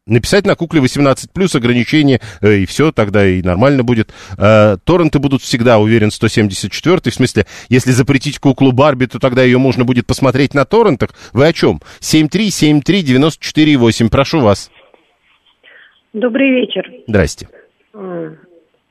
Написать 0.05 0.45
на 0.45 0.55
кукле 0.55 0.81
18 0.81 1.31
плюс 1.31 1.55
ограничения, 1.55 2.19
э, 2.41 2.57
и 2.59 2.65
все, 2.65 2.91
тогда 2.91 3.25
и 3.25 3.41
нормально 3.41 3.84
будет. 3.84 4.13
Э, 4.38 4.75
торренты 4.84 5.19
будут 5.19 5.41
всегда, 5.41 5.79
уверен, 5.79 6.11
174 6.11 7.09
в 7.09 7.13
смысле, 7.13 7.45
если 7.69 7.91
запретить 7.91 8.39
куклу 8.39 8.73
Барби, 8.73 9.05
то 9.05 9.19
тогда 9.19 9.43
ее 9.43 9.59
можно 9.59 9.86
будет 9.86 10.05
посмотреть 10.07 10.53
на 10.53 10.65
торрентах. 10.65 11.11
Вы 11.34 11.47
о 11.47 11.53
чем? 11.53 11.81
7373948, 11.99 14.09
прошу 14.09 14.41
вас. 14.41 14.69
Добрый 16.13 16.51
вечер. 16.51 16.89
Здрасте. 17.07 17.47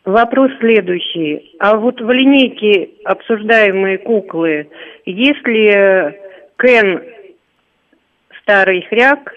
Вопрос 0.05 0.51
следующий. 0.59 1.55
А 1.61 1.77
вот 1.77 2.01
в 2.01 2.11
линейке 2.11 2.91
обсуждаемые 3.05 3.99
куклы, 3.99 4.69
есть 5.07 5.47
ли 5.47 5.71
Кен 6.59 7.03
старый 8.43 8.83
хряк 8.83 9.33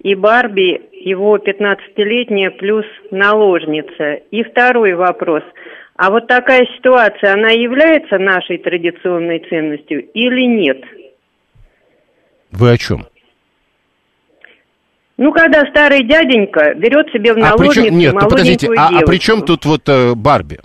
и 0.00 0.16
Барби 0.16 0.80
его 0.92 1.36
15-летняя 1.36 2.50
плюс 2.50 2.84
наложница? 3.12 4.14
И 4.32 4.42
второй 4.42 4.94
вопрос. 4.94 5.44
А 5.94 6.10
вот 6.10 6.26
такая 6.26 6.66
ситуация, 6.76 7.34
она 7.34 7.50
является 7.50 8.18
нашей 8.18 8.58
традиционной 8.58 9.38
ценностью 9.48 10.04
или 10.12 10.46
нет? 10.46 10.82
Вы 12.50 12.72
о 12.72 12.76
чем? 12.76 13.06
Ну, 15.18 15.32
когда 15.32 15.66
старый 15.66 16.04
дяденька 16.04 16.74
берет 16.74 17.10
себе 17.12 17.34
в 17.34 17.38
наложницу 17.38 17.80
а 17.80 17.82
причем, 17.82 17.98
Нет, 17.98 18.14
ну 18.14 18.28
подождите, 18.28 18.68
а, 18.76 19.00
а 19.00 19.02
при 19.02 19.18
чем 19.18 19.42
тут 19.42 19.64
вот 19.64 19.88
э, 19.88 20.14
Барби? 20.14 20.60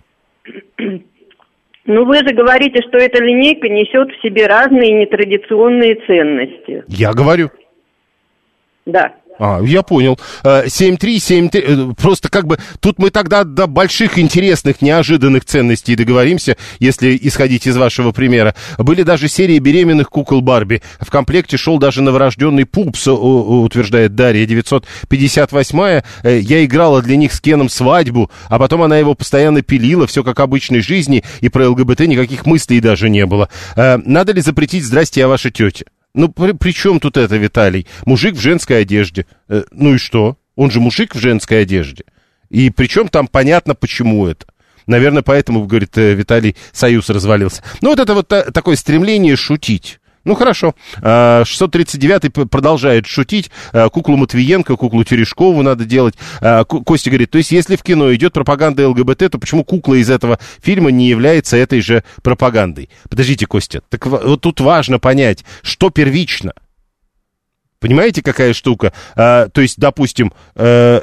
Ну, 1.86 2.06
вы 2.06 2.18
же 2.20 2.34
говорите, 2.34 2.82
что 2.88 2.98
эта 2.98 3.22
линейка 3.22 3.68
несет 3.68 4.10
в 4.10 4.22
себе 4.22 4.46
разные 4.46 4.94
нетрадиционные 4.94 5.96
ценности. 6.08 6.84
Я 6.88 7.14
говорю. 7.14 7.50
Да. 8.86 9.16
А, 9.40 9.62
я 9.62 9.82
понял. 9.82 10.20
7-3-7-3, 10.44 11.50
э, 11.54 11.94
просто 12.00 12.30
как 12.30 12.46
бы, 12.46 12.60
тут 12.80 13.00
мы 13.00 13.10
тогда 13.10 13.44
до 13.44 13.68
больших 13.68 14.20
интересных, 14.20 14.82
неожиданных 14.82 15.46
ценностей 15.46 15.96
договоримся, 15.96 16.56
если 16.80 17.18
исходить 17.22 17.66
из 17.66 17.76
вашего 17.76 18.12
примера. 18.12 18.56
Были 18.78 19.04
даже 19.04 19.28
серии 19.28 19.58
беременных 19.60 20.10
кукол 20.10 20.42
Барби. 20.42 20.82
В 21.00 21.10
комплекте 21.10 21.58
шел 21.58 21.78
даже 21.78 22.02
новорожденный 22.02 22.66
Пупс, 22.66 23.08
утверждает 23.08 24.16
Дарья, 24.16 24.46
958-я. 24.46 26.04
Э, 26.24 26.40
я 26.40 26.64
играла 26.64 27.02
для 27.02 27.16
них 27.16 27.34
с 27.34 27.42
Кеном 27.42 27.70
свадьбу, 27.70 28.30
а 28.48 28.60
потом 28.60 28.84
она 28.84 28.98
его 28.98 29.16
постоянно 29.16 29.62
пилила, 29.62 30.06
все 30.08 30.24
как 30.24 30.40
обычной 30.40 30.82
жизни, 30.82 31.24
и 31.42 31.50
про 31.50 31.70
ЛГБТ 31.70 32.02
никаких 32.02 32.46
мыслей 32.46 32.80
даже 32.80 33.10
не 33.10 33.26
было. 33.26 33.50
Э, 33.76 33.98
надо 33.98 34.32
ли 34.34 34.42
запретить 34.42 34.86
«Здрасте, 34.86 35.22
я 35.22 35.28
ваша 35.28 35.50
тетя»? 35.50 35.86
Ну, 36.14 36.30
при, 36.30 36.52
при 36.52 36.72
чем 36.72 37.00
тут 37.00 37.18
это, 37.18 37.36
Виталий? 37.38 37.88
Мужик 38.06 38.36
в 38.36 38.40
женской 38.40 38.82
одежде. 38.82 39.26
Э, 39.50 39.64
ну 39.72 39.96
и 39.96 39.98
что? 39.98 40.38
Он 40.56 40.70
же 40.70 40.80
мужик 40.80 41.16
в 41.16 41.20
женской 41.20 41.62
одежде. 41.62 42.04
И 42.50 42.70
причем 42.70 43.08
там 43.08 43.28
понятно, 43.28 43.74
почему 43.74 44.28
это. 44.28 44.46
Наверное, 44.86 45.24
поэтому, 45.24 45.66
говорит 45.66 45.98
э, 45.98 46.14
Виталий, 46.14 46.56
союз 46.72 47.10
развалился. 47.10 47.64
Ну, 47.82 47.90
вот 47.90 48.00
это 48.00 48.14
вот 48.14 48.28
та, 48.28 48.44
такое 48.52 48.76
стремление 48.76 49.36
шутить. 49.36 50.00
Ну, 50.26 50.36
хорошо. 50.36 50.74
639-й 51.02 52.44
а, 52.44 52.46
продолжает 52.46 53.08
шутить. 53.08 53.52
А, 53.74 53.90
куклу 53.90 54.16
Матвиенко, 54.16 54.78
куклу 54.78 55.04
Терешкову 55.04 55.62
надо 55.62 55.86
делать. 55.86 56.16
А, 56.40 56.64
Костя 56.64 57.10
говорит, 57.10 57.32
то 57.32 57.38
есть, 57.38 57.52
если 57.52 57.76
в 57.76 57.84
кино 57.84 58.14
идет 58.16 58.34
пропаганда 58.34 58.88
ЛГБТ, 58.88 59.32
то 59.32 59.38
почему 59.38 59.64
кукла 59.64 59.96
из 59.96 60.10
этого 60.10 60.40
фильма 60.62 60.92
не 60.92 61.08
является 61.08 61.58
этой 61.58 61.82
же 61.82 62.04
пропагандой? 62.22 62.90
Подождите, 63.10 63.46
Костя, 63.46 63.82
так 63.90 64.06
вот 64.06 64.42
тут 64.42 64.62
важно 64.62 65.00
понять, 65.00 65.44
что 65.62 65.90
первично. 65.90 66.54
Понимаете, 67.80 68.22
какая 68.22 68.54
штука? 68.54 68.94
то 69.16 69.52
есть, 69.58 69.78
допустим, 69.78 70.32
э, 70.56 71.02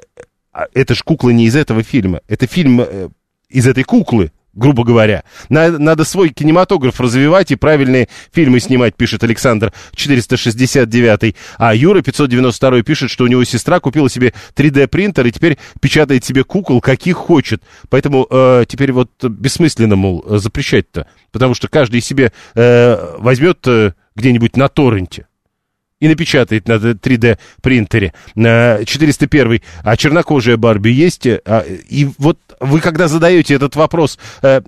это 0.73 0.95
ж 0.95 1.03
кукла 1.03 1.31
не 1.31 1.45
из 1.45 1.57
этого 1.57 1.83
фильма. 1.83 2.21
Это 2.27 2.47
фильм 2.47 2.81
э, 2.81 3.09
из 3.49 3.67
этой 3.67 3.85
куклы 3.85 4.33
грубо 4.53 4.85
говоря. 4.85 5.25
Надо, 5.49 5.79
надо 5.79 6.05
свой 6.05 6.31
кинематограф 6.31 7.01
развивать 7.01 7.51
и 7.51 7.57
правильные 7.57 8.09
фильмы 8.33 8.61
снимать, 8.61 8.97
пишет 8.97 9.23
Александр 9.25 9.73
469. 9.95 11.35
А 11.59 11.75
Юра 11.75 12.03
592 12.03 12.83
пишет, 12.83 13.11
что 13.11 13.25
у 13.25 13.27
него 13.27 13.45
сестра 13.45 13.81
купила 13.81 14.11
себе 14.11 14.33
3D-принтер 14.57 15.27
и 15.27 15.33
теперь 15.33 15.59
печатает 15.81 16.25
себе 16.25 16.45
кукол, 16.45 16.81
каких 16.81 17.17
хочет. 17.17 17.63
Поэтому 17.89 18.27
э, 18.31 18.65
теперь 18.67 18.93
вот 18.93 19.11
бессмысленно, 19.23 19.97
мол, 19.97 20.25
запрещать-то. 20.27 21.07
Потому 21.33 21.55
что 21.55 21.69
каждый 21.69 22.01
себе 22.01 22.33
э, 22.55 23.17
возьмет 23.19 23.67
э, 23.67 23.93
где-нибудь 24.17 24.57
на 24.57 24.69
торренте 24.69 25.27
и 26.01 26.09
напечатает 26.09 26.67
на 26.67 26.75
3D 26.75 27.39
принтере. 27.63 28.13
401. 28.35 29.61
А 29.83 29.97
чернокожая 29.97 30.57
Барби 30.57 30.91
есть? 30.91 31.27
А, 31.27 31.61
и 31.61 32.09
вот 32.19 32.39
вы 32.59 32.81
когда 32.81 33.09
задаете 33.09 33.55
этот 33.55 33.77
вопрос, 33.77 34.19
э, 34.43 34.63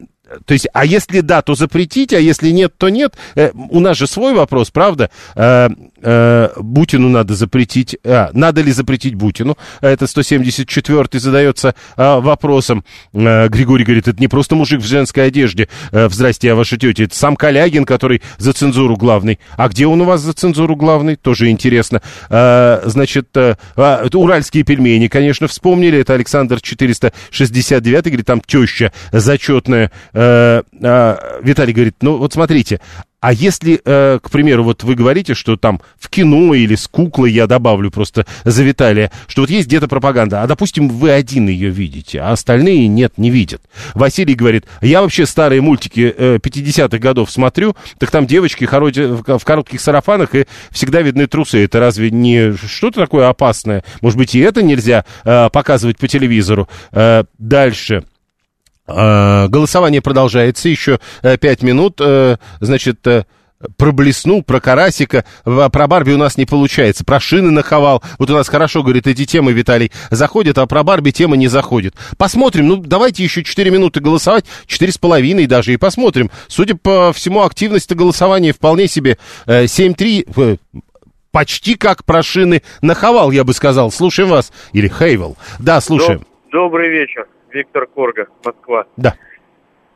то 0.44 0.54
есть, 0.54 0.66
а 0.72 0.84
если 0.84 1.20
да, 1.20 1.42
то 1.42 1.54
запретить, 1.54 2.12
а 2.12 2.20
если 2.20 2.50
нет, 2.50 2.74
то 2.76 2.88
нет. 2.88 3.14
Э, 3.34 3.50
у 3.54 3.80
нас 3.80 3.96
же 3.96 4.06
свой 4.06 4.34
вопрос, 4.34 4.70
правда? 4.70 5.10
Э, 5.34 5.68
э, 6.02 6.48
Бутину 6.56 7.08
надо 7.08 7.34
запретить. 7.34 7.96
А, 8.04 8.30
надо 8.32 8.62
ли 8.62 8.72
запретить 8.72 9.14
Бутину? 9.14 9.56
Это 9.80 10.04
174-й 10.06 11.18
задается 11.18 11.74
а, 11.96 12.20
вопросом. 12.20 12.84
А, 13.14 13.48
Григорий 13.48 13.84
говорит, 13.84 14.08
это 14.08 14.20
не 14.20 14.28
просто 14.28 14.54
мужик 14.54 14.80
в 14.80 14.86
женской 14.86 15.26
одежде. 15.26 15.68
А, 15.92 16.08
здрасте, 16.10 16.48
я 16.48 16.54
ваша 16.54 16.76
тетя. 16.76 17.04
Это 17.04 17.16
сам 17.16 17.36
Калягин, 17.36 17.84
который 17.84 18.22
за 18.38 18.52
цензуру 18.52 18.96
главный. 18.96 19.38
А 19.56 19.68
где 19.68 19.86
он 19.86 20.00
у 20.00 20.04
вас 20.04 20.20
за 20.20 20.32
цензуру 20.32 20.76
главный? 20.76 21.16
Тоже 21.16 21.48
интересно. 21.48 22.02
А, 22.28 22.82
значит, 22.84 23.28
а, 23.36 23.56
уральские 24.12 24.64
пельмени, 24.64 25.08
конечно, 25.08 25.48
вспомнили. 25.48 25.98
Это 25.98 26.14
Александр 26.14 26.60
469 26.60 28.04
говорит, 28.06 28.26
там 28.26 28.40
теща 28.40 28.92
зачетная 29.12 29.90
э, 30.12 30.21
э, 30.22 31.38
Виталий 31.42 31.72
говорит, 31.72 31.96
ну 32.00 32.16
вот 32.16 32.32
смотрите, 32.32 32.80
а 33.22 33.32
если, 33.32 33.80
э, 33.84 34.18
к 34.20 34.30
примеру, 34.30 34.64
вот 34.64 34.82
вы 34.82 34.96
говорите, 34.96 35.34
что 35.34 35.56
там 35.56 35.80
в 35.96 36.10
кино 36.10 36.54
или 36.54 36.74
с 36.74 36.88
куклой, 36.88 37.30
я 37.30 37.46
добавлю 37.46 37.92
просто 37.92 38.26
за 38.42 38.64
Виталия, 38.64 39.12
что 39.28 39.42
вот 39.42 39.50
есть 39.50 39.68
где-то 39.68 39.86
пропаганда, 39.86 40.42
а, 40.42 40.46
допустим, 40.48 40.88
вы 40.88 41.12
один 41.12 41.46
ее 41.46 41.70
видите, 41.70 42.20
а 42.20 42.32
остальные 42.32 42.88
нет, 42.88 43.18
не 43.18 43.30
видят. 43.30 43.62
Василий 43.94 44.34
говорит, 44.34 44.66
я 44.80 45.02
вообще 45.02 45.24
старые 45.24 45.60
мультики 45.60 46.12
э, 46.18 46.38
50-х 46.42 46.98
годов 46.98 47.30
смотрю, 47.30 47.76
так 47.98 48.10
там 48.10 48.26
девочки 48.26 48.64
ходят 48.64 49.22
в 49.24 49.44
коротких 49.44 49.80
сарафанах 49.80 50.34
и 50.34 50.46
всегда 50.72 51.00
видны 51.00 51.28
трусы. 51.28 51.62
Это 51.62 51.78
разве 51.78 52.10
не 52.10 52.56
что-то 52.56 53.02
такое 53.02 53.28
опасное? 53.28 53.84
Может 54.00 54.18
быть, 54.18 54.34
и 54.34 54.40
это 54.40 54.64
нельзя 54.64 55.04
э, 55.22 55.48
показывать 55.50 55.98
по 55.98 56.08
телевизору? 56.08 56.68
Э, 56.90 57.22
дальше. 57.38 58.02
А, 58.94 59.48
голосование 59.48 60.00
продолжается 60.02 60.68
еще 60.68 61.00
э, 61.22 61.36
пять 61.38 61.62
минут. 61.62 62.00
Э, 62.00 62.36
значит, 62.60 63.06
э, 63.06 63.24
проблеснул 63.76 64.42
про 64.42 64.60
карасика, 64.60 65.24
про 65.44 65.86
Барби 65.86 66.12
у 66.12 66.18
нас 66.18 66.36
не 66.36 66.46
получается, 66.46 67.04
про 67.04 67.20
шины 67.20 67.50
наховал. 67.50 68.02
Вот 68.18 68.28
у 68.30 68.34
нас 68.34 68.48
хорошо, 68.48 68.82
говорит, 68.82 69.06
эти 69.06 69.24
темы, 69.24 69.52
Виталий, 69.52 69.92
заходят, 70.10 70.58
а 70.58 70.66
про 70.66 70.82
Барби 70.82 71.10
тема 71.10 71.36
не 71.36 71.48
заходит. 71.48 71.94
Посмотрим, 72.18 72.66
ну 72.66 72.76
давайте 72.76 73.22
еще 73.22 73.44
4 73.44 73.70
минуты 73.70 74.00
голосовать, 74.00 74.44
четыре 74.66 74.90
с 74.90 74.98
половиной 74.98 75.46
даже, 75.46 75.72
и 75.72 75.76
посмотрим. 75.76 76.30
Судя 76.48 76.74
по 76.74 77.12
всему, 77.12 77.42
активность 77.42 77.94
голосования 77.94 78.52
вполне 78.52 78.88
себе 78.88 79.16
7-3, 79.46 80.58
почти 81.30 81.76
как 81.76 82.04
про 82.04 82.22
шины 82.22 82.62
наховал, 82.80 83.30
я 83.30 83.44
бы 83.44 83.54
сказал. 83.54 83.90
Слушаем 83.90 84.30
вас. 84.30 84.52
Или 84.72 84.88
Хейвел. 84.88 85.36
Да, 85.58 85.80
слушаем. 85.80 86.26
Добрый 86.52 86.90
вечер. 86.90 87.26
Виктор 87.52 87.86
Корга, 87.86 88.28
Москва. 88.44 88.86
Да. 88.96 89.14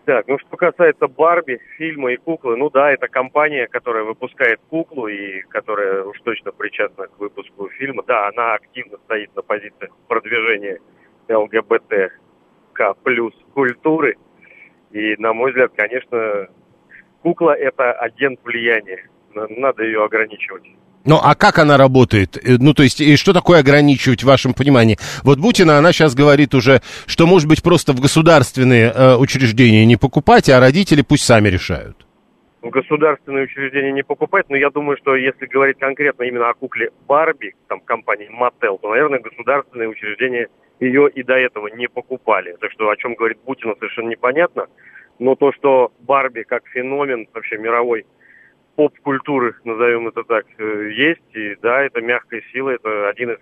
Так, 0.05 0.29
ну 0.29 0.39
что 0.39 0.57
касается 0.57 1.09
Барби, 1.09 1.61
фильма 1.77 2.13
и 2.13 2.17
куклы, 2.17 2.57
ну 2.57 2.71
да, 2.71 2.93
это 2.93 3.09
компания, 3.09 3.67
которая 3.67 4.05
выпускает 4.05 4.61
куклу 4.71 5.09
и 5.09 5.41
которая 5.49 6.05
уж 6.05 6.21
точно 6.21 6.53
причастна 6.53 7.09
к 7.09 7.19
выпуску 7.19 7.69
фильма. 7.71 8.05
Да, 8.07 8.29
она 8.29 8.55
активно 8.55 8.99
стоит 8.99 9.35
на 9.35 9.43
позициях 9.43 9.91
продвижения 10.07 10.79
ЛГБТК 11.29 12.95
плюс 13.03 13.35
культуры. 13.53 14.17
И, 14.93 15.17
на 15.17 15.33
мой 15.33 15.51
взгляд, 15.51 15.73
конечно, 15.75 16.49
кукла– 17.23 17.51
это 17.59 17.93
агент 17.93 18.39
влияния. 18.45 19.09
Надо 19.35 19.83
ее 19.83 20.05
ограничивать. 20.05 20.63
Ну, 21.07 21.21
а 21.23 21.37
как 21.37 21.59
она 21.59 21.77
работает? 21.77 22.37
Э, 22.37 22.57
ну, 22.59 22.75
то 22.75 22.83
есть, 22.83 23.01
и 23.01 23.17
что 23.17 23.33
такое 23.33 23.61
ограничивать 23.61 24.25
в 24.25 24.27
вашем 24.27 24.55
понимании? 24.55 24.99
Вот 25.23 25.39
Бутина, 25.39 25.79
она 25.79 25.93
сейчас 25.93 26.17
говорит 26.17 26.53
уже, 26.53 26.81
что, 27.07 27.27
может 27.27 27.49
быть, 27.49 27.63
просто 27.63 27.93
в 27.93 28.01
государственные 28.01 28.93
э, 28.93 29.17
учреждения 29.17 29.87
не 29.87 29.97
покупать, 29.97 30.51
а 30.51 30.59
родители 30.59 31.03
пусть 31.03 31.25
сами 31.25 31.49
решают. 31.49 32.05
В 32.61 32.71
государственные 32.71 33.45
учреждения 33.45 33.93
не 33.93 34.03
покупать, 34.03 34.47
но 34.49 34.57
я 34.57 34.71
думаю, 34.71 34.97
что 35.01 35.15
если 35.15 35.47
говорить 35.47 35.79
конкретно 35.79 36.25
именно 36.25 36.51
о 36.51 36.55
кукле 36.55 36.91
Барби, 37.07 37.55
там, 37.69 37.79
компании 37.81 38.29
Mattel, 38.29 38.77
то, 38.83 38.91
наверное, 38.91 39.21
государственные 39.21 39.89
учреждения 39.89 40.49
ее 40.81 41.09
и 41.09 41.23
до 41.23 41.35
этого 41.35 41.69
не 41.69 41.89
покупали. 41.89 42.57
Так 42.61 42.73
что 42.73 42.91
о 42.91 42.97
чем 42.97 43.15
говорит 43.15 43.39
Бутина, 43.47 43.75
совершенно 43.79 44.09
непонятно. 44.09 44.67
Но 45.21 45.37
то, 45.37 45.53
что 45.53 45.93
Барби 46.01 46.43
как 46.43 46.67
феномен 46.67 47.29
вообще 47.33 47.59
мировой 47.59 48.05
поп-культуры, 48.77 49.55
назовем 49.65 50.09
это 50.09 50.23
так, 50.23 50.47
э, 50.59 50.91
есть. 50.93 51.35
И 51.35 51.57
да, 51.63 51.83
это 51.83 52.01
мягкая 52.01 52.43
сила, 52.53 52.71
это 52.71 53.09
один 53.09 53.31
из 53.31 53.39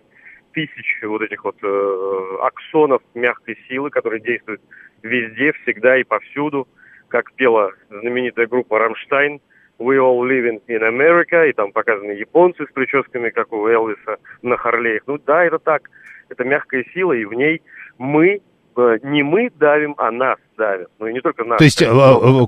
тысяч 0.52 1.00
вот 1.02 1.20
этих 1.22 1.44
вот 1.44 1.56
э, 1.62 2.36
аксонов 2.42 3.02
мягкой 3.14 3.58
силы, 3.68 3.90
которые 3.90 4.20
действуют 4.22 4.62
везде, 5.02 5.52
всегда 5.62 5.98
и 5.98 6.04
повсюду. 6.04 6.66
Как 7.08 7.32
пела 7.34 7.72
знаменитая 7.90 8.46
группа 8.46 8.78
«Рамштайн», 8.78 9.40
«We 9.78 9.98
all 9.98 10.22
living 10.22 10.62
in 10.68 10.82
America», 10.82 11.48
и 11.48 11.52
там 11.52 11.72
показаны 11.72 12.12
японцы 12.12 12.64
с 12.64 12.72
прическами, 12.72 13.30
как 13.30 13.52
у 13.52 13.66
Элвиса 13.66 14.18
на 14.42 14.56
Харлеях. 14.56 15.02
Ну 15.06 15.18
да, 15.18 15.44
это 15.44 15.58
так. 15.58 15.90
Это 16.28 16.44
мягкая 16.44 16.84
сила, 16.94 17.12
и 17.12 17.24
в 17.24 17.32
ней 17.34 17.60
мы, 17.98 18.40
э, 18.76 18.98
не 19.02 19.22
мы 19.22 19.50
давим, 19.50 19.94
а 19.98 20.10
нас 20.10 20.38
давят. 20.56 20.90
Ну 20.98 21.08
и 21.08 21.12
не 21.12 21.20
только 21.20 21.44
нас. 21.44 21.58
То 21.58 21.64
есть 21.64 21.82
э, 21.82 21.86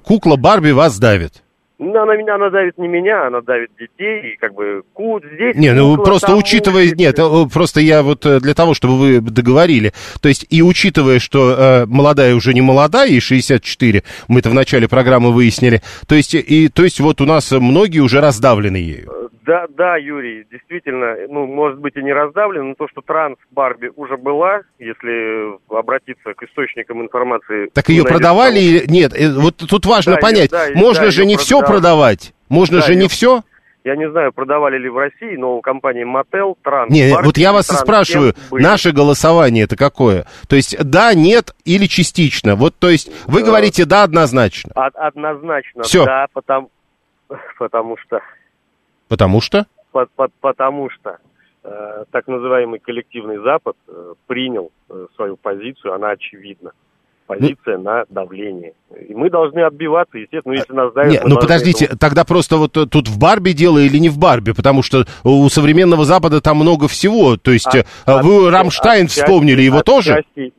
кукла 0.04 0.36
Барби 0.36 0.70
вас 0.70 0.98
давит? 0.98 1.42
Ну, 1.78 2.02
она, 2.02 2.16
меня, 2.16 2.36
она 2.36 2.48
давит 2.48 2.78
не 2.78 2.88
меня, 2.88 3.26
она 3.26 3.42
давит 3.42 3.70
детей, 3.78 4.32
и 4.32 4.36
как 4.36 4.54
бы 4.54 4.82
кут 4.94 5.22
здесь... 5.34 5.56
Не, 5.56 5.74
ну 5.74 5.96
просто 5.98 6.34
учитывая... 6.34 6.84
Мультик. 6.84 6.98
Нет, 6.98 7.18
э, 7.18 7.46
просто 7.52 7.80
я 7.80 8.02
вот 8.02 8.24
э, 8.24 8.40
для 8.40 8.54
того, 8.54 8.72
чтобы 8.72 8.98
вы 8.98 9.20
договорили. 9.20 9.92
То 10.22 10.28
есть 10.28 10.46
и 10.48 10.62
учитывая, 10.62 11.18
что 11.18 11.50
э, 11.50 11.86
молодая 11.86 12.34
уже 12.34 12.54
не 12.54 12.62
молодая, 12.62 13.08
и 13.08 13.20
64, 13.20 14.02
мы 14.28 14.40
это 14.40 14.48
в 14.48 14.54
начале 14.54 14.88
программы 14.88 15.32
выяснили, 15.32 15.82
то 16.08 16.14
есть, 16.14 16.34
и, 16.34 16.68
то 16.68 16.82
есть 16.82 16.98
вот 17.00 17.20
у 17.20 17.26
нас 17.26 17.50
многие 17.52 18.00
уже 18.00 18.22
раздавлены 18.22 18.76
ею. 18.76 19.15
Да, 19.46 19.66
да, 19.68 19.96
Юрий, 19.96 20.44
действительно, 20.50 21.14
ну, 21.28 21.46
может 21.46 21.78
быть 21.78 21.96
и 21.96 22.02
не 22.02 22.12
раздавлен, 22.12 22.70
но 22.70 22.74
то, 22.74 22.88
что 22.88 23.00
транс 23.00 23.36
Барби 23.52 23.92
уже 23.94 24.16
была, 24.16 24.62
если 24.80 25.56
обратиться 25.68 26.34
к 26.34 26.42
источникам 26.42 27.00
информации... 27.00 27.70
Так 27.72 27.88
ее 27.88 28.02
продавали 28.02 28.58
или 28.58 28.90
нет? 28.90 29.12
Э, 29.14 29.32
вот 29.32 29.56
тут 29.56 29.86
важно 29.86 30.14
да, 30.14 30.18
понять, 30.18 30.50
да, 30.50 30.66
можно 30.74 31.04
да, 31.04 31.10
же 31.12 31.24
не 31.24 31.36
продавали. 31.36 31.44
все 31.44 31.60
продавать, 31.60 32.34
можно 32.48 32.80
да, 32.80 32.86
же 32.86 32.94
ее, 32.94 33.02
не 33.02 33.08
все? 33.08 33.42
Я 33.84 33.94
не 33.94 34.10
знаю, 34.10 34.32
продавали 34.32 34.78
ли 34.78 34.88
в 34.88 34.98
России, 34.98 35.36
но 35.36 35.58
у 35.58 35.60
компании 35.60 36.04
Mattel, 36.04 36.56
Транс... 36.64 36.90
Не, 36.90 37.16
вот 37.22 37.38
я 37.38 37.52
вас 37.52 37.70
и 37.70 37.74
спрашиваю, 37.76 38.34
наше 38.50 38.90
голосование 38.90 39.62
это 39.62 39.76
какое? 39.76 40.26
То 40.48 40.56
есть 40.56 40.76
да, 40.82 41.14
нет 41.14 41.54
или 41.64 41.86
частично? 41.86 42.56
Вот, 42.56 42.74
то 42.80 42.90
есть 42.90 43.12
вы 43.28 43.42
да. 43.42 43.46
говорите 43.46 43.84
да 43.84 44.02
однозначно? 44.02 44.72
Од- 44.74 44.96
однозначно, 44.96 45.84
Все. 45.84 46.04
да, 46.04 46.26
потому, 46.32 46.68
потому 47.60 47.96
что... 47.98 48.20
Потому 49.08 49.40
что? 49.40 49.66
По- 49.92 50.06
по- 50.16 50.30
потому 50.40 50.90
что 50.90 51.18
э, 51.64 52.04
так 52.10 52.26
называемый 52.26 52.80
коллективный 52.80 53.38
Запад 53.38 53.76
э, 53.88 54.14
принял 54.26 54.70
э, 54.90 55.06
свою 55.16 55.36
позицию, 55.36 55.94
она 55.94 56.10
очевидна 56.10 56.72
позиция 57.26 57.76
ну, 57.76 57.84
на 57.84 58.04
давление. 58.08 58.72
И 59.08 59.14
мы 59.14 59.30
должны 59.30 59.60
отбиваться, 59.60 60.18
естественно, 60.18 60.54
если 60.54 60.72
нас 60.72 60.92
давят... 60.92 61.12
Нет, 61.12 61.22
ну 61.26 61.36
подождите, 61.36 61.86
этому... 61.86 61.98
тогда 61.98 62.24
просто 62.24 62.56
вот 62.56 62.76
э, 62.76 62.86
тут 62.86 63.08
в 63.08 63.18
Барби 63.18 63.50
дело 63.50 63.78
или 63.78 63.98
не 63.98 64.08
в 64.08 64.18
Барби, 64.18 64.52
потому 64.52 64.82
что 64.82 65.04
у 65.24 65.48
современного 65.48 66.04
Запада 66.04 66.40
там 66.40 66.58
много 66.58 66.88
всего, 66.88 67.36
то 67.36 67.50
есть 67.50 67.66
от, 67.66 67.74
э, 67.74 68.22
вы 68.22 68.46
от, 68.46 68.52
Рамштайн 68.52 69.06
от, 69.06 69.10
вспомнили, 69.10 69.62
его 69.62 69.82
тоже? 69.82 70.14
Отчасти, 70.14 70.52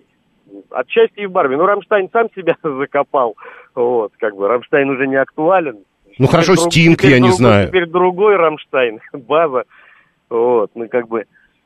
отчасти 0.72 1.20
и 1.22 1.26
в 1.26 1.32
Барби, 1.32 1.56
ну 1.56 1.66
Рамштайн 1.66 2.10
сам 2.12 2.28
себя 2.36 2.56
закопал, 2.64 3.36
вот, 3.74 4.12
как 4.20 4.36
бы 4.36 4.48
Рамштайн 4.48 4.90
уже 4.90 5.08
не 5.08 5.16
актуален. 5.16 5.80
Ну 6.18 6.28
хорошо, 6.28 6.56
друг, 6.56 6.72
Стинг, 6.72 7.04
я 7.04 7.20
не 7.20 7.32
знаю. 7.32 7.68
Теперь 7.68 7.86
другой 7.88 8.36
Рамштайн, 8.36 9.00
база, 9.14 9.64
вот, 10.30 10.72
ну 10.76 10.90
как 10.90 11.08
бы... 11.08 11.24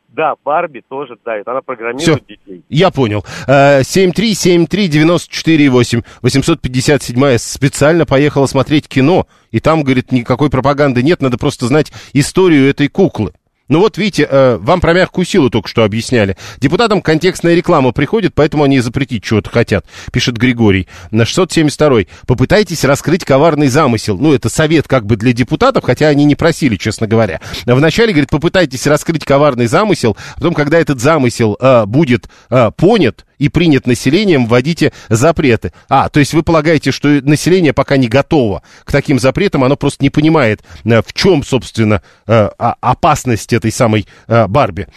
Да, 0.10 0.34
Барби 0.44 0.84
тоже 0.90 1.16
давит, 1.24 1.48
она 1.48 1.62
программирует 1.62 2.02
Все, 2.02 2.20
детей. 2.28 2.64
Я 2.68 2.92
понял. 2.92 3.24
7373948, 3.48 6.04
857 6.22 7.38
специально 7.38 8.06
поехала 8.06 8.46
смотреть 8.46 8.90
кино, 8.90 9.26
и 9.52 9.62
там, 9.62 9.84
говорит, 9.84 10.12
никакой 10.12 10.50
пропаганды 10.50 11.02
нет, 11.02 11.22
надо 11.22 11.38
просто 11.38 11.68
знать 11.68 11.94
историю 12.12 12.70
этой 12.70 12.90
куклы. 12.90 13.32
Ну 13.72 13.80
вот 13.80 13.98
видите, 13.98 14.28
э, 14.30 14.58
вам 14.60 14.82
про 14.82 14.92
мягкую 14.92 15.24
силу 15.24 15.50
только 15.50 15.70
что 15.70 15.86
объясняли. 15.86 16.36
Депутатам 16.60 17.02
контекстная 17.02 17.56
реклама 17.56 17.94
приходит, 17.94 18.34
поэтому 18.36 18.66
они 18.66 18.82
запретить 18.82 19.24
чего-то 19.24 19.50
хотят, 19.50 19.86
пишет 20.12 20.36
Григорий. 20.36 20.90
На 21.10 21.24
672 21.24 22.02
Попытайтесь 22.28 22.84
раскрыть 22.84 23.24
коварный 23.24 23.70
замысел. 23.70 24.18
Ну, 24.18 24.34
это 24.34 24.50
совет 24.50 24.90
как 24.90 25.06
бы 25.06 25.16
для 25.16 25.32
депутатов, 25.32 25.86
хотя 25.86 26.10
они 26.10 26.26
не 26.26 26.36
просили, 26.36 26.76
честно 26.76 27.08
говоря. 27.08 27.40
Вначале, 27.66 28.12
говорит, 28.12 28.30
попытайтесь 28.30 28.86
раскрыть 28.88 29.24
коварный 29.24 29.68
замысел, 29.68 30.18
а 30.34 30.36
потом, 30.36 30.54
когда 30.54 30.78
этот 30.78 31.00
замысел 31.00 31.56
э, 31.58 31.86
будет 31.86 32.28
э, 32.50 32.72
понят, 32.76 33.26
и 33.42 33.50
принят 33.50 33.88
населением, 33.88 34.46
вводите 34.46 34.94
запреты. 35.10 35.74
А, 35.90 36.10
то 36.10 36.20
есть 36.20 36.36
вы 36.36 36.44
полагаете, 36.44 36.92
что 36.92 37.08
население 37.24 37.74
пока 37.74 37.98
не 37.98 38.08
готово 38.08 38.62
к 38.84 38.92
таким 38.92 39.20
запретам, 39.20 39.64
оно 39.64 39.76
просто 39.76 40.04
не 40.04 40.12
понимает, 40.12 40.62
э, 40.86 41.02
в 41.02 41.12
чем, 41.14 41.44
собственно, 41.44 42.04
э, 42.28 42.50
опасность 42.60 43.52
этой 43.52 43.72
самой 43.72 44.06
э, 44.28 44.46
Барби. 44.46 44.88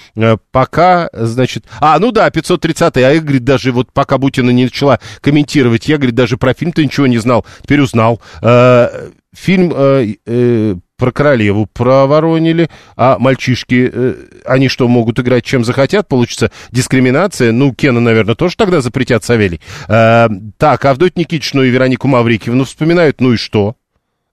Пока, 0.53 1.09
значит... 1.15 1.65
А, 1.81 1.99
ну 1.99 2.13
да, 2.13 2.29
530-й, 2.29 3.03
а 3.03 3.13
я, 3.15 3.21
говорит, 3.21 3.45
даже 3.45 3.73
вот 3.73 3.91
пока 3.95 4.19
Бутина 4.19 4.51
не 4.51 4.65
начала 4.65 5.01
комментировать, 5.23 5.89
я, 5.89 5.97
говорит, 5.97 6.15
даже 6.15 6.37
про 6.37 6.53
фильм-то 6.53 6.85
ничего 6.85 7.07
не 7.07 7.19
знал, 7.19 7.47
теперь 7.63 7.81
узнал. 7.81 8.21
Фильм 9.35 9.73
про 10.97 11.11
королеву 11.11 11.67
проворонили, 11.67 12.71
а 12.97 13.19
мальчишки, 13.19 13.91
э, 13.93 14.15
они 14.45 14.69
что, 14.69 14.87
могут 14.89 15.19
играть 15.19 15.45
чем 15.45 15.65
захотят? 15.65 16.09
Получится 16.09 16.51
дискриминация. 16.71 17.53
Ну, 17.53 17.75
Кена, 17.75 18.01
наверное, 18.01 18.35
тоже 18.35 18.57
тогда 18.57 18.81
запретят 18.81 19.25
Савелий. 19.25 19.61
Э, 19.89 20.29
так, 20.57 20.85
Авдоть 20.85 21.17
Никитичну 21.17 21.63
и 21.63 21.71
Веронику 21.71 22.09
Маврикиевну 22.09 22.65
вспоминают, 22.65 23.21
ну 23.21 23.33
и 23.33 23.37
что? 23.37 23.77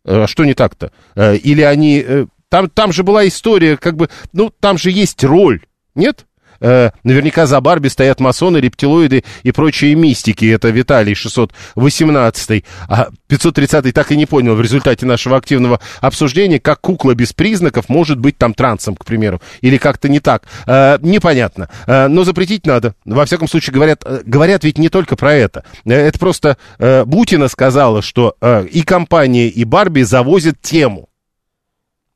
А 0.06 0.28
что 0.28 0.46
не 0.46 0.54
так-то? 0.54 0.92
Э, 1.16 1.36
или 1.36 1.62
они... 1.62 2.04
Э, 2.06 2.26
там, 2.50 2.70
там 2.70 2.92
же 2.92 3.04
была 3.04 3.28
история, 3.28 3.78
как 3.78 3.96
бы, 3.96 4.10
ну, 4.34 4.52
там 4.60 4.78
же 4.78 4.92
есть 4.92 5.24
роль, 5.24 5.62
нет? 5.96 6.26
Э, 6.62 6.92
наверняка 7.04 7.46
за 7.46 7.60
Барби 7.60 7.88
стоят 7.88 8.20
масоны, 8.20 8.58
рептилоиды 8.58 9.24
и 9.44 9.52
прочие 9.52 9.96
мистики. 9.96 10.46
Это 10.46 10.70
Виталий 10.70 11.16
618. 11.16 12.64
А 12.88 13.10
530 13.28 13.94
так 13.94 14.12
и 14.12 14.18
не 14.18 14.26
понял 14.26 14.56
в 14.56 14.62
результате 14.62 15.06
нашего 15.06 15.38
активного 15.38 15.80
обсуждения, 16.00 16.60
как 16.60 16.82
кукла 16.82 17.14
без 17.14 17.34
признаков 17.34 17.90
может 17.90 18.20
быть 18.20 18.38
там 18.38 18.54
трансом, 18.54 18.96
к 18.96 19.06
примеру. 19.06 19.42
Или 19.62 19.78
как-то 19.78 20.10
не 20.10 20.20
так. 20.20 20.44
Э, 20.68 20.98
непонятно. 21.02 21.70
Э, 21.88 22.08
но 22.08 22.24
запретить 22.24 22.66
надо. 22.66 22.96
Во 23.06 23.26
всяком 23.26 23.48
случае, 23.48 23.74
говорят, 23.74 24.04
э, 24.06 24.22
говорят 24.26 24.64
ведь 24.64 24.78
не 24.78 24.90
только 24.90 25.16
про 25.16 25.34
это. 25.34 25.64
Э, 25.86 25.94
это 25.94 26.20
просто 26.20 26.58
э, 26.80 27.04
Бутина 27.06 27.48
сказала, 27.48 28.02
что 28.02 28.36
э, 28.42 28.66
и 28.72 28.84
компания, 28.84 29.48
и 29.48 29.64
Барби 29.64 30.02
завозят 30.02 30.62
тему. 30.62 31.08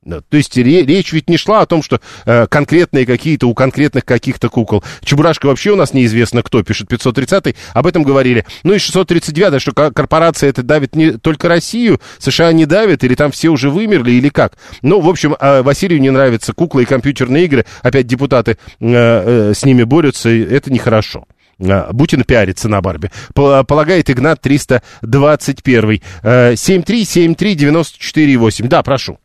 То 0.06 0.38
есть 0.38 0.56
речь 0.56 1.14
ведь 1.14 1.30
не 1.30 1.38
шла 1.38 1.62
о 1.62 1.66
том, 1.66 1.82
что 1.82 2.00
э, 2.26 2.48
конкретные 2.48 3.06
какие-то 3.06 3.48
у 3.48 3.54
конкретных 3.54 4.06
каких-то 4.06 4.50
кукол. 4.50 4.84
Чебурашка 5.04 5.48
вообще 5.48 5.72
у 5.72 5.76
нас 5.76 5.94
неизвестно 5.94 6.44
кто, 6.44 6.64
пишет 6.64 6.92
530-й, 6.92 7.56
об 7.74 7.88
этом 7.88 8.04
говорили. 8.04 8.46
Ну 8.64 8.74
и 8.74 8.78
639 8.78 9.62
что 9.62 9.74
корпорация 9.74 10.50
это 10.50 10.64
давит 10.64 10.96
не 10.96 11.14
только 11.14 11.48
Россию, 11.48 12.00
США 12.20 12.52
не 12.54 12.66
давит, 12.66 13.04
или 13.04 13.16
там 13.16 13.32
все 13.32 13.50
уже 13.50 13.70
вымерли, 13.70 14.12
или 14.12 14.30
как. 14.30 14.54
Ну, 14.82 15.02
в 15.02 15.10
общем, 15.10 15.36
э, 15.40 15.62
Василию 15.64 16.00
не 16.00 16.12
нравятся 16.12 16.54
куклы 16.54 16.84
и 16.84 16.86
компьютерные 16.86 17.46
игры, 17.46 17.66
опять 17.82 18.06
депутаты 18.06 18.60
э, 18.80 18.80
э, 18.80 19.54
с 19.56 19.66
ними 19.66 19.84
борются, 19.84 20.30
это 20.30 20.72
нехорошо. 20.72 21.26
Э, 21.60 21.92
Бутин 21.92 22.24
пиарится 22.24 22.70
на 22.70 22.82
Барби. 22.82 23.12
Полагает 23.34 24.10
Игнат 24.10 24.42
321. 24.42 26.02
7373948. 26.24 28.68
Да, 28.68 28.82
прошу. 28.84 29.20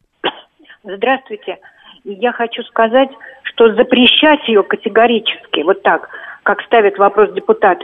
Здравствуйте. 0.83 1.59
Я 2.05 2.33
хочу 2.33 2.63
сказать, 2.63 3.11
что 3.43 3.75
запрещать 3.75 4.47
ее 4.49 4.63
категорически, 4.63 5.61
вот 5.61 5.83
так, 5.83 6.09
как 6.43 6.63
ставит 6.63 6.97
вопрос 6.99 7.33
депутат, 7.33 7.79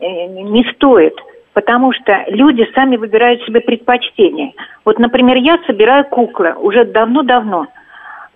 э, 0.00 0.26
не 0.26 0.64
стоит. 0.72 1.14
Потому 1.52 1.92
что 1.92 2.24
люди 2.28 2.66
сами 2.74 2.96
выбирают 2.96 3.42
себе 3.42 3.60
предпочтения. 3.60 4.52
Вот, 4.84 4.98
например, 4.98 5.36
я 5.36 5.58
собираю 5.66 6.04
куклы 6.04 6.54
уже 6.54 6.84
давно-давно. 6.84 7.66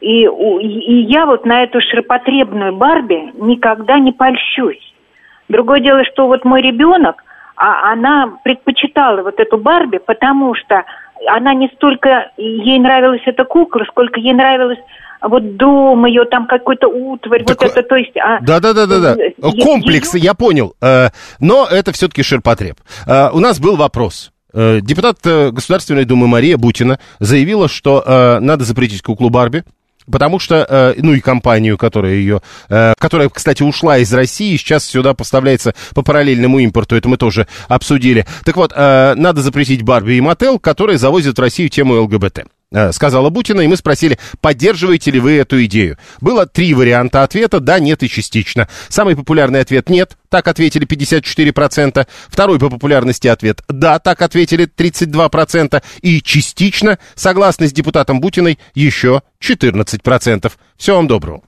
И, 0.01 0.25
и 0.25 0.95
я 1.11 1.25
вот 1.25 1.47
на 1.47 1.63
эту 1.63 1.81
ширпотребную 1.81 2.75
Барби 2.77 3.33
никогда 3.35 3.99
не 3.99 4.13
польщусь. 4.13 4.95
Другое 5.49 5.81
дело, 5.81 6.05
что 6.05 6.27
вот 6.27 6.45
мой 6.45 6.61
ребенок, 6.61 7.23
а 7.57 7.93
она 7.93 8.39
предпочитала 8.43 9.23
вот 9.23 9.39
эту 9.39 9.59
Барби, 9.59 9.99
потому 9.99 10.55
что 10.55 10.85
она 11.29 11.55
не 11.55 11.69
столько, 11.77 12.31
ей 12.37 12.79
нравилась 12.79 13.23
эта 13.27 13.45
кукла, 13.45 13.85
сколько 13.89 14.21
ей 14.21 14.33
нравилась 14.33 14.79
вот 15.29 15.57
дом 15.57 16.05
ее, 16.07 16.25
там 16.27 16.47
какой-то 16.47 16.89
утварь, 16.89 17.45
так, 17.45 17.61
вот 17.61 17.71
это, 17.71 17.83
то 17.83 17.97
есть... 17.97 18.17
А, 18.17 18.41
да, 18.41 18.61
да, 18.61 18.73
да, 18.73 18.87
да, 18.87 18.99
да. 19.01 19.17
Комплекс, 19.63 20.15
ее... 20.15 20.25
я 20.25 20.35
понял. 20.35 20.75
Э, 20.81 21.09
но 21.41 21.67
это 21.71 21.93
все-таки 21.93 22.23
ширпотреб. 22.23 22.77
Э, 23.07 23.31
у 23.33 23.41
нас 23.41 23.59
был 23.59 23.77
вопрос. 23.77 24.33
Э, 24.53 24.81
депутат 24.83 25.19
Государственной 25.23 26.05
Думы 26.05 26.29
Мария 26.29 26.57
Бутина 26.57 26.99
заявила, 27.21 27.69
что 27.69 28.39
надо 28.41 28.65
запретить 28.65 29.03
куклу 29.03 29.31
Барби. 29.31 29.65
Потому 30.11 30.39
что, 30.39 30.67
э, 30.69 30.95
ну 30.99 31.15
и 31.15 31.21
компанию, 31.21 31.79
которая 31.79 32.15
ее, 32.15 32.43
э, 32.69 32.93
которая, 32.99 33.29
кстати, 33.29 33.63
ушла 33.63 33.99
из 33.99 34.13
России, 34.13 34.57
сейчас 34.57 34.85
сюда 34.85 35.15
поставляется 35.15 35.75
по 35.95 36.03
параллельному 36.03 36.59
импорту, 36.59 36.97
это 36.97 37.09
мы 37.09 37.17
тоже 37.17 37.47
обсудили. 37.69 38.27
Так 38.45 38.57
вот, 38.57 38.73
э, 38.75 39.15
надо 39.17 39.43
запретить 39.43 39.83
Барби 39.83 40.15
и 40.15 40.21
Мотел, 40.21 40.59
которые 40.59 40.99
завозят 40.99 41.39
в 41.39 41.41
Россию 41.41 41.71
тему 41.71 41.95
ЛГБТ. 42.03 42.45
Э, 42.75 42.91
сказала 42.91 43.31
Бутина, 43.31 43.61
и 43.61 43.69
мы 43.69 43.77
спросили, 43.77 44.19
поддерживаете 44.41 45.13
ли 45.13 45.21
вы 45.21 45.35
эту 45.37 45.65
идею. 45.67 45.97
Было 46.21 46.45
три 46.45 46.75
варианта 46.75 47.23
ответа, 47.23 47.61
да, 47.61 47.79
нет 47.79 48.03
и 48.03 48.09
частично. 48.09 48.69
Самый 48.89 49.15
популярный 49.15 49.61
ответ 49.61 49.89
нет, 49.89 50.17
так 50.29 50.49
ответили 50.49 50.85
54%. 50.85 52.05
Второй 52.29 52.59
по 52.59 52.71
популярности 52.71 53.29
ответ 53.29 53.63
да, 53.69 54.01
так 54.01 54.23
ответили 54.23 54.67
32%. 54.67 55.81
И 56.03 56.21
частично, 56.21 56.99
согласно 57.15 57.69
с 57.69 57.73
депутатом 57.73 58.21
Бутиной, 58.21 58.59
еще 58.75 59.23
14%. 59.41 60.51
Всего 60.77 60.97
вам 60.97 61.07
доброго. 61.07 61.45